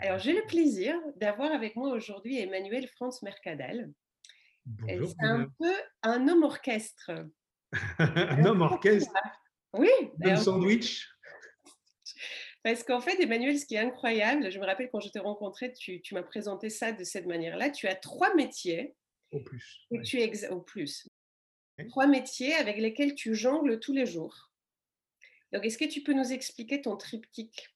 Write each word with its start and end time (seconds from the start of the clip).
Alors, 0.00 0.20
j'ai 0.20 0.32
le 0.32 0.46
plaisir 0.46 0.94
d'avoir 1.16 1.52
avec 1.52 1.76
moi 1.76 1.90
aujourd'hui 1.90 2.38
Emmanuel 2.38 2.88
Franz 2.88 3.18
Mercadal. 3.22 3.90
C'est 4.86 5.24
un 5.24 5.46
peu 5.58 5.72
un 6.02 6.28
homme 6.28 6.44
orchestre. 6.44 7.10
un 7.98 8.44
homme 8.44 8.62
orchestre? 8.62 9.12
Oui. 9.74 9.90
Un 10.22 10.36
sandwich 10.36 11.06
Parce 12.62 12.82
qu'en 12.82 13.00
fait, 13.00 13.20
Emmanuel, 13.20 13.58
ce 13.58 13.66
qui 13.66 13.76
est 13.76 13.80
incroyable, 13.80 14.50
je 14.50 14.58
me 14.58 14.66
rappelle 14.66 14.90
quand 14.90 15.00
je 15.00 15.10
t'ai 15.10 15.20
rencontré, 15.20 15.72
tu, 15.72 16.02
m'as 16.12 16.22
présenté 16.22 16.70
ça 16.70 16.92
de 16.92 17.04
cette 17.04 17.26
manière-là. 17.26 17.70
Tu 17.70 17.86
as 17.86 17.94
trois 17.94 18.34
métiers. 18.34 18.94
Au 19.30 19.40
plus. 19.40 19.86
tu 20.04 20.18
Au 20.50 20.60
plus. 20.60 21.08
Trois 21.88 22.06
métiers 22.06 22.54
avec 22.54 22.78
lesquels 22.78 23.14
tu 23.14 23.34
jongles 23.34 23.78
tous 23.78 23.92
les 23.92 24.06
jours. 24.06 24.50
Donc, 25.52 25.64
est-ce 25.64 25.78
que 25.78 25.88
tu 25.88 26.02
peux 26.02 26.12
nous 26.12 26.32
expliquer 26.32 26.82
ton 26.82 26.96
triptyque? 26.96 27.68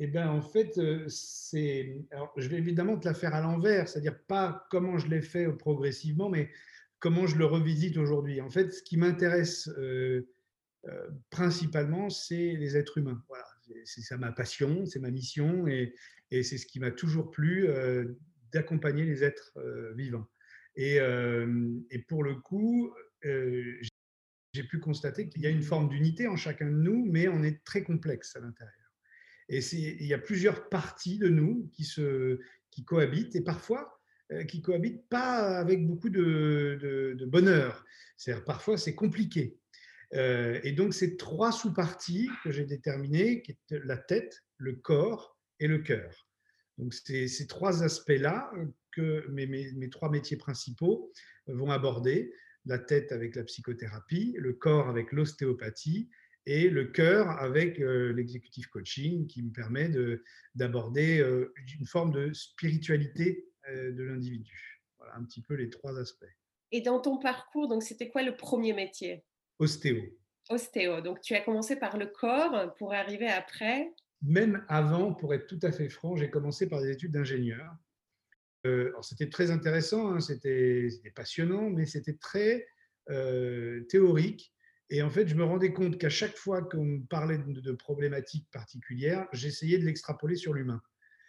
Eh 0.00 0.08
bien, 0.08 0.28
en 0.28 0.42
fait, 0.42 0.76
euh, 0.78 1.06
c'est. 1.08 2.04
Alors, 2.10 2.32
je 2.36 2.48
vais 2.48 2.58
évidemment 2.58 2.98
te 2.98 3.06
la 3.06 3.14
faire 3.14 3.32
à 3.32 3.40
l'envers, 3.40 3.88
c'est-à-dire 3.88 4.18
pas 4.26 4.66
comment 4.70 4.98
je 4.98 5.06
l'ai 5.06 5.22
fait 5.22 5.46
progressivement, 5.52 6.28
mais 6.28 6.50
comment 6.98 7.26
je 7.26 7.36
le 7.36 7.46
revisite 7.46 7.96
aujourd'hui. 7.96 8.40
En 8.40 8.50
fait, 8.50 8.72
ce 8.72 8.82
qui 8.82 8.96
m'intéresse 8.96 9.68
euh, 9.78 10.26
euh, 10.88 11.08
principalement, 11.30 12.10
c'est 12.10 12.54
les 12.54 12.76
êtres 12.76 12.98
humains. 12.98 13.22
C'est 13.84 14.02
ça 14.02 14.16
ma 14.16 14.32
passion, 14.32 14.84
c'est 14.86 15.00
ma 15.00 15.10
mission, 15.10 15.66
et, 15.66 15.94
c'est 16.30 16.58
ce 16.58 16.66
qui 16.66 16.80
m'a 16.80 16.90
toujours 16.90 17.30
plu 17.30 17.68
d'accompagner 18.52 19.04
les 19.04 19.22
êtres 19.22 19.56
vivants. 19.94 20.26
Et, 20.74 20.98
pour 22.08 22.24
le 22.24 22.34
coup, 22.34 22.92
j'ai 23.22 24.64
pu 24.64 24.80
constater 24.80 25.28
qu'il 25.28 25.42
y 25.42 25.46
a 25.46 25.50
une 25.50 25.62
forme 25.62 25.88
d'unité 25.88 26.26
en 26.26 26.36
chacun 26.36 26.66
de 26.66 26.76
nous, 26.76 27.06
mais 27.06 27.28
on 27.28 27.42
est 27.42 27.64
très 27.64 27.84
complexe 27.84 28.34
à 28.36 28.40
l'intérieur. 28.40 28.84
Et 29.48 29.58
il 29.72 30.06
y 30.06 30.14
a 30.14 30.18
plusieurs 30.18 30.68
parties 30.68 31.18
de 31.18 31.28
nous 31.28 31.70
qui, 31.72 32.84
cohabitent 32.84 33.36
et 33.36 33.42
parfois 33.42 34.00
euh, 34.32 34.44
qui 34.44 34.62
cohabitent 34.62 35.08
pas 35.08 35.58
avec 35.58 35.86
beaucoup 35.86 36.08
de, 36.08 37.16
bonheur. 37.26 37.84
C'est-à-dire 38.16 38.44
parfois 38.44 38.78
c'est 38.78 38.94
compliqué. 38.94 39.58
Euh, 40.12 40.60
et 40.62 40.72
donc 40.72 40.94
ces 40.94 41.16
trois 41.16 41.52
sous-parties 41.52 42.28
que 42.42 42.50
j'ai 42.50 42.64
déterminées, 42.64 43.42
qui 43.42 43.52
est 43.52 43.78
la 43.84 43.96
tête, 43.96 44.42
le 44.58 44.74
corps 44.74 45.38
et 45.60 45.66
le 45.66 45.78
cœur. 45.78 46.28
Donc 46.78 46.92
c'est 46.94 47.28
ces 47.28 47.46
trois 47.46 47.82
aspects-là 47.82 48.50
que 48.92 49.26
mes, 49.28 49.90
trois 49.90 50.10
métiers 50.10 50.36
principaux 50.36 51.12
vont 51.46 51.70
aborder. 51.70 52.32
La 52.66 52.78
tête 52.78 53.12
avec 53.12 53.36
la 53.36 53.44
psychothérapie, 53.44 54.34
le 54.38 54.54
corps 54.54 54.88
avec 54.88 55.12
l'ostéopathie 55.12 56.08
et 56.46 56.68
le 56.68 56.86
cœur 56.86 57.28
avec 57.30 57.80
euh, 57.80 58.12
l'exécutif 58.12 58.66
coaching 58.68 59.26
qui 59.26 59.42
me 59.42 59.52
permet 59.52 59.90
d'aborder 60.54 61.20
euh, 61.20 61.52
une 61.78 61.86
forme 61.86 62.12
de 62.12 62.32
spiritualité 62.32 63.46
euh, 63.68 63.92
de 63.92 64.02
l'individu. 64.02 64.82
Voilà 64.98 65.16
un 65.16 65.24
petit 65.24 65.42
peu 65.42 65.54
les 65.54 65.70
trois 65.70 65.98
aspects. 65.98 66.24
Et 66.72 66.80
dans 66.80 67.00
ton 67.00 67.18
parcours, 67.18 67.70
c'était 67.82 68.08
quoi 68.08 68.22
le 68.22 68.36
premier 68.36 68.72
métier? 68.72 69.24
Ostéo. 69.58 70.02
Ostéo. 70.50 71.00
Donc 71.00 71.20
tu 71.20 71.34
as 71.34 71.40
commencé 71.40 71.76
par 71.76 71.96
le 71.96 72.06
corps 72.06 72.74
pour 72.76 72.92
arriver 72.92 73.28
après? 73.28 73.92
Même 74.22 74.64
avant, 74.68 75.12
pour 75.12 75.34
être 75.34 75.46
tout 75.46 75.60
à 75.62 75.72
fait 75.72 75.88
franc, 75.88 76.16
j'ai 76.16 76.30
commencé 76.30 76.68
par 76.68 76.80
des 76.80 76.90
études 76.90 77.12
d'ingénieur. 77.12 77.70
c'était 79.02 79.28
très 79.28 79.50
intéressant, 79.50 80.12
hein, 80.12 80.20
c'était 80.20 80.88
passionnant, 81.14 81.70
mais 81.70 81.86
c'était 81.86 82.16
très 82.16 82.66
théorique 83.88 84.54
et 84.90 85.02
en 85.02 85.10
fait, 85.10 85.26
je 85.26 85.34
me 85.34 85.44
rendais 85.44 85.72
compte 85.72 85.98
qu'à 85.98 86.10
chaque 86.10 86.36
fois 86.36 86.62
qu'on 86.62 86.84
me 86.84 87.06
parlait 87.06 87.38
de, 87.38 87.72
problématiques 87.72 88.48
particulières, 88.52 89.26
j'essayais 89.32 89.78
de 89.78 89.84
l'extrapoler 89.84 90.36
sur 90.36 90.52
l'humain. 90.52 90.80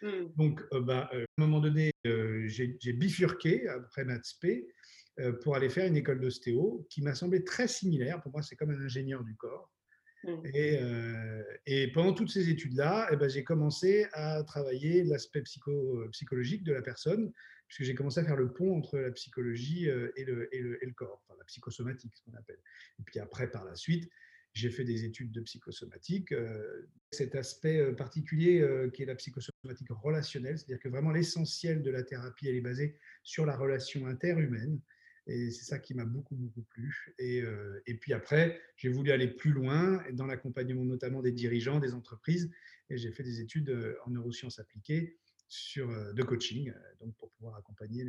Mmh. 0.02 0.08
Donc, 0.36 0.62
euh, 0.72 0.80
bah, 0.80 1.08
euh, 1.14 1.22
à 1.22 1.42
un 1.42 1.46
moment 1.46 1.60
donné, 1.60 1.90
euh, 2.06 2.46
j'ai 2.46 2.92
bifurqué 2.92 3.66
après 3.68 4.04
maths 4.04 4.34
P 4.40 4.68
pour 5.42 5.56
aller 5.56 5.70
faire 5.70 5.86
une 5.86 5.96
école 5.96 6.20
d'ostéo 6.20 6.86
qui 6.90 7.02
m'a 7.02 7.14
semblé 7.14 7.44
très 7.44 7.68
similaire. 7.68 8.20
Pour 8.22 8.32
moi, 8.32 8.42
c'est 8.42 8.56
comme 8.56 8.70
un 8.70 8.80
ingénieur 8.80 9.24
du 9.24 9.34
corps. 9.34 9.72
Mmh. 10.24 10.46
Et, 10.54 10.80
et, 11.66 11.92
pendant 11.92 12.12
toutes 12.12 12.30
ces 12.30 12.48
études-là, 12.48 13.08
eh 13.12 13.16
ben, 13.16 13.28
j'ai 13.28 13.44
commencé 13.44 14.06
à 14.12 14.42
travailler 14.42 15.04
l'aspect 15.04 15.42
psycho, 15.42 16.06
psychologique 16.10 16.64
de 16.64 16.72
la 16.72 16.82
personne 16.82 17.32
puisque 17.68 17.82
j'ai 17.82 17.94
commencé 17.94 18.20
à 18.20 18.24
faire 18.24 18.36
le 18.36 18.52
pont 18.52 18.76
entre 18.76 18.98
la 18.98 19.10
psychologie 19.10 19.88
euh, 19.88 20.12
et 20.16 20.24
le, 20.24 20.54
et 20.54 20.60
le, 20.60 20.92
corps, 20.92 21.22
enfin 21.24 21.36
la 21.38 21.44
psychosomatique, 21.44 22.12
ce 22.14 22.22
qu'on 22.22 22.36
appelle. 22.36 22.58
Et 22.98 23.02
puis 23.02 23.18
après, 23.18 23.50
par 23.50 23.64
la 23.64 23.74
suite, 23.74 24.08
j'ai 24.52 24.70
fait 24.70 24.84
des 24.84 25.04
études 25.04 25.32
de 25.32 25.40
psychosomatique. 25.42 26.32
Euh, 26.32 26.88
cet 27.10 27.34
aspect 27.34 27.78
euh, 27.78 27.92
particulier 27.92 28.66
qui 28.94 29.02
est 29.02 29.06
la 29.06 29.14
psychosomatique 29.16 29.88
relationnelle, 29.90 30.58
c'est-à-dire 30.58 30.80
que 30.80 30.88
vraiment 30.88 31.10
l'essentiel 31.10 31.82
de 31.82 31.90
la 31.90 32.02
thérapie, 32.02 32.48
elle 32.48 32.56
est 32.56 32.60
basée 32.60 32.96
sur 33.22 33.46
la 33.46 33.56
relation 33.56 34.06
interhumaine. 34.06 34.80
Et 35.26 35.50
c'est 35.50 35.64
ça 35.64 35.78
qui 35.78 35.94
m'a 35.94 36.04
beaucoup, 36.04 36.36
beaucoup 36.36 36.62
plu. 36.62 37.14
Et, 37.18 37.42
et 37.86 37.94
puis 37.94 38.12
après, 38.12 38.60
j'ai 38.76 38.88
voulu 38.88 39.10
aller 39.10 39.26
plus 39.26 39.50
loin 39.50 40.00
dans 40.12 40.26
l'accompagnement 40.26 40.84
notamment 40.84 41.20
des 41.20 41.32
dirigeants, 41.32 41.80
des 41.80 41.94
entreprises. 41.94 42.50
Et 42.90 42.96
j'ai 42.96 43.10
fait 43.10 43.24
des 43.24 43.40
études 43.40 43.96
en 44.04 44.10
neurosciences 44.10 44.60
appliquées 44.60 45.18
euh, 45.78 46.12
de 46.12 46.22
coaching, 46.24 46.70
euh, 46.70 46.94
donc 47.00 47.14
pour 47.16 47.30
pouvoir 47.30 47.54
accompagner 47.54 48.04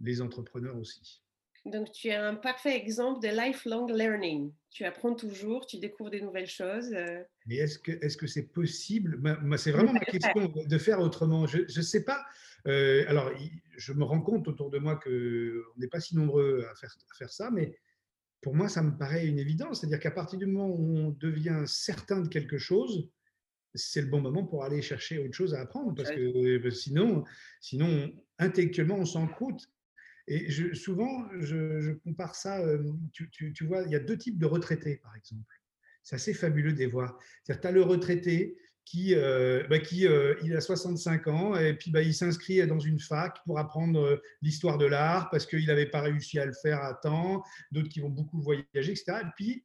les 0.00 0.20
entrepreneurs 0.20 0.76
aussi. 0.76 1.22
Donc, 1.64 1.92
tu 1.92 2.08
es 2.08 2.14
un 2.14 2.34
parfait 2.34 2.76
exemple 2.76 3.20
de 3.20 3.28
lifelong 3.28 3.90
learning. 3.90 4.52
Tu 4.70 4.84
apprends 4.84 5.14
toujours, 5.14 5.66
tu 5.66 5.78
découvres 5.78 6.10
des 6.10 6.20
nouvelles 6.20 6.48
choses. 6.48 6.92
Euh. 6.92 7.22
Mais 7.46 7.56
est-ce 7.56 7.78
que 7.78 7.92
est-ce 8.04 8.16
que 8.16 8.26
c'est 8.26 8.48
possible? 8.52 9.20
C'est 9.56 9.72
vraiment 9.72 9.92
ma 9.92 10.00
question 10.00 10.52
de 10.54 10.78
faire 10.78 11.00
autrement. 11.00 11.46
Je 11.46 11.58
ne 11.58 11.82
sais 11.82 12.04
pas. 12.04 12.24
alors, 12.64 13.32
je 13.76 13.92
me 13.92 14.04
rends 14.04 14.20
compte 14.20 14.48
autour 14.48 14.70
de 14.70 14.78
moi 14.78 14.96
que 14.96 15.64
on 15.76 15.80
n'est 15.80 15.88
pas 15.88 16.00
si 16.00 16.16
nombreux 16.16 16.66
à 16.70 16.74
faire, 16.74 16.96
à 17.10 17.14
faire 17.14 17.30
ça, 17.30 17.50
mais 17.50 17.74
pour 18.40 18.54
moi, 18.54 18.68
ça 18.68 18.82
me 18.82 18.96
paraît 18.96 19.26
une 19.26 19.38
évidence. 19.38 19.80
C'est-à-dire 19.80 20.00
qu'à 20.00 20.10
partir 20.10 20.38
du 20.38 20.46
moment 20.46 20.68
où 20.68 20.96
on 20.96 21.10
devient 21.10 21.62
certain 21.66 22.20
de 22.20 22.28
quelque 22.28 22.58
chose, 22.58 23.10
c'est 23.74 24.00
le 24.00 24.08
bon 24.08 24.20
moment 24.20 24.44
pour 24.44 24.64
aller 24.64 24.82
chercher 24.82 25.18
autre 25.18 25.34
chose 25.34 25.54
à 25.54 25.60
apprendre, 25.60 25.94
parce 25.94 26.10
que 26.10 26.20
euh, 26.20 26.70
sinon, 26.70 27.24
sinon 27.60 28.12
intellectuellement, 28.38 28.96
on 28.96 29.04
s'encroute. 29.04 29.68
Et 30.28 30.50
je, 30.50 30.74
souvent, 30.74 31.26
je, 31.40 31.92
compare 32.04 32.34
ça, 32.34 32.60
euh, 32.60 32.82
tu, 33.12 33.30
tu, 33.30 33.64
vois, 33.64 33.82
il 33.82 33.90
y 33.90 33.96
a 33.96 33.98
deux 33.98 34.18
types 34.18 34.38
de 34.38 34.46
retraités, 34.46 34.96
par 34.96 35.16
exemple. 35.16 35.54
C'est 36.02 36.16
assez 36.16 36.34
fabuleux 36.34 36.72
de 36.72 36.78
les 36.78 36.86
voir. 36.86 37.18
Tu 37.46 37.52
as 37.52 37.70
le 37.72 37.82
retraité 37.82 38.56
qui, 38.84 39.14
euh, 39.14 39.66
bah, 39.68 39.78
qui 39.78 40.06
il 40.42 40.56
a 40.56 40.60
65 40.60 41.26
ans, 41.28 41.56
et 41.56 41.74
puis 41.74 41.90
bah, 41.90 42.02
il 42.02 42.14
s'inscrit 42.14 42.66
dans 42.66 42.78
une 42.78 43.00
fac 43.00 43.38
pour 43.44 43.58
apprendre 43.58 44.22
l'histoire 44.42 44.78
de 44.78 44.86
l'art, 44.86 45.30
parce 45.30 45.46
qu'il 45.46 45.66
n'avait 45.66 45.90
pas 45.90 46.02
réussi 46.02 46.38
à 46.38 46.44
le 46.44 46.52
faire 46.62 46.82
à 46.82 46.94
temps, 46.94 47.42
d'autres 47.72 47.88
qui 47.88 48.00
vont 48.00 48.10
beaucoup 48.10 48.40
voyager, 48.40 48.92
etc. 48.92 49.04
Et 49.22 49.30
puis, 49.36 49.64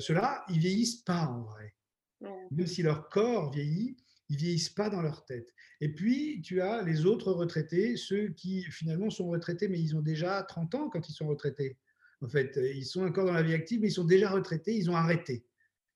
ceux-là, 0.00 0.44
ils 0.50 0.58
vieillissent 0.58 1.02
pas 1.02 1.26
en 1.26 1.42
vrai. 1.42 1.74
Même 2.50 2.66
si 2.66 2.82
leur 2.82 3.08
corps 3.08 3.50
vieillit, 3.50 3.96
ils 4.28 4.36
vieillissent 4.36 4.70
pas 4.70 4.90
dans 4.90 5.02
leur 5.02 5.24
tête. 5.24 5.52
Et 5.80 5.92
puis, 5.92 6.40
tu 6.42 6.60
as 6.60 6.82
les 6.82 7.06
autres 7.06 7.32
retraités, 7.32 7.96
ceux 7.96 8.28
qui 8.28 8.62
finalement 8.62 9.10
sont 9.10 9.28
retraités, 9.28 9.68
mais 9.68 9.78
ils 9.78 9.96
ont 9.96 10.02
déjà 10.02 10.42
30 10.42 10.74
ans 10.74 10.88
quand 10.88 11.08
ils 11.08 11.12
sont 11.12 11.28
retraités. 11.28 11.78
En 12.20 12.28
fait, 12.28 12.56
ils 12.56 12.86
sont 12.86 13.04
encore 13.04 13.26
dans 13.26 13.32
la 13.32 13.42
vie 13.42 13.54
active, 13.54 13.80
mais 13.80 13.88
ils 13.88 13.94
sont 13.94 14.04
déjà 14.04 14.30
retraités, 14.30 14.74
ils 14.74 14.90
ont 14.90 14.96
arrêté. 14.96 15.44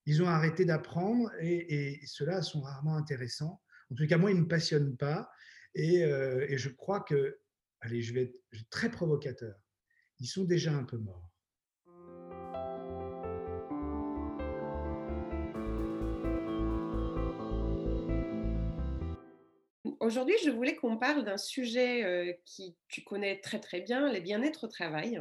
Ils 0.04 0.22
ont 0.22 0.26
arrêté 0.26 0.64
d'apprendre 0.64 1.30
et, 1.40 2.00
ceux-là 2.06 2.42
sont 2.42 2.60
rarement 2.60 2.96
intéressants. 2.96 3.60
En 3.90 3.94
tout 3.94 4.06
cas, 4.06 4.18
moi, 4.18 4.30
ils 4.30 4.36
ne 4.36 4.42
me 4.42 4.48
passionnent 4.48 4.96
pas. 4.96 5.30
Et, 5.74 6.04
euh, 6.04 6.46
et 6.48 6.58
je 6.58 6.68
crois 6.70 7.00
que, 7.00 7.38
allez, 7.80 8.02
je 8.02 8.12
vais 8.14 8.22
être 8.22 8.70
très 8.70 8.90
provocateur, 8.90 9.54
ils 10.18 10.26
sont 10.26 10.44
déjà 10.44 10.72
un 10.72 10.84
peu 10.84 10.98
morts. 10.98 11.27
Aujourd'hui, 20.08 20.36
je 20.42 20.48
voulais 20.48 20.74
qu'on 20.74 20.96
parle 20.96 21.22
d'un 21.22 21.36
sujet 21.36 22.02
euh, 22.02 22.32
qui 22.46 22.74
tu 22.88 23.04
connais 23.04 23.42
très 23.42 23.60
très 23.60 23.82
bien, 23.82 24.10
les 24.10 24.22
bien-être 24.22 24.64
au 24.64 24.66
travail. 24.66 25.20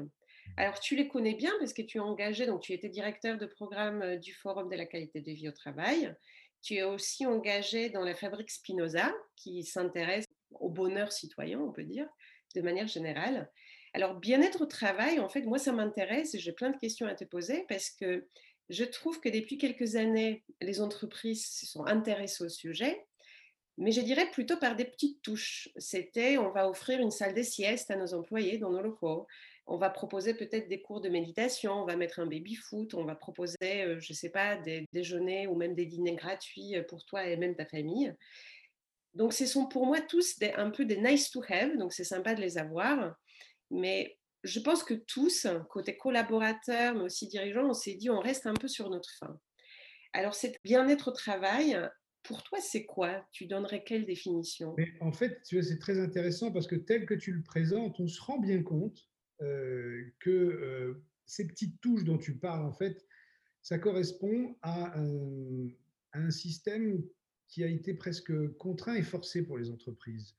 Alors, 0.56 0.80
tu 0.80 0.96
les 0.96 1.10
connais 1.10 1.34
bien 1.34 1.52
parce 1.60 1.74
que 1.74 1.82
tu 1.82 1.98
es 1.98 2.00
engagé, 2.00 2.46
donc 2.46 2.62
tu 2.62 2.72
étais 2.72 2.88
directeur 2.88 3.38
de 3.38 3.46
programme 3.46 4.02
euh, 4.02 4.16
du 4.16 4.34
Forum 4.34 4.70
de 4.70 4.78
la 4.78 4.86
qualité 4.86 5.20
de 5.20 5.30
vie 5.34 5.50
au 5.50 5.52
travail. 5.52 6.16
Tu 6.62 6.76
es 6.76 6.84
aussi 6.84 7.26
engagé 7.26 7.90
dans 7.90 8.06
la 8.06 8.16
fabrique 8.16 8.50
Spinoza, 8.50 9.14
qui 9.36 9.66
s'intéresse 9.66 10.24
au 10.52 10.70
bonheur 10.70 11.12
citoyen, 11.12 11.60
on 11.60 11.74
peut 11.74 11.84
dire, 11.84 12.08
de 12.56 12.62
manière 12.62 12.88
générale. 12.88 13.52
Alors, 13.94 14.16
bien-être 14.16 14.62
au 14.62 14.68
travail, 14.68 15.20
en 15.20 15.28
fait, 15.28 15.42
moi, 15.42 15.60
ça 15.60 15.74
m'intéresse 15.74 16.34
et 16.34 16.40
j'ai 16.40 16.54
plein 16.54 16.70
de 16.70 16.78
questions 16.78 17.08
à 17.08 17.14
te 17.14 17.26
poser 17.26 17.66
parce 17.68 17.90
que 17.90 18.26
je 18.70 18.86
trouve 18.86 19.20
que 19.20 19.28
depuis 19.28 19.58
quelques 19.58 19.98
années, 19.98 20.46
les 20.62 20.80
entreprises 20.80 21.46
se 21.46 21.66
sont 21.66 21.86
intéressées 21.88 22.46
au 22.46 22.50
sujet, 22.50 23.06
mais 23.78 23.92
je 23.92 24.02
dirais 24.02 24.30
plutôt 24.32 24.58
par 24.58 24.76
des 24.76 24.86
petites 24.86 25.22
touches. 25.22 25.70
C'était, 25.78 26.38
on 26.38 26.52
va 26.52 26.68
offrir 26.70 27.00
une 27.00 27.12
salle 27.12 27.36
de 27.36 27.44
sieste 27.44 27.92
à 27.92 27.96
nos 27.96 28.14
employés 28.14 28.58
dans 28.58 28.72
nos 28.72 28.82
locaux. 28.82 29.28
On 29.68 29.78
va 29.78 29.90
proposer 29.90 30.34
peut-être 30.34 30.68
des 30.68 30.82
cours 30.82 31.02
de 31.02 31.10
méditation, 31.10 31.74
on 31.74 31.86
va 31.86 31.96
mettre 31.96 32.20
un 32.20 32.26
baby-foot, 32.26 32.94
on 32.94 33.04
va 33.04 33.16
proposer, 33.16 33.56
euh, 33.64 34.00
je 34.00 34.14
ne 34.14 34.16
sais 34.16 34.30
pas, 34.30 34.56
des 34.56 34.86
déjeuners 34.94 35.48
ou 35.48 35.56
même 35.56 35.76
des 35.76 35.86
dîners 35.86 36.16
gratuits 36.16 36.76
euh, 36.76 36.84
pour 36.84 37.06
toi 37.06 37.28
et 37.28 37.36
même 37.38 37.56
ta 37.56 37.66
famille. 37.66 38.14
Donc, 39.14 39.34
ce 39.34 39.46
sont 39.46 39.68
pour 39.68 39.86
moi 39.86 40.00
tous 40.00 40.36
un 40.56 40.70
peu 40.70 40.86
des 40.86 40.98
nice 40.98 41.32
to 41.32 41.44
have, 41.50 41.76
donc 41.78 41.92
c'est 41.92 42.04
sympa 42.04 42.34
de 42.34 42.42
les 42.42 42.58
avoir. 42.58 43.16
Mais 43.70 44.18
je 44.44 44.60
pense 44.60 44.84
que 44.84 44.94
tous, 44.94 45.48
côté 45.70 45.98
collaborateurs, 45.98 46.96
mais 46.96 47.02
aussi 47.02 47.28
dirigeants, 47.28 47.68
on 47.68 47.74
s'est 47.74 47.96
dit, 47.96 48.10
on 48.10 48.20
reste 48.20 48.48
un 48.48 48.54
peu 48.54 48.68
sur 48.68 48.90
notre 48.90 49.10
fin. 49.20 49.38
Alors, 50.14 50.34
c'est 50.34 50.56
bien-être 50.64 51.10
au 51.10 51.12
travail, 51.12 51.78
pour 52.28 52.44
toi, 52.44 52.60
c'est 52.62 52.86
quoi? 52.86 53.26
Tu 53.32 53.48
donnerais 53.48 53.84
quelle 53.84 54.06
définition? 54.06 54.76
En 55.00 55.12
fait, 55.12 55.40
c'est 55.44 55.80
très 55.80 56.00
intéressant 56.00 56.52
parce 56.52 56.68
que 56.68 56.76
tel 56.76 57.06
que 57.06 57.14
tu 57.14 57.32
le 57.32 57.42
présentes, 57.42 58.00
on 58.00 58.08
se 58.08 58.22
rend 58.22 58.38
bien 58.38 58.62
compte 58.62 59.08
euh, 59.42 60.04
que 60.20 60.30
euh, 60.30 61.04
ces 61.26 61.48
petites 61.48 61.80
touches 61.80 62.04
dont 62.04 62.18
tu 62.18 62.36
parles, 62.36 62.66
en 62.66 62.74
fait, 62.74 63.06
ça 63.62 63.80
correspond 63.80 64.56
à 64.62 64.94
un, 66.14 66.32
système 66.32 67.04
qui 67.48 67.64
a 67.64 67.68
été 67.68 67.94
presque 67.94 68.34
contraint 68.58 68.96
et 68.96 69.04
forcé 69.04 69.44
pour 69.44 69.58
les 69.58 69.70
entreprises, 69.70 70.36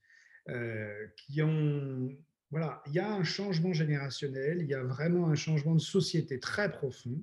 euh, 0.49 1.06
qui 1.17 1.41
ont 1.41 2.11
voilà, 2.50 2.82
il 2.87 2.94
y 2.94 2.99
a 2.99 3.12
un 3.12 3.25
changement 3.25 3.73
générationnel, 3.73 4.58
il 4.61 4.69
y 4.69 4.75
a 4.75 4.82
vraiment 4.82 5.29
un 5.29 5.34
changement 5.34 5.75
de 5.75 5.81
société 5.81 6.41
très 6.41 6.73
profond. 6.73 7.23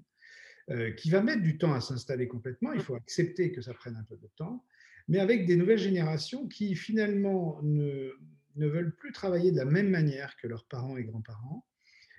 Euh, 0.71 0.89
qui 0.93 1.11
va 1.11 1.21
mettre 1.21 1.43
du 1.43 1.59
temps 1.59 1.75
à 1.75 1.79
s'installer 1.79 2.27
complètement. 2.27 2.73
Il 2.73 2.81
faut 2.81 2.95
accepter 2.95 3.51
que 3.51 3.61
ça 3.61 3.75
prenne 3.75 3.95
un 3.97 4.03
peu 4.03 4.17
de 4.17 4.27
temps, 4.35 4.65
mais 5.07 5.19
avec 5.19 5.45
des 5.45 5.57
nouvelles 5.57 5.77
générations 5.77 6.47
qui 6.47 6.73
finalement 6.73 7.59
ne, 7.61 8.09
ne 8.55 8.67
veulent 8.67 8.95
plus 8.95 9.11
travailler 9.11 9.51
de 9.51 9.57
la 9.57 9.65
même 9.65 9.89
manière 9.89 10.35
que 10.37 10.47
leurs 10.47 10.65
parents 10.65 10.97
et 10.97 11.03
grands-parents 11.03 11.67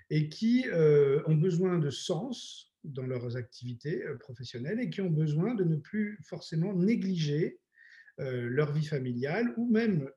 et 0.09 0.29
qui 0.29 0.63
euh, 0.67 1.21
ont 1.25 1.35
besoin 1.35 1.77
de 1.77 1.89
sens 1.89 2.73
dans 2.85 3.05
leurs 3.05 3.35
activités 3.35 4.05
euh, 4.05 4.15
professionnelles 4.15 4.79
et 4.79 4.89
qui 4.89 5.01
ont 5.01 5.09
besoin 5.09 5.53
de 5.53 5.65
ne 5.65 5.75
plus 5.75 6.17
forcément 6.23 6.73
négliger 6.73 7.59
leur 8.19 8.73
vie 8.73 8.87
familiale 8.87 9.53
ou 9.57 9.69
même 9.69 10.09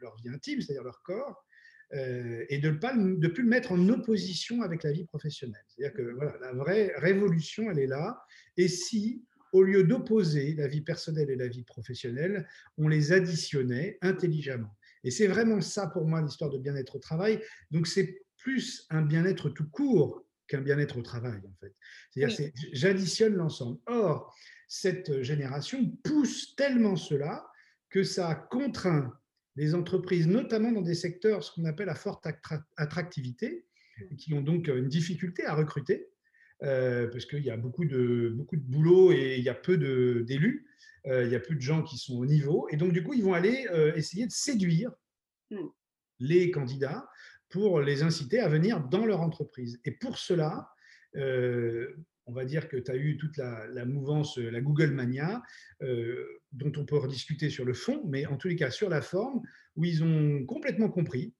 leur 0.00 0.16
vie 0.16 0.30
intime, 0.30 0.60
c'est-à-dire 0.60 0.82
leur 0.82 1.00
corps, 1.02 1.45
euh, 1.94 2.44
et 2.48 2.58
de 2.58 2.70
ne 2.70 3.28
plus 3.28 3.42
le 3.42 3.48
mettre 3.48 3.72
en 3.72 3.88
opposition 3.88 4.62
avec 4.62 4.82
la 4.82 4.92
vie 4.92 5.04
professionnelle. 5.04 5.62
C'est-à-dire 5.68 5.96
que 5.96 6.02
voilà, 6.14 6.36
la 6.40 6.52
vraie 6.52 6.92
révolution, 6.96 7.70
elle 7.70 7.78
est 7.78 7.86
là. 7.86 8.20
Et 8.56 8.68
si, 8.68 9.24
au 9.52 9.62
lieu 9.62 9.84
d'opposer 9.84 10.54
la 10.54 10.66
vie 10.66 10.80
personnelle 10.80 11.30
et 11.30 11.36
la 11.36 11.48
vie 11.48 11.62
professionnelle, 11.62 12.46
on 12.76 12.88
les 12.88 13.12
additionnait 13.12 13.98
intelligemment. 14.02 14.76
Et 15.04 15.10
c'est 15.10 15.28
vraiment 15.28 15.60
ça 15.60 15.86
pour 15.86 16.06
moi 16.06 16.20
l'histoire 16.20 16.50
de 16.50 16.58
bien-être 16.58 16.96
au 16.96 16.98
travail. 16.98 17.40
Donc 17.70 17.86
c'est 17.86 18.22
plus 18.36 18.86
un 18.90 19.02
bien-être 19.02 19.48
tout 19.48 19.68
court 19.70 20.24
qu'un 20.48 20.60
bien-être 20.60 20.98
au 20.98 21.02
travail, 21.02 21.40
en 21.44 21.54
fait. 21.60 21.74
C'est-à-dire, 22.10 22.52
j'additionne 22.72 23.34
l'ensemble. 23.34 23.78
Or, 23.86 24.34
cette 24.68 25.22
génération 25.22 25.90
pousse 26.02 26.54
tellement 26.56 26.96
cela 26.96 27.46
que 27.90 28.02
ça 28.02 28.34
contraint 28.34 29.12
les 29.56 29.74
entreprises, 29.74 30.26
notamment 30.26 30.72
dans 30.72 30.82
des 30.82 30.94
secteurs, 30.94 31.42
ce 31.42 31.52
qu'on 31.52 31.64
appelle 31.64 31.88
à 31.88 31.94
forte 31.94 32.26
attractivité, 32.76 33.66
qui 34.18 34.34
ont 34.34 34.42
donc 34.42 34.68
une 34.68 34.88
difficulté 34.88 35.44
à 35.44 35.54
recruter, 35.54 36.08
euh, 36.62 37.08
parce 37.08 37.26
qu'il 37.26 37.44
y 37.44 37.50
a 37.50 37.56
beaucoup 37.56 37.84
de, 37.84 38.32
beaucoup 38.34 38.56
de 38.56 38.62
boulot 38.62 39.12
et 39.12 39.36
il 39.38 39.44
y 39.44 39.48
a 39.48 39.54
peu 39.54 39.76
d'élus, 39.76 40.66
euh, 41.06 41.24
il 41.24 41.30
y 41.30 41.34
a 41.34 41.40
peu 41.40 41.54
de 41.54 41.60
gens 41.60 41.82
qui 41.82 41.98
sont 41.98 42.16
au 42.16 42.26
niveau. 42.26 42.66
Et 42.70 42.76
donc, 42.76 42.92
du 42.92 43.02
coup, 43.02 43.14
ils 43.14 43.22
vont 43.22 43.34
aller 43.34 43.66
euh, 43.70 43.94
essayer 43.94 44.26
de 44.26 44.32
séduire 44.32 44.90
mm. 45.50 45.66
les 46.20 46.50
candidats 46.50 47.08
pour 47.48 47.80
les 47.80 48.02
inciter 48.02 48.40
à 48.40 48.48
venir 48.48 48.80
dans 48.80 49.06
leur 49.06 49.20
entreprise. 49.20 49.80
Et 49.84 49.92
pour 49.92 50.18
cela, 50.18 50.70
on 52.26 52.32
va 52.32 52.44
dire 52.44 52.68
que 52.68 52.76
tu 52.76 52.90
as 52.90 52.96
eu 52.96 53.16
toute 53.16 53.36
la, 53.36 53.84
mouvance, 53.84 54.36
la 54.36 54.60
Google 54.60 54.90
Mania, 54.90 55.42
euh, 55.82 56.26
dont 56.52 56.72
on 56.76 56.84
peut 56.84 56.96
rediscuter 56.96 57.50
sur 57.50 57.64
le 57.64 57.72
fond, 57.72 58.02
mais 58.08 58.26
en 58.26 58.36
tous 58.36 58.48
les 58.48 58.56
cas 58.56 58.70
sur 58.70 58.88
la 58.88 59.00
forme, 59.00 59.40
où 59.76 59.84
ils 59.84 60.02
ont 60.02 60.44
complètement 60.44 60.90
compris 60.90 61.34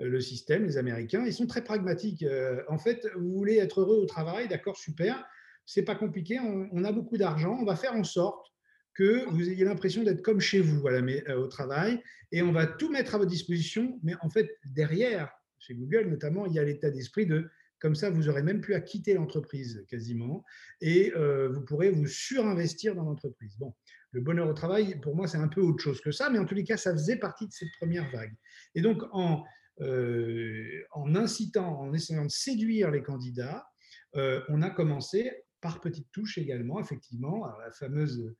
euh, 0.00 0.08
le 0.08 0.20
système, 0.20 0.64
les 0.64 0.78
Américains. 0.78 1.24
Ils 1.24 1.32
sont 1.32 1.46
très 1.46 1.62
pragmatiques. 1.62 2.24
Euh, 2.24 2.62
en 2.68 2.78
fait, 2.78 3.06
vous 3.14 3.32
voulez 3.32 3.58
être 3.58 3.80
heureux 3.80 3.98
au 3.98 4.06
travail, 4.06 4.48
d'accord, 4.48 4.76
super. 4.76 5.24
C'est 5.64 5.84
pas 5.84 5.94
compliqué. 5.94 6.40
On, 6.40 6.82
a 6.82 6.90
beaucoup 6.90 7.16
d'argent. 7.16 7.56
On 7.60 7.64
va 7.64 7.76
faire 7.76 7.94
en 7.94 8.02
sorte 8.02 8.48
que 8.94 9.24
vous 9.30 9.48
ayez 9.48 9.64
l'impression 9.64 10.02
d'être 10.02 10.22
comme 10.22 10.40
chez 10.40 10.60
vous 10.60 10.82
au 10.84 11.46
travail, 11.46 12.02
et 12.30 12.42
on 12.42 12.52
va 12.52 12.66
tout 12.66 12.90
mettre 12.90 13.14
à 13.14 13.18
votre 13.18 13.30
disposition. 13.30 13.98
Mais 14.02 14.14
en 14.22 14.28
fait, 14.28 14.50
derrière, 14.66 15.30
chez 15.60 15.74
Google 15.74 16.08
notamment, 16.10 16.46
il 16.46 16.54
y 16.54 16.58
a 16.58 16.64
l'état 16.64 16.90
d'esprit 16.90 17.26
de 17.26 17.48
comme 17.82 17.96
ça, 17.96 18.10
vous 18.10 18.22
n'aurez 18.22 18.44
même 18.44 18.60
plus 18.60 18.74
à 18.74 18.80
quitter 18.80 19.12
l'entreprise 19.12 19.84
quasiment 19.88 20.44
et 20.80 21.12
euh, 21.16 21.48
vous 21.48 21.62
pourrez 21.62 21.90
vous 21.90 22.06
surinvestir 22.06 22.94
dans 22.94 23.02
l'entreprise. 23.02 23.56
Bon, 23.58 23.74
le 24.12 24.20
bonheur 24.20 24.48
au 24.48 24.52
travail, 24.52 25.00
pour 25.00 25.16
moi, 25.16 25.26
c'est 25.26 25.38
un 25.38 25.48
peu 25.48 25.60
autre 25.60 25.82
chose 25.82 26.00
que 26.00 26.12
ça, 26.12 26.30
mais 26.30 26.38
en 26.38 26.44
tous 26.44 26.54
les 26.54 26.62
cas, 26.62 26.76
ça 26.76 26.92
faisait 26.92 27.16
partie 27.16 27.48
de 27.48 27.52
cette 27.52 27.72
première 27.80 28.08
vague. 28.12 28.32
Et 28.76 28.82
donc, 28.82 29.02
en, 29.10 29.44
euh, 29.80 30.84
incitant, 31.16 31.80
en 31.80 31.92
essayant 31.92 32.24
de 32.24 32.30
séduire 32.30 32.92
les 32.92 33.02
candidats, 33.02 33.66
euh, 34.14 34.40
on 34.48 34.62
a 34.62 34.70
commencé 34.70 35.32
par 35.60 35.80
petites 35.80 36.10
touches 36.12 36.38
également, 36.38 36.78
effectivement, 36.78 37.46
la 37.58 37.72
fameuse 37.72 38.32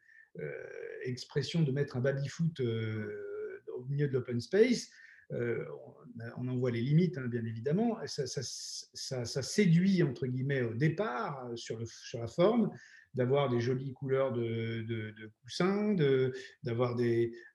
expression 1.03 1.63
de 1.63 1.73
mettre 1.73 1.97
un 1.97 2.01
baby-foot 2.01 2.61
au 2.61 3.85
milieu 3.87 4.09
de 4.09 4.13
l'open 4.13 4.41
space. 4.41 4.89
Euh, 5.33 5.65
on 6.37 6.47
en 6.49 6.57
voit 6.57 6.71
les 6.71 6.81
limites, 6.81 7.17
hein, 7.19 7.27
bien 7.27 7.45
évidemment. 7.45 7.99
Ça, 8.07 9.43
séduit, 9.43 10.03
entre 10.03 10.27
guillemets, 10.27 10.63
au 10.63 10.75
départ, 10.75 11.47
euh, 11.47 11.57
sur, 11.57 11.79
la 12.15 12.27
forme, 12.27 12.71
d'avoir 13.15 13.49
des 13.49 13.61
jolies 13.61 13.93
couleurs 13.93 14.33
de, 14.33 15.15
coussins, 15.43 15.95
d'avoir 16.63 16.97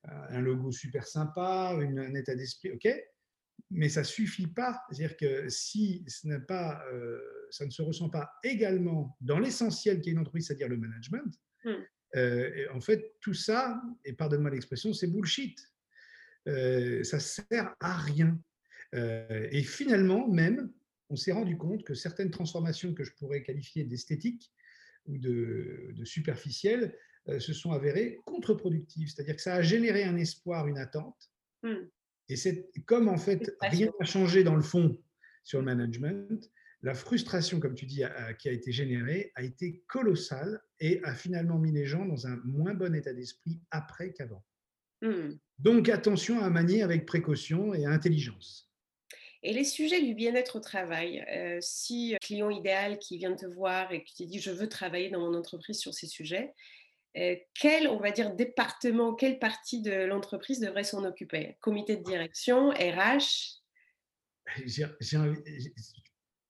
un 0.03 0.41
logo 0.41 0.71
super 0.71 1.07
sympa, 1.07 1.77
un 1.79 2.15
état 2.15 2.35
d'esprit, 2.35 2.71
ok 2.71 2.87
mais 3.69 3.89
ça 3.89 4.03
suffit 4.03 4.47
pas. 4.47 4.81
C'est-à-dire 4.89 5.17
que 5.17 5.49
si 5.49 6.05
ce 6.07 6.37
pas, 6.37 6.81
euh, 6.93 7.19
ça 7.49 7.65
ne 7.65 7.71
se 7.71 7.81
ressent 7.81 8.09
pas 8.09 8.31
également 8.43 9.17
dans 9.19 9.39
l'essentiel 9.39 9.99
qui 9.99 10.09
est 10.09 10.11
une 10.13 10.19
entreprise, 10.19 10.47
c'est-à-dire 10.47 10.69
le 10.69 10.77
management, 10.77 11.33
hmm. 11.65 12.73
en 12.73 12.79
fait, 12.79 13.15
tout 13.19 13.33
ça, 13.33 13.81
et 14.05 14.13
pardonne-moi 14.13 14.51
l'expression, 14.51 14.93
c'est 14.93 15.07
bullshit. 15.07 15.59
Euh, 16.47 17.03
ça 17.03 17.19
sert 17.19 17.75
à 17.79 17.97
rien. 17.97 18.39
Euh, 18.95 19.47
et 19.51 19.63
finalement, 19.63 20.27
même, 20.27 20.71
on 21.09 21.15
s'est 21.15 21.31
rendu 21.31 21.57
compte 21.57 21.83
que 21.83 21.93
certaines 21.93 22.31
transformations 22.31 22.93
que 22.93 23.03
je 23.03 23.11
pourrais 23.13 23.43
qualifier 23.43 23.83
d'esthétiques 23.83 24.51
ou 25.05 25.17
de, 25.17 25.93
superficielles 26.03 26.95
euh, 27.27 27.39
se 27.39 27.53
sont 27.53 27.71
avérées 27.71 28.19
contre-productives. 28.25 29.09
C'est-à-dire 29.09 29.35
que 29.35 29.41
ça 29.41 29.55
a 29.55 29.61
généré 29.61 30.03
un 30.03 30.17
espoir, 30.17 30.67
une 30.67 30.77
attente. 30.77 31.31
Hmm. 31.63 31.87
Et 32.29 32.35
c'est 32.35 32.69
comme 32.85 33.07
en 33.07 33.17
fait 33.17 33.55
rien 33.61 33.89
n'a 33.99 34.05
changé 34.05 34.43
dans 34.43 34.55
le 34.55 34.61
fond 34.61 35.01
sur 35.43 35.59
le 35.59 35.65
management, 35.65 36.51
la 36.81 36.93
frustration, 36.93 37.59
comme 37.59 37.73
tu 37.73 37.85
dis, 37.85 38.03
qui 38.37 38.49
a 38.49 38.51
été 38.51 38.71
générée 38.71 39.31
a 39.35 39.43
été 39.43 39.83
colossale 39.87 40.61
et 40.79 41.01
a 41.03 41.15
finalement 41.15 41.57
mis 41.57 41.71
les 41.71 41.85
gens 41.85 42.05
dans 42.05 42.27
un 42.27 42.35
moins 42.43 42.73
bon 42.73 42.93
état 42.93 43.13
d'esprit 43.13 43.61
après 43.71 44.13
qu'avant. 44.13 44.45
Hmm. 45.01 45.37
Donc 45.59 45.89
attention 45.89 46.41
à 46.41 46.49
manier 46.49 46.81
avec 46.81 47.05
précaution 47.05 47.73
et 47.73 47.85
intelligence. 47.85 48.71
Et 49.43 49.53
les 49.53 49.63
sujets 49.63 50.01
du 50.01 50.15
bien-être 50.15 50.57
au 50.57 50.59
travail, 50.59 51.23
euh, 51.31 51.59
si 51.61 52.13
un 52.15 52.17
client 52.17 52.49
idéal 52.49 52.97
qui 52.97 53.17
vient 53.17 53.35
te 53.35 53.45
voir 53.45 53.91
et 53.91 54.03
qui 54.03 54.15
te 54.15 54.23
dit 54.29 54.39
je 54.39 54.51
veux 54.51 54.67
travailler 54.67 55.09
dans 55.09 55.19
mon 55.19 55.35
entreprise 55.35 55.79
sur 55.79 55.93
ces 55.93 56.07
sujets, 56.07 56.53
euh, 57.17 57.35
quel, 57.53 57.87
on 57.87 57.97
va 57.97 58.11
dire, 58.11 58.35
département, 58.35 59.15
quelle 59.15 59.39
partie 59.39 59.81
de 59.81 60.05
l'entreprise 60.05 60.59
devrait 60.59 60.83
s'en 60.83 61.03
occuper? 61.03 61.57
Comité 61.61 61.97
de 61.97 62.03
direction, 62.03 62.69
RH 62.69 63.61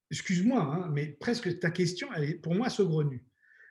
Excuse-moi, 0.10 0.62
hein, 0.62 0.90
mais 0.94 1.08
presque 1.08 1.60
ta 1.60 1.72
question, 1.72 2.10
elle 2.16 2.24
est 2.24 2.36
pour 2.36 2.56
moi 2.56 2.70
saugrenue. 2.70 3.26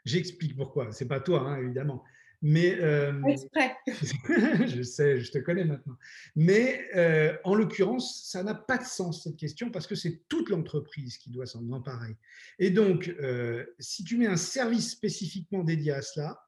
J'explique 0.05 0.57
pourquoi. 0.57 0.93
C'est 0.93 1.09
pas 1.09 1.21
toi, 1.21 1.41
hein, 1.41 1.59
évidemment. 1.59 2.03
Mais 2.43 2.79
euh, 2.81 3.13
je 4.67 4.83
sais, 4.83 5.21
je 5.21 5.33
te 5.33 5.39
connais 5.39 5.65
maintenant. 5.65 5.97
Mais 6.35 6.87
euh, 6.95 7.37
en 7.45 7.55
l'occurrence, 7.55 8.25
ça 8.25 8.43
n'a 8.43 8.55
pas 8.55 8.79
de 8.79 8.85
sens 8.85 9.25
cette 9.25 9.37
question 9.37 9.71
parce 9.71 9.87
que 9.87 9.95
c'est 9.95 10.23
toute 10.29 10.51
l'entreprise 10.51 11.17
qui 11.19 11.31
doit 11.31 11.47
s'en 11.47 11.69
emparer. 11.71 12.17
Et 12.59 12.71
donc, 12.71 13.09
euh, 13.21 13.65
si 13.79 14.05
tu 14.05 14.19
mets 14.19 14.27
un 14.27 14.37
service 14.37 14.91
spécifiquement 14.91 15.65
dédié 15.65 15.93
à 15.93 16.03
cela, 16.03 16.43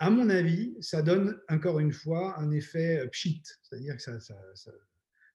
à 0.00 0.10
mon 0.10 0.28
avis, 0.28 0.76
ça 0.80 1.02
donne 1.02 1.40
encore 1.48 1.78
une 1.78 1.92
fois 1.92 2.38
un 2.38 2.50
effet 2.50 3.06
pchit, 3.12 3.42
c'est-à-dire 3.62 3.96
que 3.96 4.02
ça, 4.02 4.18
ça, 4.18 4.34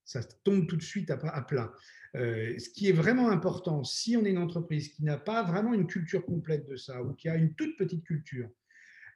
ça, 0.03 0.23
tombe 0.43 0.67
tout 0.67 0.75
de 0.75 0.83
suite 0.83 1.09
à, 1.09 1.15
à 1.29 1.41
plat. 1.41 1.71
ce 2.13 2.69
qui 2.69 2.89
est 2.89 2.93
vraiment 2.93 3.29
important, 3.29 3.85
si 3.85 4.17
on 4.17 4.25
est 4.25 4.31
une 4.31 4.37
entreprise 4.37 4.89
qui 4.89 5.03
n'a 5.05 5.17
pas 5.17 5.43
vraiment 5.43 5.73
une 5.73 5.87
culture 5.87 6.25
complète 6.25 6.67
de 6.67 6.75
ça 6.75 7.01
ou 7.01 7.13
qui 7.13 7.29
a 7.29 7.35
une 7.35 7.55
toute 7.55 7.77
petite 7.77 8.03
culture, 8.03 8.49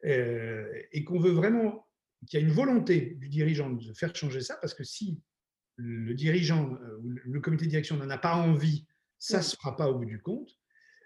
et 0.04 1.04
qu'on 1.06 1.20
veut 1.20 1.32
vraiment 1.32 1.88
qu'il 2.28 2.40
y 2.40 2.44
a 2.44 2.46
une 2.46 2.54
volonté 2.54 3.18
du 3.20 3.30
dirigeant 3.30 3.70
de 3.70 3.94
faire 3.94 4.16
changer 4.16 4.42
ça, 4.42 4.58
parce 4.62 4.74
que 4.74 4.84
si 4.84 5.22
le 5.78 6.14
dirigeant 6.14 6.74
euh, 6.74 6.98
ou 7.04 7.32
le 7.34 7.40
comité 7.40 7.66
de 7.66 7.70
direction 7.70 7.98
n'en 7.98 8.10
a 8.10 8.18
pas 8.18 8.36
envie, 8.36 8.86
ça 9.18 9.40
ne 9.40 9.44
se 9.44 9.56
fera 9.56 9.76
pas 9.76 9.90
au 9.90 9.98
bout 9.98 10.06
du 10.06 10.22
compte. 10.22 10.50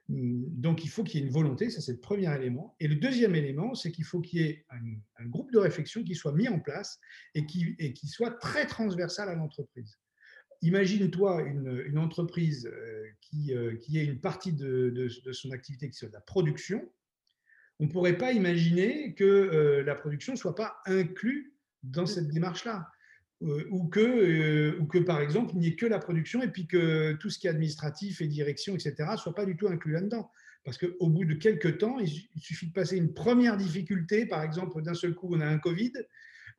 Hum, 0.10 0.44
donc, 0.48 0.84
il 0.84 0.90
faut 0.90 1.04
qu'il 1.04 1.20
y 1.20 1.24
ait 1.24 1.26
une 1.26 1.34
volonté, 1.34 1.70
ça 1.70 1.82
c'est 1.82 1.94
le 1.94 2.00
premier 2.00 2.34
élément. 2.36 2.76
Et 2.80 2.88
le 2.88 2.96
deuxième 2.96 3.36
élément, 3.36 3.76
c'est 3.76 3.92
qu'il 3.92 4.06
faut 4.06 4.22
qu'il 4.22 4.42
y 4.42 4.44
ait 4.46 4.66
un, 4.70 5.26
groupe 5.26 5.52
de 5.52 5.60
réflexion 5.60 6.04
qui 6.04 6.16
soit 6.16 6.34
mis 6.34 6.48
en 6.48 6.60
place 6.60 7.00
et 7.34 7.46
qui, 7.46 7.76
et 7.80 7.94
qui 7.94 8.08
soit 8.08 8.32
très 8.32 8.66
transversal 8.66 9.30
à 9.30 9.36
l'entreprise. 9.36 9.98
Imagine-toi 10.64 11.44
une, 11.44 12.00
entreprise 12.00 12.66
euh, 12.66 13.04
qui, 13.22 13.54
euh, 13.54 13.76
qui 13.76 14.00
ait 14.00 14.06
une 14.06 14.20
partie 14.20 14.54
de, 14.54 14.90
de, 15.24 15.32
son 15.32 15.52
activité 15.52 15.88
qui 15.88 15.96
soit 15.96 16.08
de 16.08 16.14
la 16.14 16.22
production. 16.22 16.82
On 17.80 17.86
ne 17.86 17.90
pourrait 17.90 18.18
pas 18.18 18.32
imaginer 18.32 19.14
que 19.14 19.84
la 19.86 19.96
production 19.96 20.34
ne 20.34 20.38
soit 20.38 20.56
pas 20.56 20.78
inclue 20.86 21.54
dans 21.84 22.06
cette 22.06 22.28
démarche-là. 22.28 22.88
Euh, 23.44 23.66
ou, 23.70 23.88
que, 23.88 24.00
euh, 24.00 24.80
ou 24.80 24.88
que, 24.88 24.98
par 24.98 25.22
exemple, 25.22 25.52
il 25.54 25.60
n'y 25.60 25.68
ait 25.68 25.76
que 25.76 25.86
la 25.86 26.00
production 26.00 26.42
et 26.42 26.48
puis 26.48 26.66
que 26.66 27.14
tout 27.14 27.30
ce 27.30 27.38
qui 27.38 27.46
est 27.46 27.52
administratif 27.52 28.20
et 28.20 28.28
direction, 28.28 28.74
etc., 28.74 28.96
ne 29.12 29.18
soit 29.18 29.36
pas 29.36 29.46
du 29.46 29.56
tout 29.56 29.68
inclus 29.68 29.92
là-dedans. 29.92 30.32
Parce 30.64 30.80
qu'au 30.80 31.08
bout 31.08 31.24
de 31.24 31.36
quelques 31.36 31.78
temps, 31.78 32.00
il, 32.00 32.10
suffit 32.42 32.68
de 32.68 32.74
passer 32.74 32.98
une 32.98 33.14
première 33.14 33.56
difficulté, 33.56 34.26
par 34.26 34.42
exemple, 34.42 34.82
d'un 34.82 34.96
seul 34.96 35.14
coup, 35.14 35.30
on 35.32 35.40
a 35.40 35.46
un 35.46 35.60
Covid, 35.60 35.94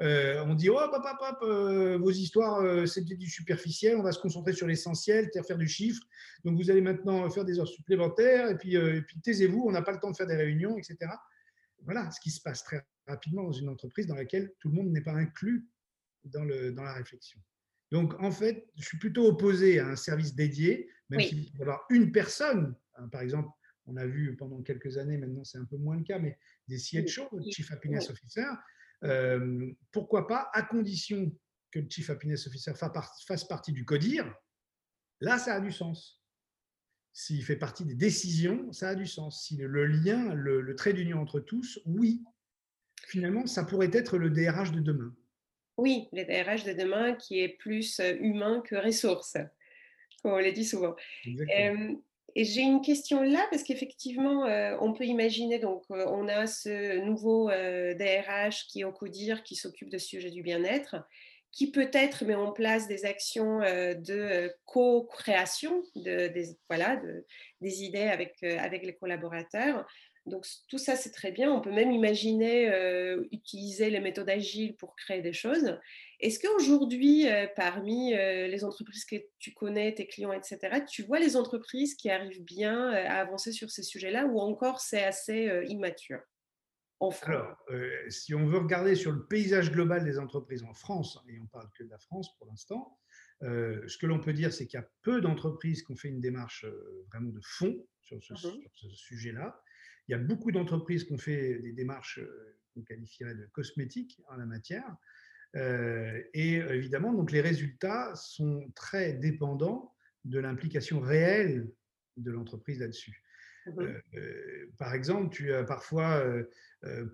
euh, 0.00 0.44
on 0.44 0.54
dit, 0.54 0.70
oh, 0.70 0.78
hop, 0.78 0.92
hop, 0.94 1.18
hop, 1.20 2.00
vos 2.00 2.10
histoires, 2.10 2.86
c'est 2.86 3.04
du 3.04 3.28
superficiel, 3.28 3.96
on 3.96 4.02
va 4.02 4.12
se 4.12 4.20
concentrer 4.20 4.52
sur 4.52 4.66
l'essentiel, 4.66 5.30
faire 5.46 5.58
du 5.58 5.68
chiffre. 5.68 6.02
Donc, 6.44 6.56
vous 6.56 6.70
allez 6.70 6.80
maintenant 6.80 7.28
faire 7.30 7.44
des 7.44 7.58
heures 7.58 7.68
supplémentaires, 7.68 8.48
et 8.50 8.56
puis, 8.56 8.76
et 8.76 9.02
puis 9.02 9.20
taisez-vous, 9.20 9.64
on 9.66 9.72
n'a 9.72 9.82
pas 9.82 9.92
le 9.92 9.98
temps 9.98 10.10
de 10.10 10.16
faire 10.16 10.26
des 10.26 10.36
réunions, 10.36 10.78
etc. 10.78 11.10
Voilà 11.82 12.10
ce 12.10 12.20
qui 12.20 12.30
se 12.30 12.40
passe 12.40 12.62
très 12.64 12.84
rapidement 13.06 13.44
dans 13.44 13.52
une 13.52 13.68
entreprise 13.68 14.06
dans 14.06 14.14
laquelle 14.14 14.52
tout 14.60 14.68
le 14.68 14.74
monde 14.74 14.88
n'est 14.88 15.02
pas 15.02 15.14
inclus 15.14 15.66
dans, 16.24 16.44
le, 16.44 16.72
dans 16.72 16.82
la 16.82 16.92
réflexion. 16.92 17.40
Donc, 17.90 18.14
en 18.20 18.30
fait, 18.30 18.68
je 18.76 18.84
suis 18.84 18.98
plutôt 18.98 19.26
opposé 19.26 19.78
à 19.78 19.88
un 19.88 19.96
service 19.96 20.34
dédié, 20.34 20.88
même 21.08 21.20
si 21.20 21.44
s'il 21.44 21.56
faut 21.56 21.62
avoir 21.62 21.86
une 21.90 22.12
personne, 22.12 22.76
hein, 22.96 23.08
par 23.08 23.22
exemple, 23.22 23.48
on 23.86 23.96
a 23.96 24.06
vu 24.06 24.36
pendant 24.36 24.62
quelques 24.62 24.98
années, 24.98 25.16
maintenant 25.16 25.44
c'est 25.44 25.56
un 25.56 25.64
peu 25.64 25.78
moins 25.78 25.96
le 25.96 26.02
cas, 26.02 26.18
mais 26.18 26.38
des 26.66 26.78
CHO, 26.78 27.30
Chief 27.50 27.72
Happiness 27.72 28.10
Officer, 28.10 28.44
euh, 29.04 29.70
pourquoi 29.92 30.26
pas, 30.26 30.50
à 30.52 30.62
condition 30.62 31.30
que 31.70 31.80
le 31.80 31.88
Chief 31.88 32.08
Happiness 32.10 32.46
Officer 32.46 32.72
fasse 32.74 33.44
partie 33.44 33.72
du 33.72 33.84
CODIR, 33.84 34.32
là 35.20 35.38
ça 35.38 35.54
a 35.54 35.60
du 35.60 35.72
sens. 35.72 36.22
S'il 37.12 37.44
fait 37.44 37.56
partie 37.56 37.84
des 37.84 37.94
décisions, 37.94 38.72
ça 38.72 38.90
a 38.90 38.94
du 38.94 39.06
sens. 39.06 39.44
Si 39.44 39.56
le 39.56 39.86
lien, 39.86 40.34
le, 40.34 40.60
le 40.60 40.76
trait 40.76 40.92
d'union 40.92 41.20
entre 41.20 41.40
tous, 41.40 41.80
oui, 41.84 42.22
finalement, 43.06 43.46
ça 43.46 43.64
pourrait 43.64 43.90
être 43.92 44.18
le 44.18 44.30
DRH 44.30 44.72
de 44.72 44.80
demain. 44.80 45.14
Oui, 45.76 46.08
le 46.12 46.24
DRH 46.24 46.64
de 46.64 46.72
demain 46.72 47.14
qui 47.14 47.40
est 47.40 47.56
plus 47.58 48.00
euh, 48.00 48.16
humain 48.20 48.62
que 48.64 48.74
ressource, 48.74 49.36
comme 50.22 50.32
on 50.32 50.38
l'a 50.38 50.52
dit 50.52 50.64
souvent. 50.64 50.94
Et 52.38 52.44
j'ai 52.44 52.60
une 52.60 52.82
question 52.82 53.20
là, 53.20 53.44
parce 53.50 53.64
qu'effectivement, 53.64 54.46
euh, 54.46 54.76
on 54.80 54.92
peut 54.92 55.04
imaginer, 55.04 55.58
donc, 55.58 55.82
euh, 55.90 56.06
on 56.06 56.28
a 56.28 56.46
ce 56.46 57.00
nouveau 57.00 57.50
DRH 57.50 58.68
qui 58.68 58.82
est 58.82 58.84
au 58.84 58.92
CODIR, 58.92 59.42
qui 59.42 59.56
s'occupe 59.56 59.90
de 59.90 59.98
ce 59.98 60.06
sujet 60.06 60.30
du 60.30 60.42
bien-être, 60.42 60.94
qui 61.50 61.72
peut-être 61.72 62.24
met 62.24 62.36
en 62.36 62.52
place 62.52 62.86
des 62.86 63.04
actions 63.06 63.58
de 63.58 64.52
co-création, 64.66 65.82
de, 65.96 66.28
des, 66.28 66.56
voilà, 66.68 67.02
des 67.60 67.82
idées 67.82 68.02
avec 68.02 68.40
les 68.40 68.94
collaborateurs. 68.94 69.84
Donc 70.28 70.46
tout 70.68 70.78
ça, 70.78 70.96
c'est 70.96 71.10
très 71.10 71.32
bien. 71.32 71.52
On 71.52 71.60
peut 71.60 71.72
même 71.72 71.90
imaginer 71.90 72.70
euh, 72.70 73.26
utiliser 73.32 73.90
les 73.90 74.00
méthodes 74.00 74.28
agiles 74.28 74.76
pour 74.76 74.94
créer 74.96 75.22
des 75.22 75.32
choses. 75.32 75.78
Est-ce 76.20 76.38
qu'aujourd'hui, 76.38 77.28
euh, 77.28 77.46
parmi 77.56 78.14
euh, 78.14 78.46
les 78.46 78.64
entreprises 78.64 79.04
que 79.04 79.16
tu 79.38 79.52
connais, 79.52 79.94
tes 79.94 80.06
clients, 80.06 80.32
etc., 80.32 80.84
tu 80.88 81.02
vois 81.02 81.18
les 81.18 81.36
entreprises 81.36 81.94
qui 81.94 82.10
arrivent 82.10 82.44
bien 82.44 82.90
à 82.90 83.20
avancer 83.20 83.52
sur 83.52 83.70
ces 83.70 83.82
sujets-là 83.82 84.26
ou 84.26 84.38
encore 84.38 84.80
c'est 84.80 85.04
assez 85.04 85.50
immature 85.68 86.20
en 87.00 87.10
France 87.10 87.28
Alors, 87.28 87.56
si 88.08 88.34
on 88.34 88.46
veut 88.46 88.58
regarder 88.58 88.96
sur 88.96 89.12
le 89.12 89.24
paysage 89.26 89.70
global 89.70 90.04
des 90.04 90.18
entreprises 90.18 90.64
en 90.64 90.74
France, 90.74 91.18
et 91.28 91.38
on 91.40 91.46
parle 91.46 91.68
que 91.78 91.84
de 91.84 91.90
la 91.90 91.98
France 91.98 92.36
pour 92.38 92.48
l'instant, 92.48 92.98
ce 93.42 93.96
que 93.98 94.06
l'on 94.06 94.18
peut 94.18 94.32
dire, 94.32 94.52
c'est 94.52 94.66
qu'il 94.66 94.80
y 94.80 94.82
a 94.82 94.88
peu 95.02 95.20
d'entreprises 95.20 95.84
qui 95.84 95.92
ont 95.92 95.96
fait 95.96 96.08
une 96.08 96.20
démarche 96.20 96.66
vraiment 97.12 97.30
de 97.30 97.40
fond 97.42 97.76
sur 98.02 98.36
ce 98.36 98.48
mmh 98.48 98.94
sujet-là. 98.94 99.60
Il 100.08 100.12
y 100.12 100.14
a 100.14 100.18
beaucoup 100.18 100.50
d'entreprises 100.50 101.04
qui 101.04 101.12
ont 101.12 101.18
fait 101.18 101.58
des 101.58 101.72
démarches 101.72 102.18
euh, 102.18 102.56
qu'on 102.74 102.82
qualifierait 102.82 103.34
de 103.34 103.46
cosmétiques 103.52 104.20
en 104.28 104.36
la 104.36 104.46
matière. 104.46 104.96
Euh, 105.56 106.22
et 106.34 106.56
évidemment, 106.56 107.12
donc 107.12 107.30
les 107.30 107.40
résultats 107.40 108.14
sont 108.14 108.70
très 108.74 109.14
dépendants 109.14 109.94
de 110.24 110.38
l'implication 110.38 111.00
réelle 111.00 111.70
de 112.16 112.30
l'entreprise 112.30 112.80
là-dessus. 112.80 113.22
Mmh 113.66 113.80
euh, 114.14 114.66
par 114.78 114.94
exemple, 114.94 115.34
tu 115.34 115.52
as 115.52 115.62
parfois, 115.64 116.24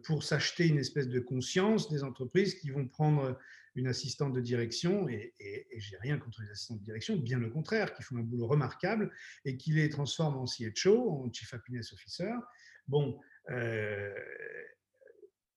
pour 0.04 0.22
s'acheter 0.22 0.68
une 0.68 0.78
espèce 0.78 1.08
de 1.08 1.18
conscience, 1.18 1.90
des 1.90 2.04
entreprises 2.04 2.54
qui 2.54 2.70
vont 2.70 2.86
prendre 2.86 3.36
une 3.74 3.88
assistante 3.88 4.32
de 4.32 4.40
direction, 4.40 5.08
et, 5.08 5.34
et, 5.40 5.66
et 5.70 5.80
j'ai 5.80 5.96
rien 5.96 6.18
contre 6.18 6.42
les 6.42 6.50
assistants 6.50 6.76
de 6.76 6.84
direction, 6.84 7.16
bien 7.16 7.38
le 7.38 7.50
contraire, 7.50 7.92
qui 7.94 8.02
font 8.02 8.16
un 8.16 8.22
boulot 8.22 8.46
remarquable 8.46 9.10
et 9.44 9.56
qui 9.56 9.72
les 9.72 9.88
transforment 9.88 10.36
en 10.36 10.46
CHO, 10.46 11.10
en 11.10 11.32
Chief 11.32 11.52
Happiness 11.54 11.92
Officer, 11.92 12.30
Bon, 12.88 13.18
euh, 13.50 14.14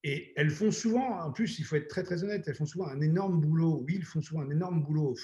et 0.04 0.34
elles 0.36 0.52
font 0.52 0.72
souvent, 0.72 1.20
en 1.20 1.32
plus, 1.32 1.60
il 1.60 1.66
faut 1.66 1.76
être 1.76 1.88
très 1.88 2.04
très 2.04 2.24
honnête, 2.24 2.48
elles 2.48 2.56
font 2.56 2.66
souvent 2.66 2.88
un 2.88 3.02
énorme 3.02 3.42
boulot. 3.42 3.84
Oui, 3.86 3.96
ils 3.96 4.06
font 4.06 4.22
souvent 4.22 4.42
un 4.42 4.50
énorme 4.50 4.84
boulot 4.84 5.16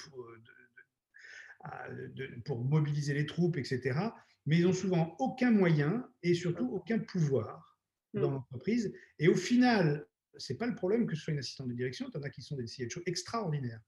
pour 2.44 2.64
mobiliser 2.64 3.14
les 3.14 3.26
troupes, 3.26 3.56
etc. 3.56 3.98
Mais 4.46 4.58
ils 4.58 4.64
n'ont 4.64 4.72
souvent 4.74 5.16
aucun 5.18 5.50
moyen 5.50 6.06
et 6.22 6.34
surtout 6.34 6.66
aucun 6.66 6.98
pouvoir 6.98 7.78
dans 8.12 8.30
mm. 8.30 8.34
l'entreprise. 8.34 8.92
Et 9.18 9.28
au 9.28 9.36
final, 9.36 10.06
ce 10.36 10.52
n'est 10.52 10.58
pas 10.58 10.66
le 10.66 10.74
problème 10.74 11.06
que 11.06 11.14
ce 11.14 11.22
soit 11.22 11.32
une 11.32 11.38
assistante 11.38 11.68
de 11.68 11.74
direction, 11.74 12.08
il 12.08 12.16
y 12.16 12.20
en 12.20 12.22
a 12.22 12.30
qui 12.30 12.42
sont 12.42 12.56
des 12.56 12.66
CHO 12.66 13.00
extraordinaires. 13.06 13.80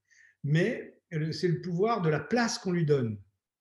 Mais 0.43 0.99
euh, 1.13 1.31
c'est 1.31 1.47
le 1.47 1.61
pouvoir 1.61 2.01
de 2.01 2.09
la 2.09 2.19
place 2.19 2.57
qu'on 2.57 2.71
lui 2.71 2.85
donne 2.85 3.19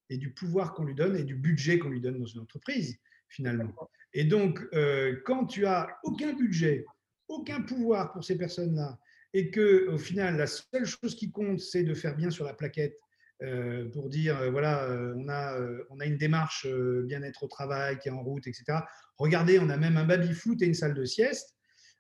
et 0.09 0.19
du 0.19 0.33
pouvoir 0.33 0.75
qu'on 0.75 0.85
lui 0.85 0.95
donne 0.95 1.17
et 1.17 1.25
du 1.25 1.35
budget 1.35 1.79
qu'on 1.79 1.89
lui 1.89 2.01
donne 2.01 2.19
dans 2.19 2.27
une 2.27 2.41
entreprise, 2.41 2.99
finalement. 3.29 3.73
Et 4.13 4.25
donc, 4.25 4.61
euh, 4.73 5.17
quand 5.25 5.47
tu 5.47 5.67
as 5.67 5.99
aucun 6.03 6.33
budget, 6.33 6.85
aucun 7.29 7.63
pouvoir 7.63 8.13
pour 8.13 8.25
ces 8.25 8.39
personnes-là, 8.39 8.99
et 9.35 9.51
que 9.51 9.89
au 9.89 9.99
final, 9.99 10.37
la 10.37 10.47
seule 10.47 10.87
chose 10.87 11.15
qui 11.15 11.31
compte, 11.31 11.61
c'est 11.61 11.83
de 11.83 11.93
faire 11.93 12.17
bien 12.17 12.31
sur 12.31 12.45
la 12.45 12.55
plaquette 12.55 12.99
euh, 13.43 13.91
pour 13.91 14.09
dire, 14.09 14.41
euh, 14.41 14.51
voilà, 14.51 14.89
on, 15.17 15.29
a, 15.29 15.61
on 15.91 16.01
a 16.01 16.07
une 16.07 16.17
démarche 16.17 16.67
bien-être 17.05 17.43
au 17.43 17.49
travail 17.49 17.99
qui 17.99 18.09
est 18.09 18.13
en 18.13 18.23
route, 18.23 18.47
etc. 18.47 18.79
Regardez, 19.19 19.59
on 19.59 19.69
a 19.69 19.77
même 19.77 19.99
un 19.99 20.05
baby-foot 20.05 20.63
et 20.63 20.67
une 20.67 20.75
salle 20.75 20.95
de 20.95 21.05
sieste. 21.05 21.55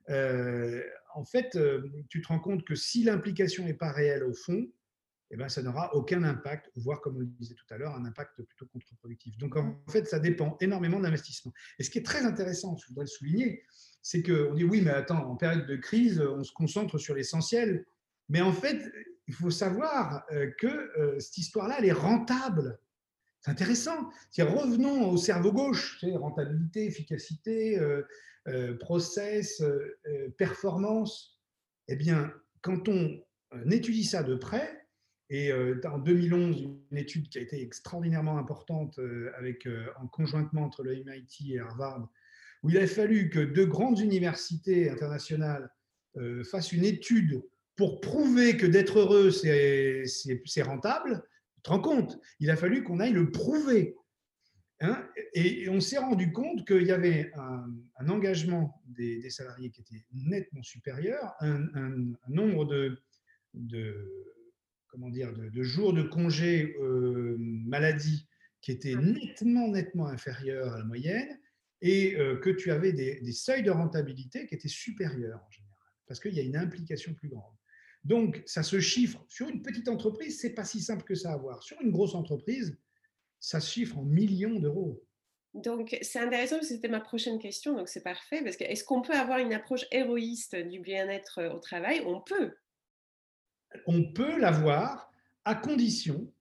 en 0.09 1.25
fait, 1.25 1.59
tu 2.09 2.23
te 2.23 2.28
rends 2.28 2.40
compte 2.40 2.64
que 2.64 2.75
si 2.75 3.04
l'implication 3.04 3.64
n'est 3.64 3.75
pas 3.75 3.92
réelle 3.92 4.25
au 4.25 4.33
fond, 4.33 4.66
eh 5.30 5.37
ben, 5.37 5.49
ça 5.49 5.62
n'aura 5.62 5.95
aucun 5.95 6.23
impact, 6.23 6.71
voire, 6.76 7.00
comme 7.00 7.16
on 7.16 7.21
le 7.21 7.26
disait 7.26 7.54
tout 7.54 7.75
à 7.75 7.78
l'heure, 7.78 7.95
un 7.97 8.04
impact 8.04 8.42
plutôt 8.42 8.66
contre-productif. 8.66 9.37
Donc, 9.38 9.56
en 9.56 9.76
fait, 9.88 10.06
ça 10.06 10.21
dépend 10.21 10.56
énormément 10.61 11.00
d'investissement. 11.00 11.52
Et 11.78 11.83
ce 11.83 11.90
qui 11.90 11.99
est 11.99 12.04
très 12.04 12.25
intéressant, 12.25 12.76
je 12.76 12.87
voudrais 12.88 13.04
le 13.04 13.11
souligner, 13.11 13.62
c'est 14.02 14.23
qu'on 14.23 14.54
dit 14.54 14.64
oui, 14.64 14.83
mais 14.83 14.92
attends, 14.92 15.28
en 15.28 15.37
période 15.37 15.66
de 15.66 15.76
crise, 15.76 16.21
on 16.21 16.45
se 16.45 16.52
concentre 16.52 16.97
sur 16.99 17.14
l'essentiel. 17.14 17.85
Mais 18.28 18.40
en 18.40 18.52
fait, 18.52 18.80
il 19.26 19.35
faut 19.35 19.50
savoir 19.50 20.25
euh, 20.30 20.50
que 20.59 20.66
euh, 20.66 21.18
cette 21.18 21.38
histoire-là, 21.38 21.76
elle 21.78 21.87
est 21.87 21.92
rentable. 21.92 22.78
C'est 23.40 23.50
intéressant. 23.50 24.11
revenons 24.38 25.11
au 25.11 25.16
cerveau 25.16 25.52
gauche, 25.52 26.04
rentabilité, 26.14 26.87
efficacité, 26.87 27.78
euh, 27.78 28.76
process, 28.78 29.62
performance. 30.37 31.40
Eh 31.88 31.97
bien, 31.97 32.33
quand 32.61 32.88
on 32.88 33.21
étudie 33.71 34.04
ça 34.04 34.25
de 34.25 34.35
près, 34.35 34.86
et 35.28 35.50
euh, 35.50 35.80
en 35.85 35.99
2011, 35.99 36.68
une 36.90 36.99
étude 36.99 37.28
qui 37.28 37.38
a 37.38 37.40
été 37.40 37.61
extraordinairement 37.61 38.38
importante 38.38 38.99
euh, 38.99 39.33
avec, 39.37 39.66
euh, 39.66 39.87
en 40.00 40.06
conjointement 40.06 40.62
entre 40.62 40.85
le 40.85 40.95
MIT 40.95 41.54
et 41.54 41.59
Harvard, 41.59 42.09
où 42.62 42.71
il 42.71 42.78
a 42.78 42.87
fallu 42.87 43.28
que 43.28 43.40
deux 43.40 43.66
grandes 43.66 44.00
universités 44.00 44.90
internationales 44.90 45.71
fassent 46.50 46.73
une 46.73 46.87
étude 46.87 47.45
pour 47.76 48.00
prouver 48.00 48.56
que 48.56 48.64
d'être 48.64 49.00
heureux, 49.00 49.30
c'est 49.30 50.62
rentable. 50.62 51.23
Tu 51.56 51.62
te 51.62 51.68
rends 51.68 51.80
compte? 51.80 52.18
Il 52.40 52.49
a 52.50 52.56
fallu 52.56 52.83
qu'on 52.83 53.00
aille 53.00 53.12
le 53.12 53.30
prouver. 53.30 53.95
Hein 54.80 55.06
et, 55.35 55.68
on 55.68 55.78
s'est 55.78 55.99
rendu 55.99 56.33
compte 56.33 56.66
qu'il 56.66 56.87
y 56.87 56.90
avait 56.90 57.30
un, 57.35 58.09
engagement 58.09 58.83
des, 58.87 59.28
salariés 59.28 59.71
qui 59.71 59.83
était 59.83 60.06
nettement 60.14 60.62
supérieur, 60.62 61.35
un, 61.40 61.66
nombre 62.28 62.64
de 63.52 64.36
comment 64.96 65.10
dire, 65.10 65.30
de, 65.34 65.62
jours 65.62 65.92
de 65.92 66.02
congé 66.02 66.74
euh, 66.80 67.36
maladie 67.38 68.26
qui 68.62 68.72
étaient 68.72 68.94
nettement, 68.94 69.68
nettement 69.68 70.06
inférieurs 70.06 70.72
à 70.72 70.78
la 70.78 70.84
moyenne 70.84 71.38
et 71.82 72.16
euh, 72.16 72.38
que 72.38 72.48
tu 72.48 72.70
avais 72.70 72.94
des, 72.94 73.32
seuils 73.32 73.62
de 73.62 73.70
rentabilité 73.70 74.46
qui 74.46 74.54
étaient 74.54 74.68
supérieurs 74.68 75.42
en 75.46 75.50
général. 75.50 75.76
parce 76.08 76.18
qu'il 76.18 76.32
y 76.32 76.40
a 76.40 76.42
une 76.42 76.56
implication 76.56 77.12
plus 77.12 77.28
grande. 77.28 77.54
Donc, 78.04 78.42
ça 78.46 78.62
se 78.62 78.80
chiffre. 78.80 79.22
Sur 79.28 79.48
une 79.48 79.60
petite 79.60 79.88
entreprise, 79.88 80.40
ce 80.40 80.46
n'est 80.46 80.54
pas 80.54 80.64
si 80.64 80.80
simple 80.80 81.04
que 81.04 81.14
ça 81.14 81.32
à 81.32 81.36
voir. 81.36 81.62
Sur 81.62 81.78
une 81.82 81.90
grosse 81.90 82.14
entreprise, 82.14 82.78
ça 83.38 83.60
se 83.60 83.70
chiffre 83.70 83.98
en 83.98 84.04
millions 84.04 84.58
d'euros. 84.58 85.04
Donc, 85.52 85.98
c'est 86.00 86.20
intéressant 86.20 86.56
parce 86.56 86.68
que 86.68 86.74
c'était 86.74 86.88
ma 86.88 87.00
prochaine 87.00 87.38
question, 87.38 87.76
donc 87.76 87.88
c'est 87.88 88.02
parfait. 88.02 88.42
Parce 88.42 88.56
que 88.56 88.64
est-ce 88.64 88.84
qu'on 88.84 89.02
peut 89.02 89.12
avoir 89.12 89.40
une 89.40 89.52
approche 89.52 89.84
héroïste 89.90 90.56
du 90.56 90.80
bien-être 90.80 91.54
au 91.54 91.58
travail? 91.58 92.02
On 92.06 92.22
peut. 92.22 92.54
On 93.87 94.12
peut 94.12 94.38
l'avoir 94.38 95.11
à 95.45 95.54
condition 95.54 96.33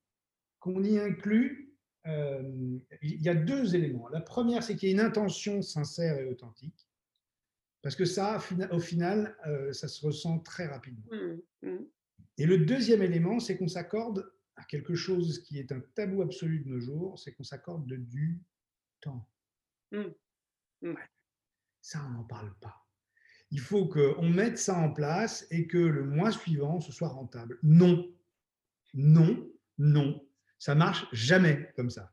qu'on 0.59 0.83
y 0.83 0.99
inclut. 0.99 1.73
Euh, 2.07 2.77
il 3.01 3.21
y 3.21 3.29
a 3.29 3.35
deux 3.35 3.75
éléments. 3.75 4.07
La 4.09 4.21
première, 4.21 4.63
c'est 4.63 4.75
qu'il 4.75 4.89
y 4.89 4.91
ait 4.91 4.95
une 4.95 5.01
intention 5.01 5.61
sincère 5.61 6.17
et 6.19 6.25
authentique. 6.25 6.87
Parce 7.81 7.95
que 7.95 8.05
ça, 8.05 8.39
au 8.71 8.79
final, 8.79 9.37
euh, 9.45 9.71
ça 9.73 9.87
se 9.87 10.05
ressent 10.05 10.39
très 10.39 10.65
rapidement. 10.65 11.05
Mmh, 11.11 11.67
mmh. 11.67 11.85
Et 12.37 12.45
le 12.45 12.59
deuxième 12.59 13.01
élément, 13.01 13.39
c'est 13.39 13.57
qu'on 13.57 13.67
s'accorde 13.67 14.31
à 14.55 14.63
quelque 14.63 14.95
chose 14.95 15.43
qui 15.43 15.59
est 15.59 15.71
un 15.71 15.81
tabou 15.93 16.21
absolu 16.21 16.61
de 16.61 16.69
nos 16.69 16.79
jours, 16.79 17.19
c'est 17.19 17.33
qu'on 17.33 17.43
s'accorde 17.43 17.85
de 17.87 17.97
du 17.97 18.41
temps. 19.01 19.29
Mmh. 19.91 20.93
Ça, 21.81 22.03
on 22.07 22.09
n'en 22.09 22.23
parle 22.23 22.53
pas. 22.59 22.84
Il 23.51 23.59
faut 23.59 23.85
qu'on 23.87 24.29
mette 24.29 24.57
ça 24.57 24.75
en 24.77 24.91
place 24.91 25.47
et 25.51 25.67
que 25.67 25.77
le 25.77 26.03
mois 26.03 26.31
suivant, 26.31 26.79
ce 26.79 26.91
soit 26.91 27.09
rentable. 27.09 27.59
Non, 27.63 28.05
non, 28.93 29.47
non. 29.77 30.21
Ça 30.57 30.75
marche 30.75 31.05
jamais 31.11 31.69
comme 31.75 31.89
ça. 31.89 32.11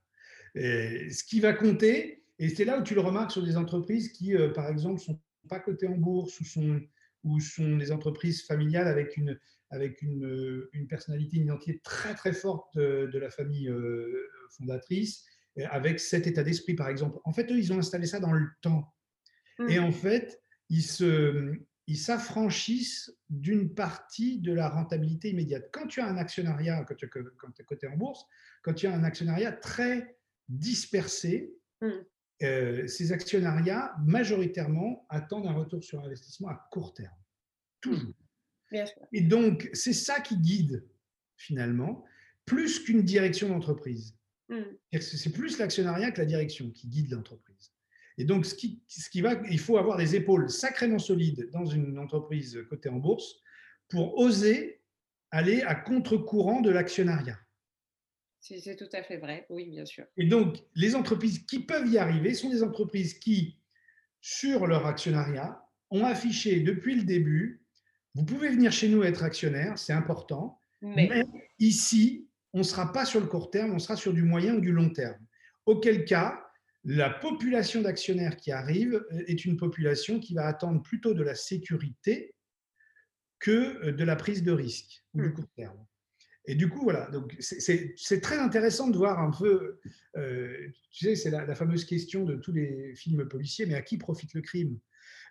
ce 0.54 1.24
qui 1.24 1.40
va 1.40 1.52
compter, 1.52 2.24
et 2.38 2.48
c'est 2.48 2.64
là 2.64 2.78
où 2.78 2.82
tu 2.82 2.94
le 2.94 3.00
remarques 3.00 3.30
sur 3.30 3.44
des 3.44 3.56
entreprises 3.56 4.10
qui, 4.10 4.34
euh, 4.34 4.50
par 4.50 4.68
exemple, 4.68 5.00
sont 5.00 5.20
pas 5.48 5.60
cotées 5.60 5.86
en 5.86 5.96
bourse 5.96 6.40
ou 6.40 6.44
sont, 6.44 6.80
ou 7.24 7.40
sont 7.40 7.76
des 7.76 7.92
entreprises 7.92 8.44
familiales 8.44 8.88
avec 8.88 9.16
une, 9.16 9.38
avec 9.70 10.02
une, 10.02 10.68
une 10.72 10.86
personnalité, 10.86 11.36
une 11.36 11.44
identité 11.44 11.80
très 11.84 12.14
très 12.14 12.32
forte 12.32 12.76
de, 12.76 13.18
la 13.18 13.30
famille 13.30 13.68
euh, 13.68 14.28
fondatrice, 14.50 15.24
avec 15.70 16.00
cet 16.00 16.26
état 16.26 16.42
d'esprit 16.42 16.74
par 16.74 16.88
exemple. 16.88 17.18
En 17.24 17.32
fait, 17.32 17.50
eux, 17.50 17.58
ils 17.58 17.72
ont 17.72 17.78
installé 17.78 18.06
ça 18.06 18.18
dans 18.18 18.32
le 18.32 18.48
temps. 18.60 18.92
Et 19.68 19.78
mmh. 19.78 19.84
en 19.84 19.92
fait, 19.92 20.41
ils 20.72 20.82
se, 20.82 21.54
ils 21.86 21.98
s'affranchissent 21.98 23.14
d'une 23.28 23.74
partie 23.74 24.40
de 24.40 24.54
la 24.54 24.70
rentabilité 24.70 25.28
immédiate. 25.28 25.68
Quand 25.70 25.86
tu 25.86 26.00
as 26.00 26.06
un 26.06 26.16
actionnariat, 26.16 26.82
quand 26.84 26.94
tu 26.94 27.04
es 27.04 27.64
coté 27.64 27.86
en 27.86 27.96
bourse, 27.96 28.24
quand 28.62 28.72
tu 28.72 28.86
as 28.86 28.94
un 28.94 29.04
actionnariat 29.04 29.52
très 29.52 30.16
dispersé, 30.48 31.54
mmh. 31.82 31.88
euh, 32.44 32.86
ces 32.86 33.12
actionnariats, 33.12 33.94
majoritairement, 34.06 35.06
attendent 35.10 35.46
un 35.46 35.52
retour 35.52 35.84
sur 35.84 36.02
investissement 36.02 36.48
à 36.48 36.66
court 36.72 36.94
terme. 36.94 37.14
Toujours. 37.82 38.14
Et 39.12 39.20
donc, 39.20 39.68
c'est 39.74 39.92
ça 39.92 40.20
qui 40.20 40.38
guide, 40.38 40.88
finalement, 41.36 42.02
plus 42.46 42.80
qu'une 42.82 43.02
direction 43.02 43.50
d'entreprise. 43.50 44.16
Mmh. 44.48 45.00
C'est 45.00 45.32
plus 45.32 45.58
l'actionnariat 45.58 46.12
que 46.12 46.20
la 46.20 46.26
direction 46.26 46.70
qui 46.70 46.88
guide 46.88 47.10
l'entreprise. 47.10 47.74
Et 48.18 48.24
donc, 48.24 48.46
ce 48.46 48.54
qui, 48.54 48.82
ce 48.88 49.08
qui 49.08 49.20
va, 49.20 49.34
il 49.50 49.58
faut 49.58 49.78
avoir 49.78 49.96
des 49.96 50.14
épaules 50.16 50.50
sacrément 50.50 50.98
solides 50.98 51.48
dans 51.52 51.64
une 51.64 51.98
entreprise 51.98 52.58
cotée 52.68 52.88
en 52.88 52.98
bourse 52.98 53.36
pour 53.88 54.18
oser 54.18 54.82
aller 55.30 55.62
à 55.62 55.74
contre-courant 55.74 56.60
de 56.60 56.70
l'actionnariat. 56.70 57.38
C'est 58.40 58.76
tout 58.76 58.88
à 58.92 59.02
fait 59.02 59.18
vrai, 59.18 59.46
oui, 59.50 59.70
bien 59.70 59.86
sûr. 59.86 60.04
Et 60.16 60.26
donc, 60.26 60.58
les 60.74 60.94
entreprises 60.96 61.38
qui 61.46 61.60
peuvent 61.60 61.88
y 61.88 61.96
arriver 61.96 62.34
sont 62.34 62.50
des 62.50 62.62
entreprises 62.62 63.14
qui, 63.14 63.56
sur 64.20 64.66
leur 64.66 64.84
actionnariat, 64.86 65.62
ont 65.90 66.04
affiché 66.04 66.60
depuis 66.60 66.96
le 66.96 67.04
début, 67.04 67.62
vous 68.14 68.24
pouvez 68.24 68.48
venir 68.48 68.72
chez 68.72 68.88
nous 68.88 69.04
être 69.04 69.22
actionnaire, 69.22 69.78
c'est 69.78 69.92
important, 69.92 70.60
mais, 70.82 71.08
mais 71.08 71.24
ici, 71.60 72.28
on 72.52 72.58
ne 72.58 72.64
sera 72.64 72.92
pas 72.92 73.04
sur 73.04 73.20
le 73.20 73.26
court 73.26 73.50
terme, 73.50 73.72
on 73.72 73.78
sera 73.78 73.96
sur 73.96 74.12
du 74.12 74.22
moyen 74.22 74.56
ou 74.56 74.60
du 74.60 74.72
long 74.72 74.90
terme. 74.90 75.24
Auquel 75.64 76.04
cas, 76.04 76.44
la 76.84 77.10
population 77.10 77.80
d'actionnaires 77.80 78.36
qui 78.36 78.50
arrive 78.50 78.94
euh, 78.94 79.24
est 79.26 79.44
une 79.44 79.56
population 79.56 80.18
qui 80.18 80.34
va 80.34 80.46
attendre 80.46 80.82
plutôt 80.82 81.14
de 81.14 81.22
la 81.22 81.34
sécurité 81.34 82.34
que 83.38 83.86
euh, 83.86 83.92
de 83.92 84.04
la 84.04 84.16
prise 84.16 84.42
de 84.42 84.52
risque 84.52 85.04
ou 85.14 85.22
du 85.22 85.28
hmm. 85.28 85.34
court 85.34 85.48
terme. 85.56 85.86
Et 86.44 86.56
du 86.56 86.68
coup, 86.68 86.82
voilà, 86.82 87.08
donc 87.10 87.36
c'est 87.38 88.20
très 88.20 88.36
intéressant 88.36 88.88
de 88.88 88.96
voir 88.96 89.20
un 89.20 89.30
peu, 89.30 89.78
euh, 90.16 90.68
tu 90.90 91.04
sais, 91.04 91.14
c'est 91.14 91.30
la, 91.30 91.54
fameuse 91.54 91.84
question 91.84 92.24
de 92.24 92.34
tous 92.34 92.50
les 92.50 92.96
films 92.96 93.28
policiers, 93.28 93.64
mais 93.64 93.74
à 93.74 93.82
qui 93.82 93.96
profite 93.96 94.34
le 94.34 94.40
crime? 94.40 94.76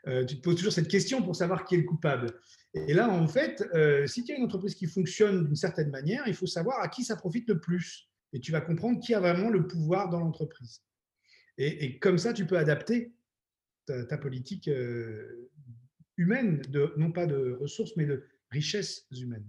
Tu 0.05 0.37
te 0.37 0.41
poses 0.41 0.55
toujours 0.55 0.71
cette 0.71 0.87
question 0.87 1.21
pour 1.21 1.35
savoir 1.35 1.65
qui 1.65 1.75
est 1.75 1.79
le 1.79 1.83
coupable. 1.83 2.39
Et 2.73 2.93
là, 2.93 3.09
en 3.09 3.27
fait, 3.27 3.61
si 4.07 4.23
tu 4.23 4.31
as 4.31 4.37
une 4.37 4.45
entreprise 4.45 4.73
qui 4.73 4.87
fonctionne 4.87 5.45
d'une 5.45 5.55
certaine 5.55 5.91
manière, 5.91 6.23
il 6.27 6.33
faut 6.33 6.47
savoir 6.47 6.79
à 6.79 6.87
qui 6.87 7.03
ça 7.03 7.17
profite 7.17 7.47
le 7.49 7.59
plus. 7.59 8.09
Et 8.31 8.39
tu 8.39 8.53
vas 8.53 8.61
comprendre 8.61 9.01
qui 9.01 9.13
a 9.13 9.19
vraiment 9.19 9.49
le 9.49 9.67
pouvoir 9.67 10.09
dans 10.09 10.21
l'entreprise. 10.21 10.81
Et, 11.57 11.99
comme 11.99 12.17
ça, 12.17 12.33
tu 12.33 12.45
peux 12.45 12.57
adapter 12.57 13.11
ta, 13.85 14.17
politique 14.17 14.67
euh, 14.67 15.49
humaine, 16.17 16.61
de, 16.69 16.93
non 16.97 17.11
pas 17.11 17.25
de 17.25 17.57
ressources, 17.59 17.95
mais 17.97 18.05
de 18.05 18.25
richesses 18.49 19.05
humaines. 19.11 19.45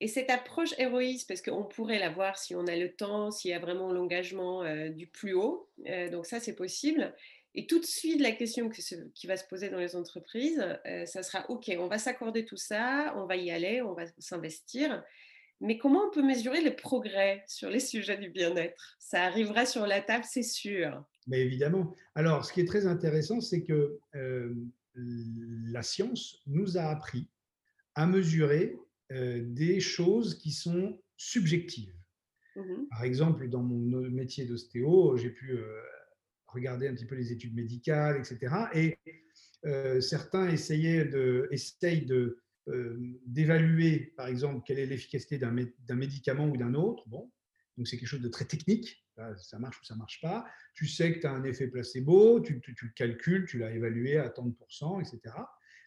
Et 0.00 0.08
cette 0.08 0.30
approche 0.30 0.74
héroïste, 0.78 1.28
parce 1.28 1.42
qu'on 1.42 1.64
pourrait 1.64 1.98
la 1.98 2.10
voir 2.10 2.38
si 2.38 2.54
on 2.54 2.66
a 2.66 2.76
le 2.76 2.94
temps, 2.94 3.30
s'il 3.30 3.50
y 3.50 3.54
a 3.54 3.58
vraiment 3.58 3.92
l'engagement 3.92 4.62
euh, 4.62 4.88
du 4.90 5.08
plus 5.08 5.34
haut, 5.34 5.68
euh, 5.88 6.08
donc 6.08 6.24
ça 6.24 6.40
c'est 6.40 6.54
possible. 6.54 7.14
Et 7.54 7.66
tout 7.66 7.80
de 7.80 7.84
suite, 7.84 8.20
la 8.20 8.30
question 8.30 8.70
qui 8.70 9.26
va 9.26 9.36
se 9.36 9.44
poser 9.48 9.68
dans 9.68 9.78
les 9.78 9.96
entreprises, 9.96 10.64
ça 11.06 11.24
sera 11.24 11.50
OK, 11.50 11.74
on 11.78 11.88
va 11.88 11.98
s'accorder 11.98 12.44
tout 12.44 12.58
ça, 12.58 13.12
on 13.16 13.26
va 13.26 13.36
y 13.36 13.50
aller, 13.50 13.82
on 13.82 13.94
va 13.94 14.04
s'investir. 14.18 15.02
Mais 15.60 15.76
comment 15.76 16.06
on 16.06 16.10
peut 16.10 16.22
mesurer 16.22 16.62
le 16.62 16.76
progrès 16.76 17.44
sur 17.48 17.68
les 17.68 17.80
sujets 17.80 18.16
du 18.16 18.30
bien-être? 18.30 18.96
Ça 19.00 19.24
arrivera 19.24 19.66
sur 19.66 19.86
la 19.86 20.00
table, 20.00 20.24
c'est 20.28 20.44
sûr. 20.44 21.04
Mais 21.26 21.40
évidemment. 21.40 21.94
Alors, 22.14 22.44
ce 22.44 22.52
qui 22.52 22.60
est 22.60 22.64
très 22.64 22.86
intéressant, 22.86 23.40
c'est 23.40 23.64
que 23.64 23.98
euh, 24.14 24.54
la 24.94 25.82
science 25.82 26.40
nous 26.46 26.78
a 26.78 26.82
appris 26.82 27.28
à 27.96 28.06
mesurer 28.06 28.76
euh, 29.10 29.42
des 29.42 29.80
choses 29.80 30.38
qui 30.38 30.52
sont 30.52 31.00
subjectives. 31.16 31.94
Mmh 32.54 32.86
Par 32.90 33.02
exemple, 33.02 33.48
dans 33.48 33.62
mon 33.62 34.00
métier 34.10 34.44
d'ostéo, 34.44 35.16
j'ai 35.16 35.30
pu 35.30 35.52
euh, 35.52 35.80
regarder 36.46 36.86
un 36.86 36.94
petit 36.94 37.06
peu 37.06 37.16
les 37.16 37.32
études 37.32 37.54
médicales, 37.54 38.16
etc. 38.16 38.54
Et 38.74 38.98
certains 40.00 40.48
essayaient 40.48 41.04
de, 41.04 41.48
essayent 41.50 42.06
de 42.06 42.16
euh, 42.16 42.40
d'évaluer, 43.26 44.12
par 44.16 44.26
exemple, 44.26 44.62
quelle 44.66 44.78
est 44.78 44.86
l'efficacité 44.86 45.38
d'un 45.38 45.94
médicament 45.94 46.48
ou 46.48 46.56
d'un 46.56 46.74
autre. 46.74 47.08
Bon, 47.08 47.30
donc 47.76 47.88
c'est 47.88 47.96
quelque 47.96 48.08
chose 48.08 48.20
de 48.20 48.28
très 48.28 48.44
technique. 48.44 49.04
Ça 49.36 49.58
marche 49.58 49.80
ou 49.80 49.84
ça 49.84 49.96
marche 49.96 50.20
pas. 50.20 50.46
Tu 50.74 50.86
sais 50.86 51.14
que 51.14 51.20
tu 51.20 51.26
as 51.26 51.32
un 51.32 51.44
effet 51.44 51.66
placebo, 51.68 52.40
tu, 52.40 52.60
tu, 52.60 52.74
le 52.82 52.92
calcules, 52.94 53.46
tu 53.46 53.58
l'as 53.58 53.72
évalué 53.72 54.18
à 54.18 54.28
tant 54.30 54.46
de 54.46 54.52
pourcents, 54.52 55.00
etc. 55.00 55.34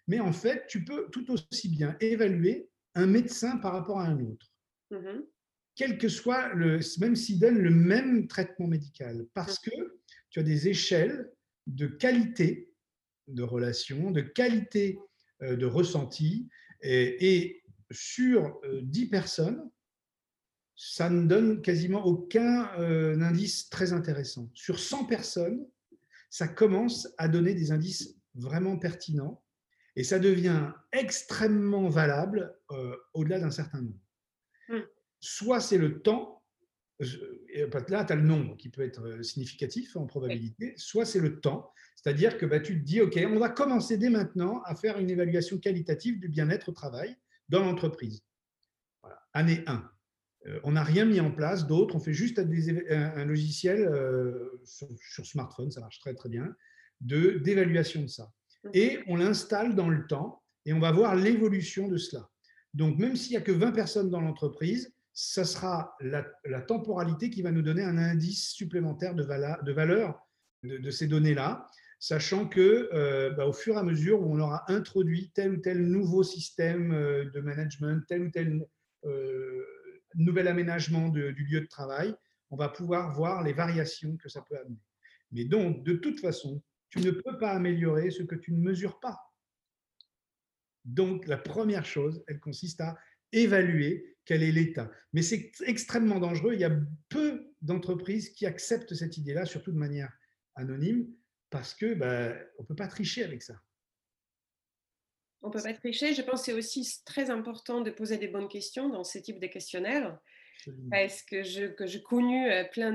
Mais 0.07 0.19
en 0.19 0.33
fait, 0.33 0.65
tu 0.67 0.83
peux 0.83 1.09
tout 1.11 1.31
aussi 1.31 1.69
bien 1.69 1.95
évaluer 2.01 2.69
un 2.95 3.05
médecin 3.05 3.57
par 3.57 3.73
rapport 3.73 3.99
à 3.99 4.07
un 4.07 4.19
autre. 4.19 4.51
Mm-hmm. 4.91 5.25
Quel 5.75 5.97
que 5.97 6.09
soit 6.09 6.53
le, 6.53 6.79
même 6.99 7.15
s'il 7.15 7.39
donne 7.39 7.59
le 7.59 7.69
même 7.69 8.27
traitement 8.27 8.67
médical, 8.67 9.25
parce 9.33 9.65
mm. 9.65 9.69
que 9.69 9.99
tu 10.29 10.39
as 10.39 10.43
des 10.43 10.67
échelles 10.67 11.31
de 11.67 11.87
qualité 11.87 12.69
de 13.27 13.43
relation, 13.43 14.11
de 14.11 14.21
qualité 14.21 14.99
euh, 15.41 15.55
de 15.55 15.65
ressenti, 15.65 16.49
et, 16.81 17.63
sur 17.91 18.61
10 18.83 19.05
euh, 19.05 19.09
personnes, 19.09 19.69
ça 20.75 21.09
ne 21.09 21.27
donne 21.27 21.61
quasiment 21.61 22.05
aucun 22.05 22.71
euh, 22.79 23.19
indice 23.21 23.69
très 23.69 23.93
intéressant. 23.93 24.49
Sur 24.53 24.79
100 24.79 25.05
personnes, 25.05 25.67
ça 26.29 26.47
commence 26.47 27.07
à 27.17 27.27
donner 27.27 27.53
des 27.53 27.71
indices 27.71 28.15
vraiment 28.33 28.77
pertinents 28.77 29.43
et 29.95 30.03
ça 30.03 30.19
devient 30.19 30.71
extrêmement 30.93 31.89
valable 31.89 32.57
euh, 32.71 32.95
au-delà 33.13 33.39
d'un 33.39 33.51
certain 33.51 33.81
nombre. 33.81 33.99
Hmm. 34.69 34.81
Soit 35.19 35.59
c'est 35.59 35.77
le 35.77 36.01
temps, 36.01 36.40
là 37.01 38.05
tu 38.05 38.13
as 38.13 38.15
le 38.15 38.21
nombre 38.21 38.55
qui 38.57 38.69
peut 38.69 38.83
être 38.83 39.23
significatif 39.23 39.95
en 39.95 40.05
probabilité, 40.05 40.73
soit 40.77 41.05
c'est 41.05 41.19
le 41.19 41.39
temps, 41.39 41.71
c'est-à-dire 41.95 42.37
que 42.37 42.45
bah, 42.45 42.59
tu 42.59 42.79
te 42.79 42.85
dis, 42.85 43.01
OK, 43.01 43.19
on 43.27 43.39
va 43.39 43.49
commencer 43.49 43.97
dès 43.97 44.09
maintenant 44.09 44.61
à 44.63 44.75
faire 44.75 44.97
une 44.97 45.09
évaluation 45.09 45.57
qualitative 45.59 46.19
du 46.19 46.29
bien-être 46.29 46.69
au 46.69 46.71
travail 46.71 47.15
dans 47.49 47.63
l'entreprise. 47.63 48.23
Année 49.33 49.63
1. 49.67 49.89
Euh, 50.47 50.59
on 50.63 50.71
n'a 50.71 50.83
rien 50.83 51.05
mis 51.05 51.19
en 51.19 51.31
place 51.31 51.67
d'autre, 51.67 51.95
on 51.95 51.99
fait 51.99 52.13
juste 52.13 52.39
un, 52.39 53.25
logiciel 53.25 53.81
euh, 53.81 54.59
sur, 54.63 55.25
smartphone, 55.25 55.69
ça 55.69 55.81
marche 55.81 55.99
très 55.99 56.15
très 56.15 56.29
bien, 56.29 56.55
d'évaluation 56.99 58.01
de, 58.01 58.07
ça. 58.07 58.31
Et 58.73 58.99
on 59.07 59.17
l'installe 59.17 59.75
dans 59.75 59.89
le 59.89 60.07
temps 60.07 60.43
et 60.65 60.73
on 60.73 60.79
va 60.79 60.91
voir 60.91 61.15
l'évolution 61.15 61.87
de 61.87 61.97
cela. 61.97 62.29
Donc 62.73 62.97
même 62.97 63.15
s'il 63.15 63.31
n'y 63.31 63.37
a 63.37 63.41
que 63.41 63.51
20 63.51 63.71
personnes 63.71 64.09
dans 64.09 64.21
l'entreprise, 64.21 64.93
ça 65.13 65.43
sera 65.43 65.95
la, 65.99 66.61
temporalité 66.61 67.29
qui 67.29 67.41
va 67.41 67.51
nous 67.51 67.61
donner 67.61 67.83
un 67.83 67.97
indice 67.97 68.51
supplémentaire 68.51 69.13
de, 69.15 69.23
de 69.23 69.71
valeur 69.71 70.27
de, 70.63 70.91
ces 70.91 71.07
données-là 71.07 71.67
sachant 71.99 72.47
que 72.47 72.89
euh, 72.93 73.29
bah, 73.31 73.45
au 73.45 73.53
fur 73.53 73.75
et 73.75 73.79
à 73.79 73.83
mesure 73.83 74.21
où 74.21 74.33
on 74.33 74.39
aura 74.39 74.63
introduit 74.71 75.31
tel 75.35 75.53
ou 75.53 75.57
tel 75.57 75.85
nouveau 75.85 76.23
système 76.23 76.91
euh, 76.93 77.29
de 77.29 77.39
management, 77.41 78.03
tel 78.07 78.23
ou 78.23 78.29
tel 78.31 78.65
nouvel 80.15 80.47
aménagement 80.47 81.09
du 81.09 81.33
lieu 81.33 81.61
de 81.61 81.67
travail, 81.67 82.13
on 82.51 82.57
va 82.57 82.69
pouvoir 82.69 83.13
voir 83.13 83.43
les 83.43 83.53
variations 83.53 84.17
que 84.17 84.29
ça 84.29 84.41
peut 84.41 84.57
amener. 84.57 84.79
Mais 85.31 85.45
donc, 85.45 85.83
de 85.83 85.93
toute 85.93 86.19
façon, 86.19 86.61
tu 86.89 86.99
ne 86.99 87.11
peux 87.11 87.37
pas 87.37 87.51
améliorer 87.51 88.11
ce 88.11 88.23
que 88.23 88.35
tu 88.35 88.51
ne 88.51 88.59
mesures 88.59 88.99
pas. 88.99 89.17
Donc, 90.83 91.27
la 91.27 91.37
première 91.37 91.85
chose, 91.85 92.23
elle 92.27 92.39
consiste 92.39 92.81
à 92.81 92.97
évaluer 93.31 94.10
quel 94.25 94.43
est 94.43 94.51
l'état. 94.51 94.91
Mais 95.13 95.21
c'est 95.21 95.51
extrêmement 95.65 96.19
dangereux. 96.19 96.53
Il 96.53 96.59
y 96.59 96.65
a 96.65 96.71
peu 97.09 97.53
d'entreprises 97.61 98.29
qui 98.29 98.45
acceptent 98.45 98.93
cette 98.93 99.17
idée-là, 99.17 99.45
surtout 99.45 99.71
de 99.71 99.77
manière 99.77 100.11
anonyme, 100.55 101.07
parce 101.49 101.73
que 101.73 101.93
ben, 101.93 102.37
on 102.57 102.63
ne 102.63 102.67
peut 102.67 102.75
pas 102.75 102.87
tricher 102.87 103.23
avec 103.23 103.41
ça. 103.41 103.55
On 105.41 105.47
ne 105.47 105.53
peut 105.53 105.61
pas 105.61 105.73
tricher. 105.73 106.13
Je 106.13 106.21
pense 106.21 106.41
que 106.41 106.45
c'est 106.47 106.53
aussi 106.53 107.03
très 107.05 107.29
important 107.29 107.81
de 107.81 107.89
poser 107.89 108.17
des 108.17 108.27
bonnes 108.27 108.47
questions 108.47 108.89
dans 108.89 109.03
ce 109.03 109.17
type 109.17 109.39
de 109.39 109.47
questionnaire. 109.47 110.19
Parce 110.91 111.23
que 111.23 111.43
je, 111.43 111.65
que 111.65 111.87
j'ai 111.87 112.03
connu 112.03 112.49
euh, 112.49 112.63
plein 112.63 112.93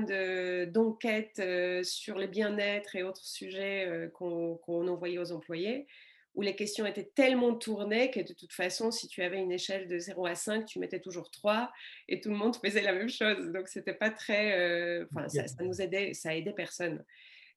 d'enquêtes 0.67 1.39
euh, 1.39 1.83
sur 1.83 2.17
le 2.17 2.27
bien-être 2.27 2.95
et 2.95 3.03
autres 3.03 3.25
sujets 3.25 3.85
euh, 3.85 4.07
qu'on 4.07 4.87
envoyait 4.87 5.17
aux 5.17 5.33
employés, 5.33 5.85
où 6.37 6.41
les 6.41 6.55
questions 6.55 6.85
étaient 6.85 7.11
tellement 7.13 7.53
tournées 7.53 8.09
que 8.09 8.21
de 8.21 8.33
toute 8.33 8.53
façon, 8.53 8.91
si 8.91 9.09
tu 9.09 9.21
avais 9.21 9.39
une 9.39 9.51
échelle 9.51 9.89
de 9.89 9.99
0 9.99 10.25
à 10.25 10.35
5, 10.35 10.65
tu 10.65 10.79
mettais 10.79 11.01
toujours 11.01 11.29
3 11.31 11.69
et 12.07 12.21
tout 12.21 12.29
le 12.29 12.37
monde 12.37 12.55
faisait 12.63 12.81
la 12.81 12.93
même 12.93 13.09
chose. 13.09 13.51
Donc, 13.51 13.67
c'était 13.67 13.93
pas 13.93 14.11
très. 14.11 15.03
Enfin, 15.11 15.27
ça, 15.27 15.47
ça, 15.47 15.63
nous 15.63 15.81
aidait, 15.81 16.13
ça 16.13 16.33
aidait 16.33 16.53
personne. 16.53 17.03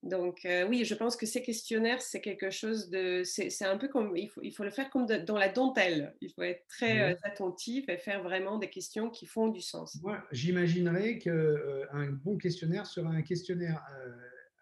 Donc 0.03 0.47
euh, 0.47 0.67
oui, 0.67 0.85
je 0.85 0.95
pense 0.95 1.15
que 1.15 1.27
ces 1.27 1.43
questionnaires, 1.43 2.01
c'est 2.01 2.23
quelque 2.23 2.51
chose 2.51 2.89
de... 2.89 3.23
C'est 3.25 3.65
un 3.65 3.77
peu 3.77 3.89
comme... 3.89 4.17
Il 4.17 4.29
faut, 4.29 4.41
il 4.43 4.53
faut 4.53 4.65
le 4.65 4.71
faire 4.71 4.89
comme 4.89 5.07
dans 5.07 5.37
la 5.37 5.49
dentelle. 5.49 6.15
Il 6.23 6.31
faut 6.33 6.43
être 6.43 6.67
très 6.69 7.13
euh, 7.13 7.17
attentif 7.23 7.89
et 7.89 7.99
faire 7.99 8.23
vraiment 8.23 8.59
des 8.59 8.71
questions 8.71 9.11
qui 9.11 9.27
font 9.27 9.49
du 9.49 9.61
sens. 9.61 9.99
Moi, 10.03 10.25
j'imaginerais 10.33 11.19
qu'un 11.19 11.33
euh, 11.33 12.13
bon 12.13 12.39
questionnaire 12.39 12.87
sera 12.87 13.11
un 13.11 13.23
questionnaire 13.23 13.85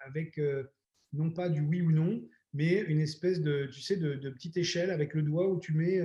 avec 0.04 0.40
non 1.12 1.30
pas 1.30 1.48
du 1.48 1.60
oui 1.60 1.82
ou 1.82 1.92
non, 1.92 2.20
mais 2.54 2.80
une 2.80 3.00
espèce 3.00 3.40
de, 3.40 3.66
tu 3.72 3.80
sais, 3.80 3.96
de, 3.96 4.30
petite 4.30 4.56
échelle 4.56 4.90
avec 4.90 5.14
le 5.14 5.22
doigt 5.22 5.48
où 5.48 5.60
tu 5.60 5.74
mets, 5.74 6.00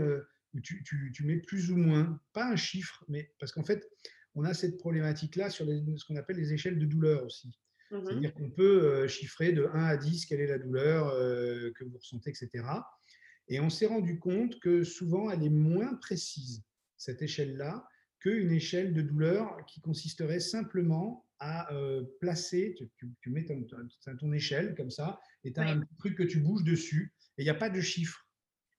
où 0.53 0.59
tu, 0.61 0.83
tu, 0.83 1.11
tu, 1.13 1.25
mets 1.25 1.37
plus 1.37 1.71
ou 1.71 1.77
moins, 1.77 2.19
pas 2.33 2.49
un 2.49 2.55
chiffre, 2.55 3.03
mais 3.07 3.31
parce 3.39 3.51
qu'en 3.51 3.63
fait, 3.63 3.89
on 4.35 4.43
a 4.43 4.53
cette 4.53 4.77
problématique-là 4.77 5.49
sur 5.49 5.65
ce 5.65 6.05
qu'on 6.05 6.15
appelle 6.15 6.37
les 6.37 6.53
échelles 6.53 6.79
de 6.79 6.85
douleur 6.85 7.23
aussi. 7.25 7.51
Mmh 7.91 7.99
C'est-à-dire 8.05 8.33
qu'on 8.33 8.49
peut 8.49 8.83
euh, 8.83 9.07
chiffrer 9.07 9.51
de 9.51 9.67
1 9.73 9.83
à 9.83 9.97
10 9.97 10.25
quelle 10.25 10.41
est 10.41 10.47
la 10.47 10.57
douleur 10.57 11.09
euh, 11.09 11.71
que 11.75 11.83
vous 11.83 11.97
ressentez, 11.97 12.31
etc. 12.31 12.65
Et 13.47 13.59
on 13.59 13.69
s'est 13.69 13.85
rendu 13.85 14.19
compte 14.19 14.59
que 14.59 14.83
souvent, 14.83 15.29
elle 15.29 15.43
est 15.43 15.49
moins 15.49 15.95
précise, 15.95 16.63
cette 16.97 17.21
échelle-là, 17.21 17.87
qu'une 18.19 18.51
échelle 18.51 18.93
de 18.93 19.01
douleur 19.01 19.57
qui 19.67 19.81
consisterait 19.81 20.39
simplement 20.39 21.22
à 21.39 21.73
euh, 21.73 22.03
placer, 22.19 22.75
tu, 22.97 23.29
mets 23.29 23.45
ton, 23.45 23.65
ton, 24.17 24.31
échelle 24.31 24.75
comme 24.75 24.91
ça, 24.91 25.19
et 25.43 25.51
tu 25.51 25.59
as 25.59 25.69
un 25.69 25.81
truc 25.99 26.15
que 26.15 26.23
tu 26.23 26.39
bouges 26.39 26.63
dessus, 26.63 27.13
et 27.37 27.41
il 27.41 27.45
n'y 27.45 27.49
a 27.49 27.55
pas 27.55 27.69
de 27.69 27.81
chiffre. 27.81 28.27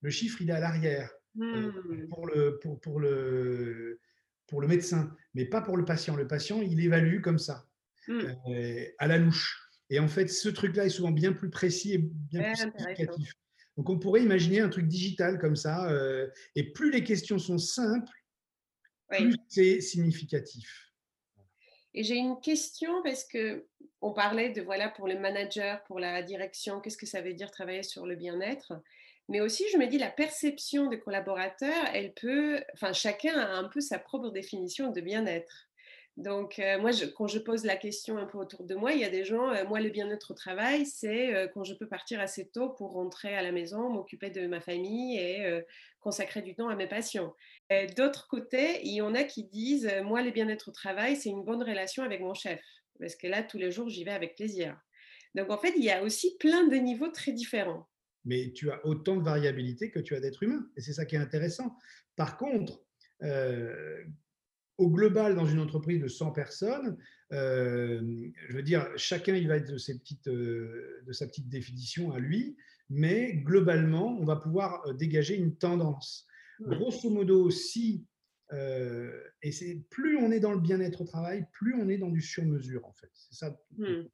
Le 0.01 0.11
chiffre, 0.11 0.41
il 0.41 0.51
est 0.51 0.55
à 0.55 0.61
l'arrière 0.61 1.11
mmh. 1.35 2.09
pour, 2.11 2.27
le, 2.27 2.59
pour, 2.61 2.81
pour, 2.81 3.01
le, 3.01 4.01
pour 4.47 4.61
le 4.61 4.69
médecin, 4.69 5.15
mais 5.35 5.45
pas 5.45 5.61
pour 5.61 5.77
le 5.77 5.85
patient. 5.85 6.17
Le 6.17 6.27
patient, 6.27 6.63
il 6.63 6.81
évalue 6.81 7.21
comme 7.21 7.39
ça. 7.39 7.67
Mmh. 8.07 8.21
Euh, 8.49 8.85
à 8.99 9.07
la 9.07 9.19
louche. 9.19 9.61
Et 9.91 9.99
en 9.99 10.09
fait, 10.09 10.29
ce 10.29 10.49
truc-là 10.49 10.87
est 10.87 10.91
souvent 10.91 11.11
bien 11.11 11.33
plus 11.33 11.51
précis 11.51 11.95
et 11.95 11.99
bien 11.99 12.43
plus 12.43 12.57
significatif. 12.57 13.33
Donc, 13.77 13.91
on 13.91 13.99
pourrait 13.99 14.23
imaginer 14.23 14.61
un 14.61 14.69
truc 14.69 14.87
digital 14.87 15.39
comme 15.39 15.57
ça. 15.57 15.91
Euh, 15.91 16.29
et 16.55 16.73
plus 16.73 16.91
les 16.91 17.03
questions 17.03 17.39
sont 17.39 17.59
simples, 17.59 18.13
plus 19.09 19.37
c'est 19.49 19.81
significatif. 19.81 20.94
Et 21.95 22.03
j'ai 22.03 22.17
une 22.17 22.41
question 22.41 23.03
parce 23.03 23.25
que 23.25 23.67
on 24.01 24.13
parlait 24.13 24.51
de 24.51 24.61
voilà 24.61 24.89
pour 24.89 25.07
les 25.07 25.15
managers, 25.15 25.77
pour 25.87 25.99
la 25.99 26.23
direction, 26.23 26.81
qu'est-ce 26.81 26.99
que 26.99 27.07
ça 27.07 27.23
veut 27.23 27.35
dire 27.35 27.51
travailler 27.51 27.83
sur 27.83 28.07
le 28.07 28.17
bien-être? 28.17 28.75
Mais 29.29 29.41
aussi, 29.41 29.65
je 29.73 29.79
me 29.79 29.87
dis, 29.87 29.97
la 29.97 30.11
perception 30.11 30.89
des 30.89 30.99
collaborateurs, 30.99 31.87
elle 31.95 32.13
peut, 32.13 32.63
enfin, 32.75 32.93
chacun 32.93 33.39
a 33.39 33.55
un 33.55 33.69
peu 33.69 33.81
sa 33.81 33.99
propre 33.99 34.31
définition 34.31 34.91
de 34.91 35.01
bien-être. 35.01 35.69
Donc, 36.17 36.61
euh, 36.61 36.79
moi, 36.79 36.91
quand 37.17 37.27
je 37.27 37.39
pose 37.39 37.65
la 37.65 37.77
question 37.77 38.19
un 38.19 38.27
peu 38.27 38.39
autour 38.39 38.65
de 38.65 38.75
moi, 38.75 38.93
il 38.93 39.01
y 39.01 39.05
a 39.05 39.11
des 39.11 39.25
gens, 39.25 39.51
euh, 39.51 39.65
moi, 39.67 39.81
le 39.81 39.89
bien-être 39.89 40.31
au 40.31 40.35
travail, 40.35 40.87
c'est 40.87 41.35
euh, 41.35 41.49
quand 41.49 41.65
je 41.65 41.75
peux 41.75 41.89
partir 41.89 42.21
assez 42.21 42.49
tôt 42.49 42.69
pour 42.69 42.93
rentrer 42.93 43.35
à 43.35 43.43
la 43.43 43.51
maison, 43.51 43.89
m'occuper 43.89 44.31
de 44.31 44.47
ma 44.47 44.61
famille 44.61 45.19
et 45.19 45.65
consacrer 46.01 46.43
du 46.43 46.55
temps 46.55 46.69
à 46.69 46.77
mes 46.77 46.87
patients. 46.87 47.35
D'autre 47.97 48.29
côté, 48.29 48.81
il 48.85 48.95
y 48.95 49.01
en 49.01 49.15
a 49.15 49.25
qui 49.25 49.45
disent, 49.45 49.91
moi, 50.05 50.23
le 50.23 50.31
bien-être 50.31 50.69
au 50.69 50.73
travail, 50.73 51.17
c'est 51.17 51.31
une 51.31 51.45
bonne 51.45 51.63
relation 51.63 52.03
avec 52.03 52.21
mon 52.21 52.35
chef, 52.35 52.61
parce 53.01 53.17
que 53.17 53.27
là, 53.27 53.43
tous 53.43 53.59
les 53.59 53.71
jours, 53.71 53.89
j'y 53.89 54.05
vais 54.05 54.11
avec 54.11 54.37
plaisir. 54.37 54.79
Donc, 55.35 55.51
en 55.51 55.59
fait, 55.59 55.73
il 55.77 55.83
y 55.83 55.91
a 55.91 56.03
aussi 56.03 56.37
plein 56.39 56.69
de 56.69 56.77
niveaux 56.77 57.09
très 57.09 57.33
différents. 57.33 57.89
Mais 58.25 58.53
tu 58.53 58.71
as 58.71 58.85
autant 58.87 59.17
de 59.17 59.23
variabilité 59.23 59.91
que 59.91 59.99
tu 59.99 60.15
as 60.15 60.21
d'êtres 60.21 60.43
humains, 60.43 60.69
et 60.77 60.81
c'est 60.81 60.93
ça 60.93 61.05
qui 61.05 61.17
est 61.17 61.19
intéressant. 61.19 61.77
Par 62.17 62.37
contre, 62.37 62.81
au 64.79 64.91
global, 64.91 65.35
dans 65.35 65.47
une 65.47 65.61
entreprise 65.61 66.01
de 66.01 66.09
100 66.09 66.33
personnes, 66.33 66.97
euh, 67.33 68.01
je 68.49 68.55
veux 68.55 68.63
dire, 68.63 68.89
chacun 68.97 69.35
il 69.35 69.49
va 69.49 69.57
être 69.57 69.69
de, 69.69 70.31
euh, 70.31 71.13
sa 71.13 71.27
petite 71.27 71.49
définition 71.49 72.13
à 72.13 72.19
lui, 72.19 72.57
mais 72.91 73.35
globalement, 73.35 74.17
on 74.21 74.25
va 74.25 74.37
pouvoir 74.37 74.87
euh, 74.87 74.93
dégager 74.93 75.37
une 75.37 75.57
tendance. 75.57 76.27
Grosso 76.61 77.11
modo, 77.11 77.51
si, 77.51 78.07
et 78.53 79.53
c'est 79.53 79.85
plus 79.91 80.17
on 80.17 80.31
est 80.31 80.41
dans 80.41 80.53
le 80.53 80.61
bien-être 80.61 81.03
au 81.03 81.05
travail, 81.05 81.47
plus 81.53 81.75
on 81.75 81.89
est 81.89 81.99
dans 81.99 82.11
du 82.11 82.21
sur-mesure, 82.21 82.85
en 82.87 82.93
fait. 82.93 83.11
C'est 83.13 83.35
ça. 83.35 83.61
Hmm. 83.77 84.05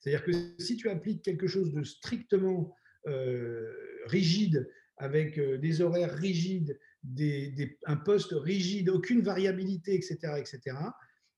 C'est-à-dire 0.00 0.24
que 0.24 0.32
si 0.58 0.76
tu 0.76 0.88
appliques 0.88 1.22
quelque 1.22 1.46
chose 1.46 1.72
de 1.72 1.82
strictement 1.82 2.74
rigide, 4.06 4.68
avec 4.96 5.40
des 5.40 5.80
horaires 5.80 6.14
rigides, 6.14 6.78
un 7.86 7.96
poste 7.96 8.32
rigide, 8.32 8.90
aucune 8.90 9.22
variabilité, 9.22 9.94
etc., 9.94 10.18
etc., 10.38 10.76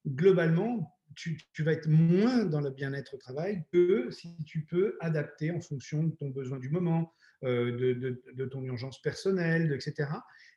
globalement, 0.07 0.93
tu, 1.15 1.63
vas 1.63 1.73
être 1.73 1.89
moins 1.89 2.45
dans 2.45 2.61
le 2.61 2.71
bien-être 2.71 3.15
au 3.15 3.19
travail 3.19 3.65
que 3.73 4.11
si 4.11 4.37
tu 4.45 4.65
peux 4.65 4.97
adapter 5.01 5.51
en 5.51 5.61
fonction 5.61 6.05
de 6.05 6.15
ton 6.15 6.31
besoin 6.31 6.59
du 6.59 6.71
moment, 6.71 7.15
euh, 7.45 7.95
de, 8.35 8.45
ton 8.47 8.63
urgence 8.65 9.01
personnelle, 9.03 9.73
etc. 9.73 10.11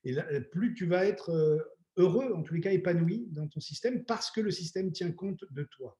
Et 0.03 0.11
là, 0.11 0.25
plus 0.51 0.73
tu 0.73 0.85
vas 0.85 1.05
être 1.05 1.31
euh, 1.31 1.59
heureux, 1.97 2.33
en 2.33 2.43
tous 2.43 2.53
les 2.53 2.61
cas 2.61 2.71
épanoui 2.71 3.27
dans 3.31 3.47
ton 3.47 3.59
système, 3.59 4.05
parce 4.05 4.31
que 4.31 4.41
le 4.41 4.51
système 4.51 4.91
tient 4.91 5.11
compte 5.11 5.43
de 5.51 5.63
toi. 5.63 5.97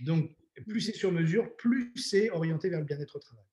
Donc, 0.00 0.36
plus 0.68 0.80
c'est 0.80 0.92
sur 0.92 1.12
mesure, 1.12 1.56
plus 1.56 1.92
c'est 1.96 2.30
orienté 2.30 2.68
vers 2.68 2.80
le 2.80 2.86
bien-être 2.86 3.16
au 3.16 3.20
travail. 3.20 3.44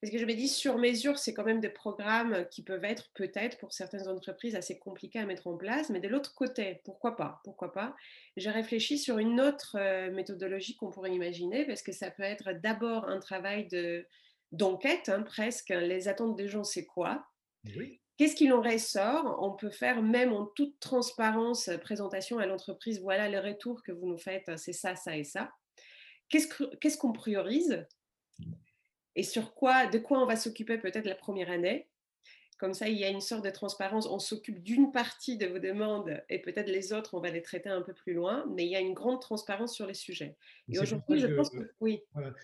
Parce 0.00 0.12
que 0.12 0.18
je 0.18 0.24
me 0.24 0.34
dis, 0.34 0.48
sur 0.48 0.78
mesure, 0.78 1.18
c'est 1.18 1.32
quand 1.32 1.44
même 1.44 1.60
des 1.60 1.70
programmes 1.70 2.46
qui 2.50 2.62
peuvent 2.62 2.84
être 2.84 3.10
peut-être 3.14 3.58
pour 3.58 3.72
certaines 3.72 4.08
entreprises 4.08 4.54
assez 4.54 4.78
compliqués 4.78 5.18
à 5.18 5.26
mettre 5.26 5.46
en 5.46 5.56
place. 5.56 5.90
Mais 5.90 6.00
de 6.00 6.08
l'autre 6.08 6.34
côté, 6.34 6.80
pourquoi 6.84 7.16
pas 7.16 7.40
Pourquoi 7.44 7.72
pas 7.72 7.96
J'ai 8.36 8.50
réfléchi 8.50 8.98
sur 8.98 9.18
une 9.18 9.40
autre 9.40 9.76
euh, 9.78 10.10
méthodologie 10.12 10.76
qu'on 10.76 10.90
pourrait 10.90 11.12
imaginer, 11.12 11.64
parce 11.64 11.82
que 11.82 11.92
ça 11.92 12.10
peut 12.10 12.22
être 12.22 12.52
d'abord 12.52 13.08
un 13.08 13.18
travail 13.18 13.68
de, 13.68 14.06
d'enquête, 14.52 15.08
hein, 15.08 15.22
presque. 15.22 15.70
Les 15.70 16.08
attentes 16.08 16.36
des 16.36 16.48
gens, 16.48 16.64
c'est 16.64 16.86
quoi? 16.86 17.26
Qu'est-ce 18.16 18.34
qu'il 18.34 18.52
en 18.52 18.62
ressort? 18.62 19.38
On 19.42 19.52
peut 19.52 19.70
faire 19.70 20.02
même 20.02 20.32
en 20.32 20.46
toute 20.46 20.78
transparence, 20.80 21.68
euh, 21.68 21.78
présentation 21.78 22.38
à 22.38 22.46
l'entreprise, 22.46 23.00
voilà 23.00 23.28
le 23.28 23.40
retour 23.40 23.82
que 23.82 23.92
vous 23.92 24.06
nous 24.06 24.18
faites, 24.18 24.56
c'est 24.56 24.72
ça, 24.72 24.94
ça 24.96 25.16
et 25.16 25.24
ça. 25.24 25.50
Qu'est-ce 26.28 26.98
qu'on 26.98 27.12
priorise? 27.12 27.86
Et 29.16 29.22
sur 29.22 29.54
quoi, 29.54 29.86
de 29.86 29.98
quoi 29.98 30.22
on 30.22 30.26
va 30.26 30.36
s'occuper 30.36 30.78
peut-être 30.78 31.06
la 31.06 31.14
première 31.14 31.50
année? 31.50 31.88
Comme 32.58 32.72
ça, 32.72 32.88
il 32.88 32.96
y 32.96 33.04
a 33.04 33.10
une 33.10 33.20
sorte 33.20 33.44
de 33.44 33.50
transparence. 33.50 34.06
On 34.06 34.18
s'occupe 34.18 34.62
d'une 34.62 34.90
partie 34.90 35.36
de 35.36 35.46
vos 35.46 35.58
demandes 35.58 36.22
et 36.30 36.40
peut-être 36.40 36.70
les 36.70 36.92
autres, 36.92 37.14
on 37.14 37.20
va 37.20 37.30
les 37.30 37.42
traiter 37.42 37.68
un 37.68 37.82
peu 37.82 37.92
plus 37.92 38.14
loin, 38.14 38.46
mais 38.54 38.64
il 38.64 38.70
y 38.70 38.76
a 38.76 38.80
une 38.80 38.94
grande 38.94 39.20
transparence 39.20 39.74
sur 39.74 39.86
les 39.86 39.94
sujets. 39.94 40.36
Et 40.70 40.78
aujourd'hui, 40.78 41.18
je 41.18 41.26
pense 41.26 41.50
que 41.50 41.70
oui. 41.80 42.00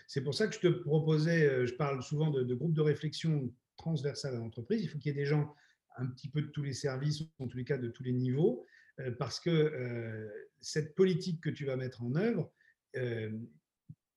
C'est 0.06 0.22
pour 0.22 0.35
ça 0.35 0.48
que 0.48 0.54
je 0.54 0.61
te 0.61 0.68
proposais, 0.68 1.46
euh, 1.46 1.66
je 1.66 1.74
parle 1.74 2.02
souvent 2.02 2.30
de, 2.30 2.54
groupes 2.54 2.74
de 2.74 2.82
réflexion 2.82 3.50
transversales 3.76 4.35
à 4.35 4.38
l'entreprise. 4.38 4.82
Il 4.82 4.88
faut 4.88 4.98
qu'il 4.98 5.12
y 5.12 5.14
ait 5.14 5.18
des 5.18 5.26
gens 5.26 5.54
un 5.96 6.06
petit 6.06 6.28
peu 6.28 6.42
de 6.42 6.48
tous 6.48 6.62
les 6.62 6.74
services, 6.74 7.22
en 7.38 7.46
tous 7.46 7.56
les 7.56 7.64
cas 7.64 7.78
de 7.78 7.88
tous 7.88 8.02
les 8.02 8.12
niveaux, 8.12 8.66
euh, 9.00 9.12
parce 9.12 9.40
que 9.40 9.50
euh, 9.50 10.28
cette 10.61 10.94
politique 10.94 11.40
que 11.42 11.50
tu 11.50 11.64
vas 11.64 11.76
mettre 11.76 12.02
en 12.02 12.14
œuvre, 12.16 12.50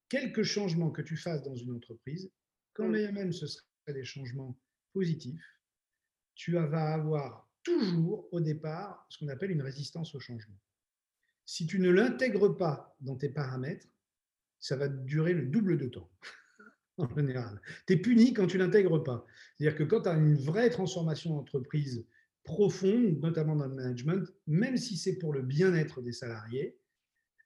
quelques 0.09 0.43
changements 0.43 0.91
que 0.91 1.01
tu 1.01 1.15
fasses 1.15 1.43
dans 1.43 1.55
une 1.55 1.71
entreprise, 1.71 2.29
quand 2.75 2.87
mmh. 2.87 3.11
même 3.11 3.33
ce 3.33 3.47
serait 3.47 3.93
des 3.93 4.05
changements 4.05 4.55
positifs, 4.93 5.59
tu 6.35 6.51
vas 6.51 6.93
avoir 6.93 7.49
toujours 7.63 8.29
au 8.31 8.39
départ 8.39 9.07
ce 9.09 9.17
qu'on 9.17 9.29
appelle 9.29 9.51
une 9.51 9.63
résistance 9.63 10.13
au 10.13 10.19
changement. 10.19 10.59
Si 11.45 11.65
tu 11.65 11.79
ne 11.79 11.89
l'intègres 11.89 12.55
pas 12.55 12.95
dans 13.01 13.15
tes 13.15 13.29
paramètres, 13.29 13.87
ça 14.59 14.75
va 14.75 14.87
durer 14.87 15.33
le 15.33 15.47
double 15.47 15.77
de 15.77 15.87
temps. 15.87 16.11
en 16.97 17.07
général. 17.15 17.61
Tu 17.87 17.93
es 17.93 17.97
puni 17.97 18.33
quand 18.33 18.47
tu 18.47 18.57
l'intègres 18.57 19.03
pas. 19.03 19.25
C'est-à-dire 19.57 19.77
que 19.77 19.83
quand 19.83 20.01
tu 20.01 20.09
as 20.09 20.13
une 20.13 20.35
vraie 20.35 20.69
transformation 20.69 21.35
d'entreprise 21.35 22.05
profonde, 22.43 23.19
notamment 23.19 23.55
dans 23.55 23.67
le 23.67 23.75
management, 23.75 24.31
même 24.47 24.77
si 24.77 24.97
c'est 24.97 25.17
pour 25.17 25.33
le 25.33 25.41
bien-être 25.41 26.01
des 26.01 26.11
salariés, 26.11 26.77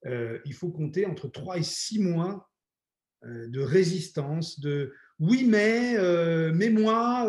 euh, 0.05 0.39
il 0.45 0.53
faut 0.53 0.71
compter 0.71 1.05
entre 1.05 1.27
3 1.27 1.57
et 1.57 1.63
6 1.63 1.99
mois 1.99 2.51
euh, 3.25 3.47
de 3.47 3.61
résistance, 3.61 4.59
de 4.59 4.93
oui, 5.19 5.43
mais, 5.45 5.95
euh, 5.97 6.51
mais 6.53 6.69
moi, 6.69 7.27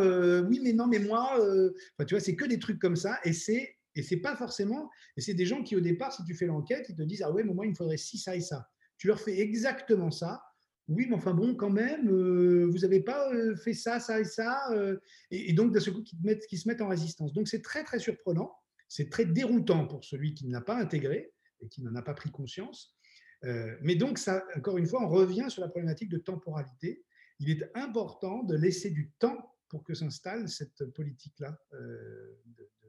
oui, 0.48 0.60
mais 0.62 0.72
non, 0.72 0.86
mais 0.86 0.98
moi. 0.98 1.32
Enfin, 1.34 2.04
tu 2.06 2.14
vois, 2.14 2.20
c'est 2.20 2.36
que 2.36 2.44
des 2.44 2.58
trucs 2.58 2.78
comme 2.78 2.96
ça. 2.96 3.18
Et 3.24 3.32
c'est 3.32 3.76
et 3.96 4.02
c'est 4.02 4.18
pas 4.18 4.36
forcément. 4.36 4.88
Et 5.16 5.20
c'est 5.20 5.34
des 5.34 5.46
gens 5.46 5.64
qui, 5.64 5.74
au 5.74 5.80
départ, 5.80 6.12
si 6.12 6.22
tu 6.24 6.34
fais 6.34 6.46
l'enquête, 6.46 6.86
ils 6.88 6.96
te 6.96 7.02
disent 7.02 7.22
Ah 7.22 7.32
ouais, 7.32 7.42
mais 7.42 7.52
moi, 7.52 7.66
il 7.66 7.70
me 7.70 7.74
faudrait 7.74 7.96
ci, 7.96 8.18
ça 8.18 8.36
et 8.36 8.40
ça. 8.40 8.68
Tu 8.96 9.08
leur 9.08 9.20
fais 9.20 9.40
exactement 9.40 10.10
ça. 10.10 10.42
Oui, 10.86 11.06
mais 11.08 11.14
enfin 11.14 11.34
bon, 11.34 11.54
quand 11.54 11.70
même, 11.70 12.10
vous 12.10 12.78
n'avez 12.78 13.00
pas 13.00 13.30
fait 13.56 13.74
ça, 13.74 14.00
ça 14.00 14.20
et 14.20 14.24
ça. 14.24 14.70
et, 15.30 15.52
donc, 15.52 15.72
d'un 15.72 15.80
seul 15.80 15.94
coup, 15.94 16.02
qui, 16.02 16.58
se 16.58 16.68
mettent 16.68 16.80
en 16.80 16.88
résistance. 16.88 17.32
Donc, 17.32 17.48
c'est 17.48 17.62
très, 17.62 17.84
très 17.84 17.98
surprenant. 17.98 18.52
C'est 18.88 19.08
très 19.08 19.24
déroutant 19.24 19.86
pour 19.86 20.04
celui 20.04 20.34
qui 20.34 20.46
ne 20.48 20.52
l'a 20.52 20.60
pas 20.60 20.76
intégré 20.76 21.32
et 21.60 21.68
qui 21.68 21.82
n'en 21.82 21.94
a 21.94 22.02
pas 22.02 22.14
pris 22.14 22.30
conscience. 22.30 22.96
Euh, 23.44 23.76
mais 23.82 23.94
donc, 23.94 24.18
ça, 24.18 24.44
encore 24.56 24.78
une 24.78 24.86
fois, 24.86 25.02
on 25.02 25.08
revient 25.08 25.46
sur 25.48 25.62
la 25.62 25.68
problématique 25.68 26.10
de 26.10 26.18
temporalité. 26.18 27.04
Il 27.40 27.50
est 27.50 27.70
important 27.74 28.42
de 28.42 28.54
laisser 28.54 28.90
du 28.90 29.10
temps 29.18 29.56
pour 29.68 29.82
que 29.82 29.94
s'installe 29.94 30.48
cette 30.48 30.84
politique-là 30.92 31.58
euh, 31.72 32.38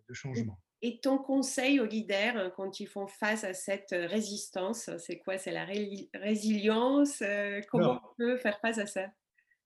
de, 0.08 0.14
changement. 0.14 0.60
Et 0.82 1.00
ton 1.00 1.20
conseil 1.20 1.80
aux 1.80 1.86
leaders 1.86 2.36
hein, 2.36 2.52
quand 2.54 2.82
ils 2.82 2.88
font 2.88 3.08
face 3.08 3.46
à 3.46 3.54
cette 3.54 3.92
résistance, 3.92 4.90
c'est 4.98 5.20
quoi? 5.20 5.38
C'est 5.38 5.54
la 5.54 5.66
résilience 6.14 7.22
euh, 7.22 7.62
Comment 7.70 8.02
on 8.04 8.16
peut 8.18 8.38
faire 8.38 8.60
face 8.60 8.78
à 8.78 8.88
ça? 8.88 9.10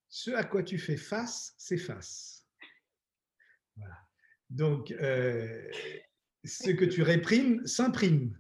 Ce 0.08 0.30
à 0.30 0.44
quoi 0.44 0.62
tu 0.62 0.78
fais 0.78 0.98
face, 0.98 1.56
c'est 1.58 1.78
face. 1.78 2.46
Voilà. 3.76 3.96
Donc, 4.52 4.94
ce 6.46 6.70
que 6.70 6.86
tu 6.86 7.02
réprimes 7.02 7.66
s'imprime. 7.66 8.40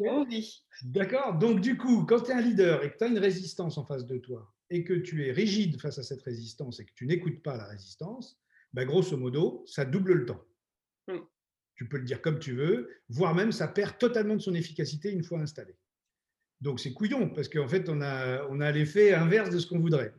Oh 0.00 0.24
oui. 0.28 0.64
D'accord? 0.82 1.38
Donc, 1.38 1.60
du 1.60 1.76
coup, 1.76 2.04
quand 2.04 2.20
tu 2.22 2.30
es 2.30 2.34
un 2.34 2.40
leader 2.40 2.82
et 2.84 2.92
que 2.92 2.98
tu 2.98 3.04
as 3.04 3.06
une 3.06 3.18
résistance 3.18 3.78
en 3.78 3.86
face 3.86 4.06
de 4.06 4.18
toi 4.18 4.53
et 4.70 4.84
que 4.84 4.94
tu 4.94 5.26
es 5.26 5.32
rigide 5.32 5.80
face 5.80 5.98
à 5.98 6.02
cette 6.02 6.22
résistance 6.22 6.80
et 6.80 6.84
que 6.84 6.92
tu 6.94 7.06
n'écoutes 7.06 7.42
pas 7.42 7.56
la 7.56 7.66
résistance, 7.66 8.40
ben, 8.72 8.86
grosso 8.86 9.16
modo, 9.16 9.64
ça 9.66 9.84
double 9.84 10.14
le 10.14 10.26
temps. 10.26 10.44
Hmm. 11.08 11.20
Tu 11.76 11.88
peux 11.88 11.98
le 11.98 12.04
dire 12.04 12.22
comme 12.22 12.38
tu 12.38 12.54
veux, 12.54 12.88
voire 13.08 13.34
même 13.34 13.52
ça 13.52 13.68
perd 13.68 13.98
totalement 13.98 14.36
de 14.36 14.40
son 14.40 14.54
efficacité 14.54 15.10
une 15.10 15.24
fois 15.24 15.40
installé. 15.40 15.76
Donc, 16.60 16.80
c'est 16.80 16.92
couillon 16.92 17.30
parce 17.30 17.48
qu'en 17.48 17.68
fait, 17.68 17.88
on 17.88 18.00
a, 18.00 18.46
on 18.48 18.60
a 18.60 18.70
l'effet 18.72 19.12
inverse 19.12 19.50
de 19.50 19.58
ce 19.58 19.66
qu'on 19.66 19.80
voudrait. 19.80 20.14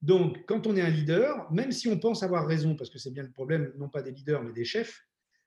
Donc, 0.00 0.44
quand 0.46 0.66
on 0.66 0.76
est 0.76 0.82
un 0.82 0.90
leader, 0.90 1.50
même 1.52 1.72
si 1.72 1.88
on 1.88 1.98
pense 1.98 2.22
avoir 2.22 2.46
raison, 2.46 2.76
parce 2.76 2.90
que 2.90 2.98
c'est 2.98 3.10
bien 3.10 3.22
le 3.22 3.30
problème, 3.30 3.72
non 3.76 3.88
pas 3.88 4.02
des 4.02 4.10
leaders, 4.10 4.42
mais 4.42 4.52
des 4.52 4.64
chefs, 4.64 5.06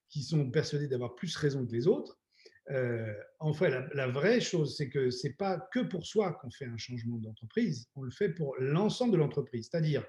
qui 0.09 0.23
sont 0.23 0.49
persuadés 0.49 0.87
d'avoir 0.87 1.15
plus 1.15 1.35
raison 1.35 1.65
que 1.65 1.71
les 1.71 1.87
autres, 1.87 2.19
euh, 2.69 3.13
en 3.39 3.53
fait, 3.53 3.69
la, 3.93 4.07
vraie 4.07 4.41
chose, 4.41 4.75
c'est 4.75 4.89
que 4.89 5.09
ce 5.09 5.27
n'est 5.27 5.33
pas 5.33 5.59
que 5.71 5.79
pour 5.79 6.05
soi 6.05 6.33
qu'on 6.33 6.51
fait 6.51 6.65
un 6.65 6.77
changement 6.77 7.17
d'entreprise, 7.17 7.89
on 7.95 8.01
le 8.01 8.11
fait 8.11 8.29
pour 8.29 8.55
l'ensemble 8.59 9.13
de 9.13 9.17
l'entreprise, 9.17 9.69
c'est-à-dire 9.71 10.03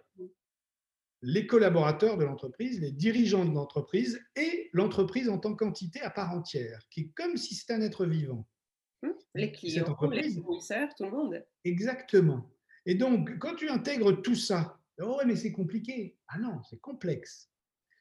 les 1.22 1.46
collaborateurs 1.46 2.16
de 2.16 2.24
l'entreprise, 2.24 2.80
les 2.80 2.92
dirigeants 2.92 3.44
de 3.44 3.52
l'entreprise 3.52 4.20
et 4.36 4.70
l'entreprise 4.72 5.28
en 5.28 5.38
tant 5.38 5.54
qu'entité 5.54 6.00
à 6.00 6.10
part 6.10 6.32
entière, 6.32 6.80
qui 6.90 7.00
est 7.00 7.12
comme 7.14 7.36
si 7.36 7.54
c'était 7.54 7.74
un 7.74 7.82
être 7.82 8.06
vivant. 8.06 8.46
Hum, 9.02 9.14
les 9.34 9.52
clients, 9.52 9.96
les 10.10 10.32
fournisseurs, 10.34 10.88
tout 10.96 11.04
le 11.04 11.10
monde. 11.10 11.44
Exactement. 11.64 12.50
Et 12.86 12.94
donc, 12.94 13.38
quand 13.38 13.54
tu 13.54 13.68
intègres 13.68 14.22
tout 14.22 14.34
ça, 14.34 14.80
oh 15.00 15.20
mais 15.26 15.36
c'est 15.36 15.52
compliqué. 15.52 16.16
Ah 16.28 16.38
non, 16.38 16.60
c'est 16.68 16.80
complexe. 16.80 17.50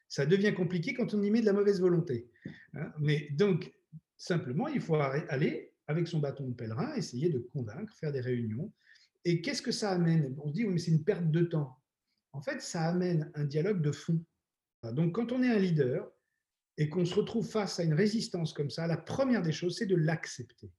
Ça 0.07 0.25
devient 0.25 0.53
compliqué 0.53 0.93
quand 0.93 1.13
on 1.13 1.21
y 1.21 1.29
met 1.29 1.41
de 1.41 1.45
la 1.45 1.53
mauvaise 1.53 1.81
volonté. 1.81 2.31
Hein. 2.73 2.91
Mais 2.99 3.27
donc, 3.31 3.71
Simplement, 4.17 4.67
il 4.67 4.81
faut 4.81 4.95
aller 4.95 5.73
avec 5.87 6.07
son 6.07 6.19
bâton 6.19 6.47
de 6.47 6.53
pèlerin, 6.53 6.93
essayer 6.95 7.29
de 7.29 7.39
convaincre, 7.39 7.93
faire 7.93 8.11
des 8.11 8.21
réunions. 8.21 8.73
Et 9.25 9.41
qu'est-ce 9.41 9.61
que 9.61 9.71
ça 9.71 9.91
amène? 9.91 10.35
On 10.39 10.47
se 10.47 10.53
dit, 10.53 10.65
oui, 10.65 10.73
mais 10.73 10.79
c'est 10.79 10.91
une 10.91 11.03
perte 11.03 11.29
de 11.29 11.43
temps. 11.43 11.79
En 12.33 12.41
fait, 12.41 12.61
ça 12.61 12.83
amène 12.83 13.31
un 13.35 13.45
dialogue 13.45 13.81
de 13.81 13.91
fond. 13.91 14.23
Donc, 14.83 15.15
quand 15.15 15.31
on 15.31 15.43
est 15.43 15.49
un 15.49 15.59
leader 15.59 16.11
et 16.77 16.89
qu'on 16.89 17.05
se 17.05 17.15
retrouve 17.15 17.49
face 17.49 17.79
à 17.79 17.83
une 17.83 17.93
résistance 17.93 18.53
comme 18.53 18.69
ça, 18.69 18.87
la 18.87 18.97
première 18.97 19.41
des 19.41 19.51
choses, 19.51 19.77
c'est 19.77 19.85
de 19.85 19.95
l'accepter. 19.95 20.71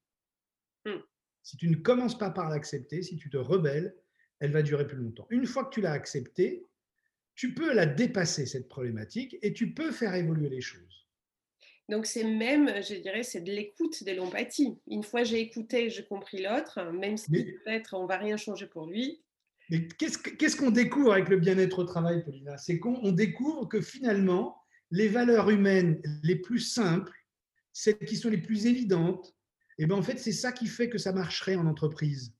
Hmm. 0.85 1.01
Si 1.42 1.57
tu 1.57 1.68
ne 1.68 1.77
commences 1.77 2.18
pas 2.18 2.31
par 2.31 2.51
l'accepter, 2.51 3.03
si 3.03 3.16
tu 3.16 3.31
te 3.31 3.37
rebelles, 3.37 3.96
elle 4.40 4.53
va 4.53 4.62
durer 4.62 4.87
plus 4.87 4.98
longtemps. 4.98 5.27
Une 5.31 5.46
fois 5.46 5.64
que 5.64 5.74
tu 5.74 5.81
l'as 5.81 5.92
acceptée, 5.92 6.66
tu 7.35 7.55
peux 7.55 7.72
la 7.72 7.87
dépasser, 7.87 8.46
cette 8.46 8.68
problématique, 8.68 9.37
et 9.42 9.53
tu 9.53 9.74
peux 9.74 9.90
faire 9.90 10.14
évoluer 10.14 10.48
les 10.48 10.61
choses. 10.61 11.08
Donc 11.88 12.07
c'est 12.07 12.24
même, 12.24 12.68
je 12.83 12.94
dirais, 12.94 13.22
c'est 13.22 13.40
de 13.40 13.51
l'écoute, 13.51 14.05
de 14.05 14.12
l'empathie. 14.12 14.77
Une 14.87 15.03
fois 15.03 15.24
j'ai 15.24 15.40
écouté, 15.40 15.88
j'ai 15.88 16.05
compris 16.05 16.42
l'autre, 16.42 16.92
même 16.92 17.16
si 17.16 17.31
peut-être 17.31 17.94
on 17.94 18.07
va 18.07 18.18
rien 18.18 18.37
changer 18.37 18.66
pour 18.66 18.87
lui. 18.87 19.22
Mais 19.70 19.87
qu'est-ce 19.87 20.57
qu'on 20.57 20.70
découvre 20.70 21.12
avec 21.12 21.29
le 21.29 21.38
bien-être 21.38 21.79
au 21.81 21.85
travail, 21.85 22.24
Paulina? 22.24 22.57
C'est 22.57 22.79
qu'on 22.79 23.12
découvre 23.12 23.66
que 23.66 23.81
finalement, 23.81 24.62
les 24.90 25.09
valeurs 25.09 25.51
humaines 25.51 26.01
les 26.22 26.37
plus 26.37 26.61
simples, 26.61 27.12
celles 27.72 27.98
qui 27.98 28.16
sont 28.16 28.31
les 28.31 28.38
plus 28.38 28.66
évidentes, 28.66 29.35
et 29.79 29.85
eh 29.85 29.87
ben 29.87 29.94
en 29.94 30.03
fait, 30.03 30.18
c'est 30.18 30.33
ça 30.33 30.51
qui 30.51 30.66
fait 30.66 30.88
que 30.88 30.98
ça 30.98 31.12
marcherait 31.12 31.55
en 31.55 31.66
entreprise. 31.66 32.35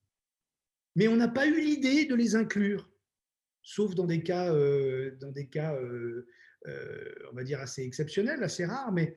Mais 0.97 1.07
on 1.07 1.17
n'a 1.17 1.29
pas 1.29 1.47
eu 1.47 1.61
l'idée 1.61 2.07
de 2.07 2.17
les 2.17 2.35
inclure, 2.35 2.91
sauf 3.63 3.95
dans 3.95 4.07
des 4.07 4.25
cas, 4.25 4.53
euh, 4.53 5.17
dans 5.21 5.31
des 5.31 5.47
cas 5.47 5.75
euh, 5.77 6.27
euh, 6.67 7.15
on 7.31 7.37
va 7.37 7.45
dire, 7.45 7.61
assez 7.61 7.83
exceptionnels, 7.83 8.43
assez 8.43 8.65
rares, 8.65 8.93
mais 8.93 9.17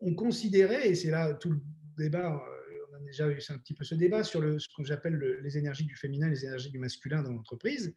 on 0.00 0.14
considérait, 0.14 0.88
et 0.88 0.94
c'est 0.94 1.10
là 1.10 1.34
tout 1.34 1.50
le 1.50 1.60
débat, 1.96 2.34
euh, 2.34 2.86
on 2.90 2.96
a 2.96 3.00
déjà 3.00 3.28
eu 3.28 3.40
un 3.48 3.58
petit 3.58 3.74
peu 3.74 3.84
ce 3.84 3.94
débat 3.94 4.24
sur 4.24 4.40
ce 4.60 4.68
que 4.76 4.84
j'appelle 4.84 5.18
les 5.42 5.58
énergies 5.58 5.84
du 5.84 5.96
féminin, 5.96 6.28
les 6.28 6.44
énergies 6.44 6.70
du 6.70 6.78
masculin 6.78 7.22
dans 7.22 7.32
l'entreprise. 7.32 7.94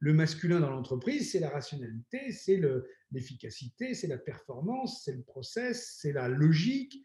Le 0.00 0.12
masculin 0.12 0.60
dans 0.60 0.70
l'entreprise, 0.70 1.32
c'est 1.32 1.38
la 1.38 1.50
rationalité, 1.50 2.32
c'est 2.32 2.60
l'efficacité, 3.12 3.94
c'est 3.94 4.08
la 4.08 4.18
performance, 4.18 5.02
c'est 5.04 5.12
le 5.12 5.22
process, 5.22 5.98
c'est 6.00 6.12
la 6.12 6.28
logique, 6.28 7.00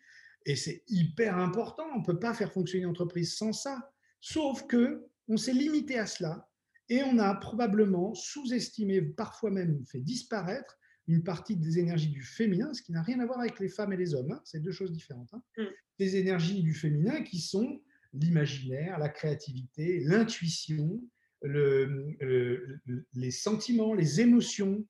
et 0.46 0.56
c'est 0.56 0.84
hyper 0.88 1.38
important. 1.38 1.86
On 1.96 2.00
ne 2.00 2.06
peut 2.06 2.20
pas 2.20 2.34
faire 2.34 2.52
fonctionner 2.52 2.84
une 2.84 2.90
entreprise 2.90 3.36
sans 3.36 3.54
ça. 3.54 3.92
Sauf 4.20 4.66
que 4.68 5.06
on 5.28 5.38
s'est 5.38 5.54
limité 5.54 6.00
à 6.00 6.08
cela 6.08 6.50
et 6.90 7.04
on 7.04 7.20
a 7.20 7.36
probablement 7.36 8.16
sous-estimé, 8.16 9.02
parfois 9.02 9.52
même 9.52 9.86
fait 9.86 10.00
disparaître 10.00 10.79
une 11.10 11.24
partie 11.24 11.56
des 11.56 11.80
énergies 11.80 12.10
du 12.10 12.22
féminin, 12.22 12.74
ce 12.74 12.84
qui 12.84 12.92
n'a 12.92 13.02
rien 13.02 13.20
à 13.20 13.26
voir 13.26 13.40
avec 13.40 13.60
les 13.60 13.68
femmes 13.68 13.92
et 13.94 13.98
les 13.98 14.14
hommes, 14.14 14.32
hein. 14.32 14.42
c'est 14.46 14.62
deux 14.62 14.72
choses 14.72 14.92
différentes. 14.92 15.34
Hein. 15.34 15.42
Mm. 15.58 15.64
Des 15.98 16.16
énergies 16.18 16.62
du 16.62 16.74
féminin 16.74 17.24
qui 17.24 17.40
sont 17.40 17.82
l'imaginaire, 18.14 19.00
la 19.00 19.10
créativité, 19.10 20.00
l'intuition, 20.02 21.02
les 21.44 23.32
sentiments, 23.32 23.94
les 23.94 24.22
émotions, 24.22 24.86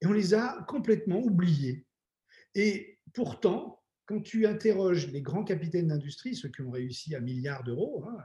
et 0.00 0.06
on 0.06 0.12
les 0.12 0.34
a 0.34 0.64
complètement 0.68 1.20
oubliés. 1.20 1.86
Et 2.54 2.98
pourtant, 3.12 3.82
quand 4.06 4.20
tu 4.20 4.46
interroges 4.46 5.08
les 5.08 5.22
grands 5.22 5.44
capitaines 5.44 5.88
d'industrie, 5.88 6.34
ceux 6.34 6.50
qui 6.50 6.62
ont 6.62 6.70
réussi 6.70 7.14
à 7.14 7.20
milliards 7.20 7.64
d'euros, 7.64 8.04
hein, 8.08 8.16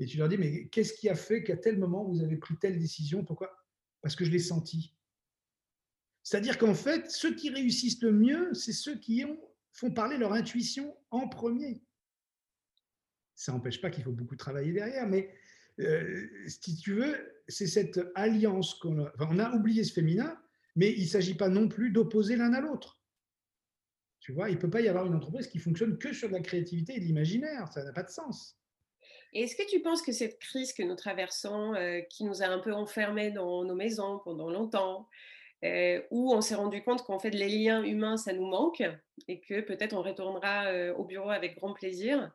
et 0.00 0.06
tu 0.06 0.18
leur 0.18 0.28
dis, 0.28 0.38
mais 0.38 0.68
qu'est-ce 0.68 0.92
qui 0.92 1.08
a 1.08 1.14
fait 1.14 1.42
qu'à 1.42 1.56
tel 1.56 1.78
moment 1.78 2.04
vous 2.04 2.22
avez 2.22 2.36
pris 2.36 2.56
telle 2.58 2.78
décision? 2.78 3.24
Pourquoi? 3.24 3.50
Parce 4.02 4.14
que 4.14 4.24
je 4.24 4.30
l'ai 4.30 4.38
senti. 4.38 4.94
C'est-à-dire 6.28 6.58
qu'en 6.58 6.74
fait, 6.74 7.10
ceux 7.10 7.34
qui 7.34 7.48
réussissent 7.48 8.02
le 8.02 8.12
mieux, 8.12 8.52
c'est 8.52 8.74
ceux 8.74 8.98
qui 8.98 9.24
ont, 9.24 9.40
font 9.72 9.90
parler 9.90 10.18
leur 10.18 10.34
intuition 10.34 10.94
en 11.10 11.26
premier. 11.26 11.80
Ça 13.34 13.50
n'empêche 13.50 13.80
pas 13.80 13.88
qu'il 13.88 14.04
faut 14.04 14.12
beaucoup 14.12 14.36
travailler 14.36 14.72
derrière, 14.72 15.08
mais 15.08 15.34
euh, 15.80 16.28
si 16.46 16.76
tu 16.76 16.92
veux, 16.92 17.16
c'est 17.48 17.66
cette 17.66 17.98
alliance 18.14 18.74
qu'on 18.74 19.06
a. 19.06 19.12
on 19.20 19.38
a 19.38 19.54
oublié 19.54 19.84
ce 19.84 19.94
féminin, 19.94 20.38
mais 20.76 20.92
il 20.92 21.04
ne 21.04 21.08
s'agit 21.08 21.34
pas 21.34 21.48
non 21.48 21.66
plus 21.66 21.92
d'opposer 21.92 22.36
l'un 22.36 22.52
à 22.52 22.60
l'autre. 22.60 23.00
Tu 24.20 24.32
vois, 24.32 24.50
il 24.50 24.56
ne 24.56 24.60
peut 24.60 24.68
pas 24.68 24.82
y 24.82 24.88
avoir 24.88 25.06
une 25.06 25.14
entreprise 25.14 25.46
qui 25.46 25.58
fonctionne 25.58 25.96
que 25.96 26.12
sur 26.12 26.28
de 26.28 26.34
la 26.34 26.40
créativité 26.40 26.96
et 26.96 27.00
de 27.00 27.06
l'imaginaire. 27.06 27.72
Ça 27.72 27.82
n'a 27.82 27.92
pas 27.94 28.02
de 28.02 28.10
sens. 28.10 28.60
Est-ce 29.32 29.56
que 29.56 29.66
tu 29.70 29.80
penses 29.80 30.02
que 30.02 30.12
cette 30.12 30.38
crise 30.38 30.74
que 30.74 30.82
nous 30.82 30.96
traversons, 30.96 31.72
euh, 31.72 32.02
qui 32.10 32.24
nous 32.24 32.42
a 32.42 32.46
un 32.48 32.58
peu 32.58 32.74
enfermés 32.74 33.30
dans 33.30 33.64
nos 33.64 33.74
maisons 33.74 34.20
pendant 34.24 34.50
longtemps, 34.50 35.08
où 36.10 36.32
on 36.32 36.40
s'est 36.40 36.54
rendu 36.54 36.82
compte 36.82 37.02
qu'en 37.04 37.18
fait 37.18 37.30
les 37.30 37.48
liens 37.48 37.82
humains, 37.82 38.16
ça 38.16 38.32
nous 38.32 38.46
manque 38.46 38.82
et 39.26 39.40
que 39.40 39.60
peut-être 39.60 39.94
on 39.94 40.02
retournera 40.02 40.92
au 40.96 41.04
bureau 41.04 41.30
avec 41.30 41.56
grand 41.56 41.74
plaisir. 41.74 42.30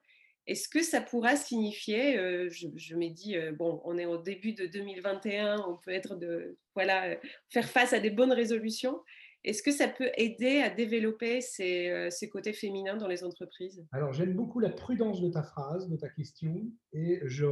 Est-ce 0.46 0.68
que 0.68 0.84
ça 0.84 1.00
pourra 1.00 1.38
signifier, 1.38 2.18
je, 2.50 2.68
je 2.76 2.96
m'ai 2.96 3.10
dit, 3.10 3.38
bon, 3.58 3.82
on 3.86 3.98
est 3.98 4.06
au 4.06 4.18
début 4.18 4.54
de 4.54 4.66
2021, 4.66 5.64
on 5.70 5.78
peut 5.78 5.92
être 5.92 6.16
de, 6.16 6.58
voilà, 6.76 7.18
faire 7.50 7.70
face 7.70 7.94
à 7.94 8.00
des 8.00 8.10
bonnes 8.10 8.34
résolutions. 8.34 9.00
Est-ce 9.44 9.62
que 9.62 9.72
ça 9.72 9.90
peut 9.90 10.10
aider 10.16 10.60
à 10.60 10.70
développer 10.70 11.42
ces, 11.42 12.10
côtés 12.32 12.54
féminins 12.54 12.96
dans 12.96 13.08
les 13.08 13.24
entreprises? 13.26 13.86
Alors, 13.92 14.14
j'aime 14.14 14.34
beaucoup 14.34 14.60
la 14.60 14.70
prudence 14.70 15.22
de 15.22 15.30
ta 15.30 15.44
phrase, 15.44 15.90
de 15.90 15.98
ta 15.98 16.08
question, 16.10 16.72
et 16.94 17.20
je, 17.26 17.46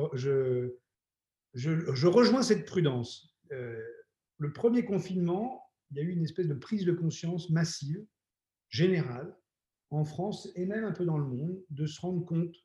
rejoins 2.07 2.43
cette 2.43 2.65
prudence. 2.65 3.35
Le 4.41 4.51
premier 4.51 4.83
confinement, 4.83 5.63
il 5.91 5.97
y 5.97 5.99
a 5.99 6.03
eu 6.03 6.09
une 6.09 6.23
espèce 6.23 6.47
de 6.47 6.55
prise 6.55 6.83
de 6.83 6.93
conscience 6.93 7.51
massive, 7.51 8.03
générale, 8.69 9.37
en 9.91 10.03
France 10.03 10.49
et 10.55 10.65
même 10.65 10.83
un 10.83 10.93
peu 10.93 11.05
dans 11.05 11.19
le 11.19 11.25
monde, 11.25 11.63
de 11.69 11.85
se 11.85 12.01
rendre 12.01 12.25
compte 12.25 12.55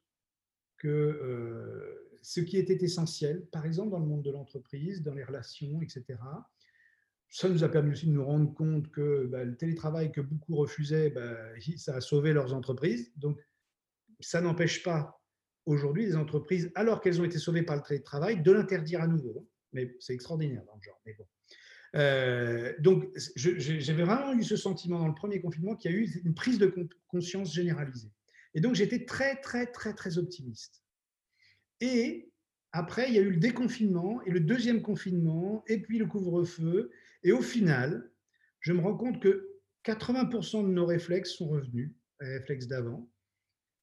que 0.78 0.88
euh, 0.88 2.18
ce 2.22 2.40
qui 2.40 2.56
était 2.56 2.82
essentiel, 2.82 3.44
par 3.52 3.66
exemple 3.66 3.90
dans 3.90 3.98
le 3.98 4.06
monde 4.06 4.22
de 4.22 4.30
l'entreprise, 4.30 5.02
dans 5.02 5.12
les 5.12 5.22
relations, 5.22 5.82
etc., 5.82 6.18
ça 7.28 7.50
nous 7.50 7.62
a 7.62 7.68
permis 7.68 7.90
aussi 7.90 8.06
de 8.06 8.12
nous 8.12 8.24
rendre 8.24 8.54
compte 8.54 8.90
que 8.90 9.26
bah, 9.26 9.44
le 9.44 9.56
télétravail 9.58 10.12
que 10.12 10.22
beaucoup 10.22 10.56
refusaient, 10.56 11.10
bah, 11.10 11.36
ça 11.76 11.96
a 11.96 12.00
sauvé 12.00 12.32
leurs 12.32 12.54
entreprises. 12.54 13.12
Donc, 13.16 13.38
ça 14.20 14.40
n'empêche 14.40 14.82
pas 14.82 15.20
aujourd'hui 15.66 16.06
les 16.06 16.16
entreprises, 16.16 16.72
alors 16.74 17.02
qu'elles 17.02 17.20
ont 17.20 17.24
été 17.24 17.38
sauvées 17.38 17.64
par 17.64 17.76
le 17.76 17.82
télétravail, 17.82 18.40
de 18.40 18.52
l'interdire 18.52 19.02
à 19.02 19.06
nouveau. 19.06 19.46
Mais 19.72 19.94
c'est 20.00 20.14
extraordinaire 20.14 20.64
dans 20.64 20.76
le 20.76 20.80
genre. 20.80 21.00
Mais 21.04 21.12
bon. 21.12 21.26
Euh, 21.96 22.74
donc, 22.78 23.08
j'avais 23.36 24.04
vraiment 24.04 24.34
eu 24.34 24.44
ce 24.44 24.56
sentiment 24.56 24.98
dans 24.98 25.08
le 25.08 25.14
premier 25.14 25.40
confinement 25.40 25.74
qu'il 25.76 25.90
y 25.90 25.94
a 25.94 25.96
eu 25.96 26.20
une 26.24 26.34
prise 26.34 26.58
de 26.58 26.72
conscience 27.08 27.54
généralisée. 27.54 28.10
Et 28.54 28.60
donc, 28.60 28.74
j'étais 28.74 29.04
très, 29.04 29.36
très, 29.36 29.66
très, 29.66 29.94
très 29.94 30.18
optimiste. 30.18 30.82
Et 31.80 32.30
après, 32.72 33.08
il 33.08 33.14
y 33.14 33.18
a 33.18 33.22
eu 33.22 33.30
le 33.30 33.38
déconfinement 33.38 34.22
et 34.24 34.30
le 34.30 34.40
deuxième 34.40 34.82
confinement, 34.82 35.64
et 35.66 35.80
puis 35.80 35.98
le 35.98 36.06
couvre-feu. 36.06 36.90
Et 37.22 37.32
au 37.32 37.40
final, 37.40 38.10
je 38.60 38.72
me 38.72 38.80
rends 38.80 38.96
compte 38.96 39.20
que 39.20 39.48
80% 39.84 40.64
de 40.64 40.68
nos 40.68 40.86
réflexes 40.86 41.30
sont 41.30 41.48
revenus, 41.48 41.92
les 42.20 42.38
réflexes 42.38 42.66
d'avant 42.66 43.08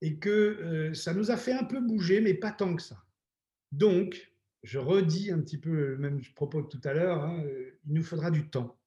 et 0.03 0.19
que 0.19 0.29
euh, 0.29 0.93
ça 0.93 1.13
nous 1.13 1.31
a 1.31 1.37
fait 1.37 1.53
un 1.53 1.63
peu 1.63 1.79
bouger, 1.79 2.19
mais 2.19 2.33
pas 2.33 2.51
tant 2.51 2.75
que 2.75 2.81
ça. 2.81 3.01
Donc, 3.71 4.32
je 4.63 4.79
redis 4.79 5.31
un 5.31 5.41
petit 5.41 5.57
peu 5.57 5.71
le 5.71 5.97
même 5.97 6.21
propos 6.35 6.63
que 6.63 6.75
tout 6.75 6.87
à 6.87 6.93
l'heure, 6.93 7.21
hein, 7.23 7.43
euh, 7.45 7.79
il 7.85 7.93
nous 7.93 8.03
faudra 8.03 8.31
du 8.31 8.49
temps. 8.49 8.79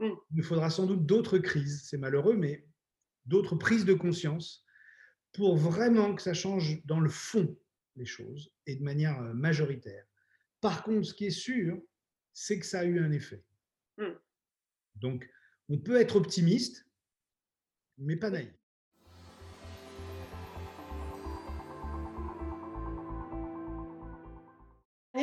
Mm. 0.00 0.10
Il 0.30 0.36
nous 0.36 0.42
faudra 0.42 0.70
sans 0.70 0.86
doute 0.86 1.06
d'autres 1.06 1.38
crises, 1.38 1.82
c'est 1.88 1.98
malheureux, 1.98 2.36
mais 2.36 2.66
d'autres 3.24 3.56
prises 3.56 3.84
de 3.84 3.94
conscience 3.94 4.64
pour 5.32 5.56
vraiment 5.56 6.14
que 6.14 6.22
ça 6.22 6.34
change 6.34 6.84
dans 6.84 7.00
le 7.00 7.10
fond 7.10 7.58
les 7.96 8.06
choses 8.06 8.52
et 8.66 8.76
de 8.76 8.82
manière 8.82 9.20
euh, 9.20 9.32
majoritaire. 9.32 10.04
Par 10.60 10.82
contre, 10.82 11.06
ce 11.06 11.14
qui 11.14 11.26
est 11.26 11.30
sûr, 11.30 11.80
c'est 12.32 12.58
que 12.58 12.66
ça 12.66 12.80
a 12.80 12.84
eu 12.84 13.00
un 13.00 13.10
effet. 13.10 13.42
Mm. 13.96 14.12
Donc, 14.96 15.28
on 15.70 15.78
peut 15.78 16.00
être 16.00 16.16
optimiste, 16.16 16.86
mais 17.96 18.16
pas 18.16 18.30
naïf. 18.30 18.52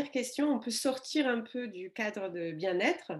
Question, 0.04 0.50
on 0.50 0.60
peut 0.60 0.72
sortir 0.72 1.28
un 1.28 1.42
peu 1.42 1.68
du 1.68 1.92
cadre 1.92 2.30
de 2.30 2.52
bien-être. 2.52 3.14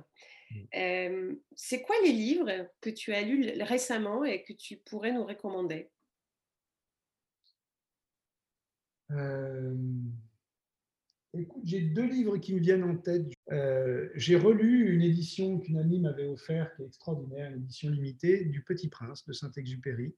Mmh. 0.52 1.34
c'est 1.56 1.82
quoi 1.82 1.96
les 2.04 2.12
livres 2.12 2.70
que 2.80 2.92
tu 2.92 3.14
as 3.14 3.24
lus 3.24 3.52
récemment 3.62 4.24
et 4.24 4.44
que 4.44 4.54
tu 4.54 4.78
pourrais 4.78 5.12
nous 5.12 5.26
recommander? 5.26 5.90
Écoute, 11.38 11.64
j'ai 11.66 11.82
deux 11.82 12.08
livres 12.08 12.38
qui 12.38 12.54
me 12.54 12.60
viennent 12.60 12.84
en 12.84 12.96
tête. 12.96 13.26
j'ai 14.16 14.36
relu 14.36 14.94
une 14.94 15.02
édition 15.02 15.60
qu'une 15.60 15.80
amie 15.80 16.00
m'avait 16.00 16.28
offerte, 16.28 16.76
qui 16.76 16.84
est 16.84 16.86
extraordinaire, 16.86 17.52
une 17.52 17.64
édition 17.64 17.90
limitée, 17.90 18.46
du 18.46 18.64
Petit 18.64 18.88
Prince 18.88 19.26
de 19.26 19.34
Saint-Exupéry. 19.34 20.16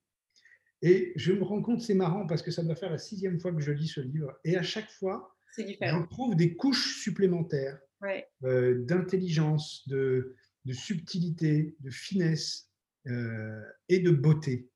Et 0.81 1.13
je 1.15 1.33
me 1.33 1.43
rends 1.43 1.61
compte, 1.61 1.81
c'est 1.81 1.95
marrant 1.95 2.27
parce 2.27 2.41
que 2.41 2.51
ça 2.51 2.63
doit 2.63 2.75
faire 2.75 2.91
la 2.91 2.99
sixième 2.99 3.39
fois 3.39 3.51
que 3.51 3.61
je 3.61 3.71
lis 3.71 3.87
ce 3.87 4.01
livre. 4.01 4.37
Et 4.43 4.57
à 4.57 4.63
chaque 4.63 4.91
fois, 4.91 5.36
on 5.81 6.07
trouve 6.07 6.35
des 6.35 6.55
couches 6.55 7.01
supplémentaires 7.01 7.79
euh, 8.43 8.83
d'intelligence, 8.85 9.87
de, 9.87 10.35
subtilité, 10.71 11.75
de 11.79 11.89
finesse 11.89 12.69
euh, 13.07 13.61
et 13.89 13.99
de 13.99 14.11
beauté. 14.11 14.69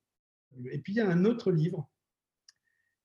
Et 0.72 0.80
puis 0.80 0.94
il 0.94 0.96
y 0.98 1.02
a 1.02 1.10
un 1.10 1.26
autre 1.26 1.52
livre 1.52 1.90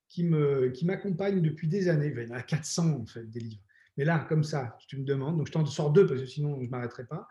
qui 0.09 0.25
m'accompagne 0.25 1.37
qui 1.37 1.43
depuis 1.43 1.69
des 1.69 1.89
années. 1.89 2.13
Il 2.17 2.23
y 2.23 2.33
en 2.33 2.37
a 2.37 2.43
400 2.43 3.01
en 3.01 3.07
fait 3.07 3.29
des 3.31 3.41
livres. 3.41 3.63
Mais 3.97 4.05
là, 4.05 4.25
comme 4.29 4.45
ça, 4.45 4.77
tu 4.89 4.99
me 4.99 5.05
demandes, 5.05 5.39
donc 5.39 5.47
je 5.47 5.53
t'en 5.53 5.65
sors 5.65 5.93
deux 5.93 6.07
parce 6.07 6.21
que 6.21 6.27
sinon 6.27 6.57
je 6.61 6.67
ne 6.67 6.71
m'arrêterai 6.71 7.07
pas. 7.07 7.27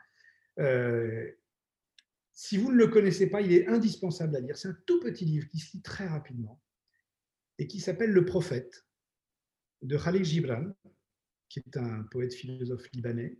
Euh, 0.60 1.32
si 2.34 2.58
vous 2.58 2.72
ne 2.72 2.78
le 2.78 2.88
connaissez 2.88 3.30
pas, 3.30 3.42
il 3.42 3.54
est 3.54 3.68
indispensable 3.68 4.36
à 4.36 4.40
lire. 4.40 4.58
C'est 4.58 4.68
un 4.68 4.78
tout 4.86 5.00
petit 5.00 5.26
livre 5.26 5.48
qui 5.48 5.60
se 5.60 5.78
lit 5.78 5.82
très 5.82 6.08
rapidement 6.08 6.62
et 7.58 7.68
qui 7.68 7.80
s'appelle 7.80 8.12
Le 8.12 8.26
Prophète 8.26 8.86
de 9.86 9.98
Khalil 9.98 10.24
Gibran, 10.24 10.74
qui 11.50 11.60
est 11.60 11.78
un 11.78 12.04
poète 12.04 12.34
philosophe 12.34 12.90
libanais, 12.92 13.38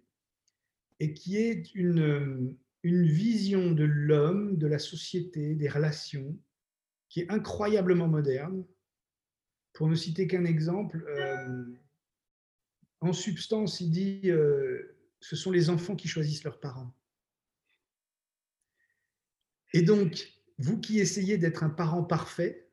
et 1.00 1.14
qui 1.14 1.38
est 1.38 1.74
une, 1.76 2.56
une 2.84 3.06
vision 3.06 3.72
de 3.72 3.84
l'homme, 3.84 4.58
de 4.58 4.68
la 4.68 4.80
société, 4.80 5.56
des 5.56 5.68
relations, 5.68 6.40
qui 7.10 7.22
est 7.22 7.32
incroyablement 7.32 8.08
moderne. 8.08 8.66
Pour 9.74 9.90
ne 9.90 9.96
citer 9.96 10.28
qu'un 10.28 10.46
exemple, 10.46 11.04
euh, 11.10 11.66
en 13.02 13.12
substance, 13.12 13.82
il 13.82 13.92
dit 13.92 14.22
euh, 14.26 14.96
ce 15.20 15.36
sont 15.36 15.52
les 15.52 15.70
enfants 15.70 15.96
qui 15.96 16.08
choisissent 16.08 16.44
leurs 16.44 16.60
parents. 16.60 16.96
Et 19.74 19.82
donc, 19.82 20.32
vous 20.58 20.80
qui 20.80 21.00
essayez 21.00 21.38
d'être 21.38 21.64
un 21.64 21.70
parent 21.70 22.04
parfait, 22.04 22.65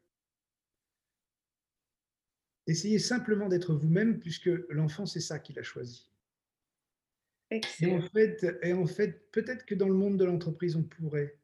Essayez 2.67 2.99
simplement 2.99 3.49
d'être 3.49 3.75
vous-même, 3.75 4.21
puisque 4.21 4.51
l'enfant, 4.69 5.07
c'est 5.07 5.21
ça 5.21 5.39
qu'il 5.39 5.59
a 5.59 5.63
choisi. 5.63 6.09
Et 7.81 7.93
en 7.93 8.01
fait, 8.01 8.47
et 8.63 8.73
en 8.73 8.87
fait 8.87 9.31
peut-être 9.31 9.67
que 9.67 9.75
dans 9.75 9.89
le 9.89 9.95
monde 9.95 10.17
de 10.17 10.25
l'entreprise, 10.25 10.77
on 10.77 10.83
pourrait 10.83 11.39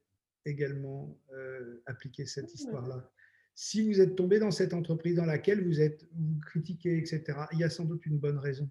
également 0.47 1.19
euh, 1.33 1.83
appliquer 1.87 2.25
cette 2.25 2.55
histoire-là. 2.55 3.13
Si 3.55 3.87
vous 3.87 4.01
êtes 4.01 4.15
tombé 4.15 4.39
dans 4.39 4.53
cette 4.53 4.73
entreprise 4.73 5.17
dans 5.17 5.27
laquelle 5.27 5.63
vous 5.63 5.81
êtes, 5.81 6.07
vous 6.13 6.39
critiquez, 6.47 6.97
etc., 6.97 7.41
il 7.53 7.59
y 7.59 7.65
a 7.65 7.71
sans 7.71 7.85
doute 7.85 8.07
une 8.07 8.19
bonne 8.19 8.39
raison. 8.39 8.71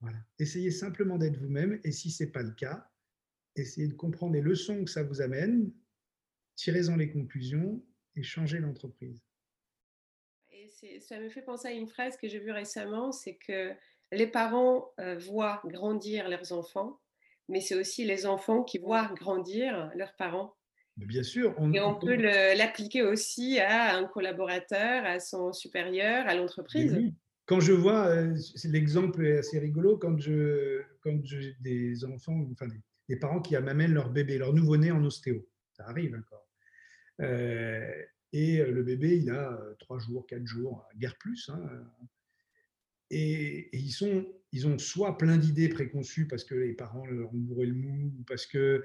Voilà. 0.00 0.18
Essayez 0.38 0.72
simplement 0.72 1.18
d'être 1.18 1.38
vous-même, 1.38 1.78
et 1.84 1.92
si 1.92 2.10
ce 2.10 2.24
n'est 2.24 2.30
pas 2.30 2.42
le 2.42 2.52
cas, 2.52 2.90
essayez 3.54 3.86
de 3.86 3.94
comprendre 3.94 4.32
les 4.32 4.40
leçons 4.40 4.84
que 4.84 4.90
ça 4.90 5.04
vous 5.04 5.20
amène, 5.20 5.70
tirez-en 6.56 6.96
les 6.96 7.12
conclusions 7.12 7.84
et 8.16 8.22
changez 8.22 8.58
l'entreprise 8.58 9.22
ça 11.00 11.18
me 11.18 11.28
fait 11.28 11.42
penser 11.42 11.68
à 11.68 11.72
une 11.72 11.88
phrase 11.88 12.16
que 12.16 12.28
j'ai 12.28 12.38
vue 12.38 12.52
récemment, 12.52 13.12
c'est 13.12 13.36
que 13.36 13.72
les 14.10 14.26
parents 14.26 14.92
euh, 15.00 15.16
voient 15.16 15.62
grandir 15.64 16.28
leurs 16.28 16.52
enfants, 16.52 17.00
mais 17.48 17.60
c'est 17.60 17.74
aussi 17.74 18.04
les 18.04 18.26
enfants 18.26 18.62
qui 18.62 18.78
voient 18.78 19.10
grandir 19.16 19.90
leurs 19.94 20.14
parents. 20.16 20.54
bien 20.96 21.22
sûr. 21.22 21.54
On, 21.58 21.72
Et 21.72 21.80
on 21.80 21.94
peut 21.94 22.14
l'appliquer 22.14 23.02
aussi 23.02 23.58
à 23.58 23.96
un 23.96 24.04
collaborateur, 24.04 25.04
à 25.04 25.20
son 25.20 25.52
supérieur, 25.52 26.26
à 26.26 26.34
l'entreprise. 26.34 26.96
Quand 27.46 27.60
je 27.60 27.72
vois, 27.72 28.06
euh, 28.06 28.36
l'exemple 28.64 29.26
est 29.26 29.38
assez 29.38 29.58
rigolo, 29.58 29.98
quand 29.98 30.18
je 30.18 30.82
quand 31.02 31.18
j'ai 31.24 31.56
des 31.60 32.04
enfants, 32.04 32.46
enfin 32.52 32.68
des, 33.08 33.16
parents 33.16 33.40
qui 33.40 33.56
m'amènent 33.56 33.92
leur 33.92 34.10
bébé, 34.10 34.38
leur 34.38 34.52
nouveau-né 34.52 34.90
en 34.90 35.04
ostéo, 35.04 35.46
ça 35.72 35.84
arrive 35.88 36.14
encore. 36.14 36.46
Euh, 37.20 37.90
et 38.32 38.60
euh, 38.60 38.70
le 38.70 38.82
bébé, 38.82 39.18
il 39.18 39.30
a 39.30 39.52
euh, 39.52 39.74
trois 39.78 39.98
jours, 39.98 40.26
quatre 40.26 40.46
jours, 40.46 40.86
guère 40.96 41.16
plus. 41.18 41.50
Hein, 41.50 41.60
euh. 41.70 41.82
Et, 43.10 43.68
ils, 43.76 43.92
sont, 43.92 44.26
ils 44.52 44.66
ont 44.66 44.78
soit 44.78 45.18
plein 45.18 45.36
d'idées 45.36 45.68
préconçues 45.68 46.26
parce 46.26 46.44
que 46.44 46.54
les 46.54 46.72
parents 46.72 47.04
leur 47.04 47.32
ont 47.34 47.38
bourré 47.38 47.66
le 47.66 47.74
mou, 47.74 48.10
parce 48.26 48.46
que 48.46 48.82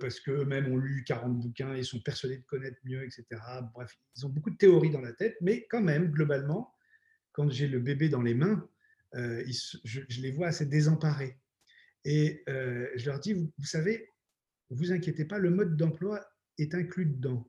parce 0.00 0.20
qu'eux-mêmes 0.20 0.70
ont 0.70 0.76
lu 0.76 1.02
40 1.04 1.38
bouquins 1.40 1.72
et 1.72 1.82
sont 1.82 1.98
persuadés 2.00 2.36
de 2.36 2.42
connaître 2.42 2.76
mieux, 2.84 3.02
etc. 3.02 3.24
Bref, 3.72 3.90
ils 4.16 4.26
ont 4.26 4.28
beaucoup 4.28 4.50
de 4.50 4.58
théories 4.58 4.90
dans 4.90 5.00
la 5.00 5.14
tête, 5.14 5.38
mais 5.40 5.66
quand 5.70 5.80
même, 5.80 6.10
globalement, 6.10 6.74
quand 7.32 7.50
j'ai 7.50 7.66
le 7.66 7.80
bébé 7.80 8.10
dans 8.10 8.20
les 8.20 8.34
mains, 8.34 8.68
je, 9.14 9.78
je, 9.82 10.20
les 10.20 10.30
vois 10.30 10.48
assez 10.48 10.66
désemparés. 10.66 11.38
Et 12.04 12.44
je 12.46 13.06
leur 13.06 13.18
dis, 13.18 13.32
vous, 13.32 13.50
vous 13.56 13.64
savez, 13.64 14.10
vous 14.68 14.92
inquiétez 14.92 15.24
pas, 15.24 15.38
le 15.38 15.48
mode 15.48 15.74
d'emploi 15.78 16.20
est 16.58 16.74
inclus 16.74 17.06
dedans. 17.06 17.48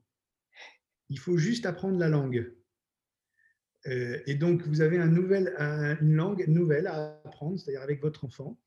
Il 1.08 1.18
faut 1.18 1.36
juste 1.36 1.66
apprendre 1.66 1.98
la 1.98 2.08
langue. 2.08 2.52
Euh, 3.86 4.18
et 4.26 4.34
donc, 4.34 4.62
vous 4.62 4.80
avez 4.80 4.96
une 4.98 6.14
langue 6.14 6.44
nouvelle 6.48 6.86
à 6.86 7.20
apprendre, 7.24 7.58
c'est-à-dire 7.58 7.82
avec 7.82 8.02
votre 8.02 8.24
enfant. 8.24 8.60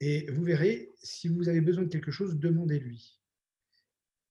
Et 0.00 0.30
vous 0.30 0.42
verrez, 0.42 0.90
si 1.02 1.28
vous 1.28 1.48
avez 1.48 1.60
besoin 1.60 1.84
de 1.84 1.88
quelque 1.88 2.10
chose, 2.10 2.38
demandez-lui. 2.38 3.20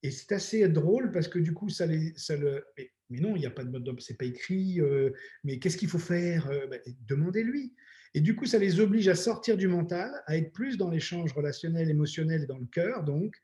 Et 0.02 0.10
c'est 0.10 0.32
assez 0.32 0.68
drôle 0.68 1.12
parce 1.12 1.28
que 1.28 1.38
du 1.38 1.54
coup, 1.54 1.68
ça, 1.68 1.86
les, 1.86 2.12
ça 2.16 2.36
le. 2.36 2.64
Mais, 3.08 3.20
non, 3.20 3.36
il 3.36 3.40
n'y 3.40 3.46
a 3.46 3.50
pas 3.50 3.64
de 3.64 3.70
mode 3.70 3.88
c'est 4.00 4.18
pas 4.18 4.24
écrit. 4.24 4.80
Euh, 4.80 5.10
mais 5.44 5.58
qu'est-ce 5.58 5.76
qu'il 5.76 5.88
faut 5.88 5.98
faire 5.98 6.50
euh, 6.50 6.66
ben, 6.66 6.80
Demandez-lui. 7.06 7.74
Et 8.14 8.20
du 8.20 8.36
coup, 8.36 8.44
ça 8.44 8.58
les 8.58 8.80
oblige 8.80 9.08
à 9.08 9.14
sortir 9.14 9.56
du 9.56 9.68
mental, 9.68 10.10
à 10.26 10.36
être 10.36 10.52
plus 10.52 10.76
dans 10.76 10.90
l'échange 10.90 11.32
relationnel, 11.32 11.88
émotionnel 11.88 12.42
et 12.42 12.46
dans 12.46 12.58
le 12.58 12.66
cœur, 12.66 13.04
donc. 13.04 13.34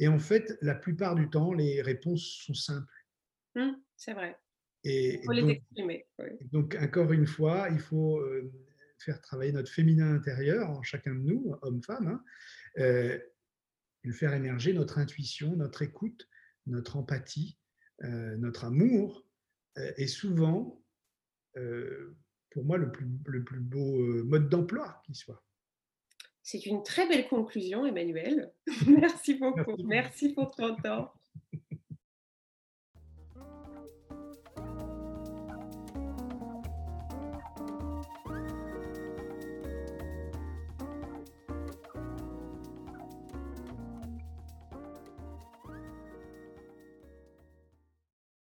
Et 0.00 0.08
en 0.08 0.18
fait, 0.18 0.58
la 0.60 0.74
plupart 0.74 1.14
du 1.14 1.30
temps, 1.30 1.52
les 1.52 1.80
réponses 1.82 2.42
sont 2.44 2.54
simples. 2.54 2.92
Mmh, 3.58 3.76
c'est 3.96 4.12
vrai. 4.12 4.38
Et, 4.84 5.18
il 5.18 5.24
faut 5.24 5.32
les 5.32 5.50
exprimer. 5.50 6.06
Donc, 6.52 6.76
encore 6.80 7.12
une 7.12 7.26
fois, 7.26 7.68
il 7.70 7.80
faut 7.80 8.18
euh, 8.18 8.52
faire 8.98 9.20
travailler 9.20 9.52
notre 9.52 9.70
féminin 9.70 10.14
intérieur 10.14 10.70
en 10.70 10.82
chacun 10.82 11.14
de 11.14 11.20
nous, 11.20 11.56
homme-femme, 11.62 12.06
hein, 12.06 12.24
euh, 12.78 13.18
et 14.04 14.12
faire 14.12 14.32
émerger 14.32 14.72
notre 14.72 14.98
intuition, 14.98 15.56
notre 15.56 15.82
écoute, 15.82 16.28
notre 16.66 16.96
empathie, 16.96 17.58
euh, 18.04 18.36
notre 18.36 18.64
amour, 18.64 19.24
est 19.96 20.08
souvent, 20.08 20.82
pour 22.50 22.64
moi, 22.64 22.78
le 22.78 22.90
plus, 22.90 23.06
le 23.26 23.44
plus 23.44 23.60
beau 23.60 24.24
mode 24.24 24.48
d'emploi 24.48 25.00
qui 25.06 25.14
soit. 25.14 25.44
C'est 26.42 26.66
une 26.66 26.82
très 26.82 27.06
belle 27.06 27.28
conclusion, 27.28 27.86
Emmanuel. 27.86 28.52
Merci 28.88 29.34
beaucoup. 29.34 29.76
Merci, 29.76 29.84
Merci 29.84 30.28
pour 30.30 30.50
ton 30.50 30.74
temps. 30.74 31.12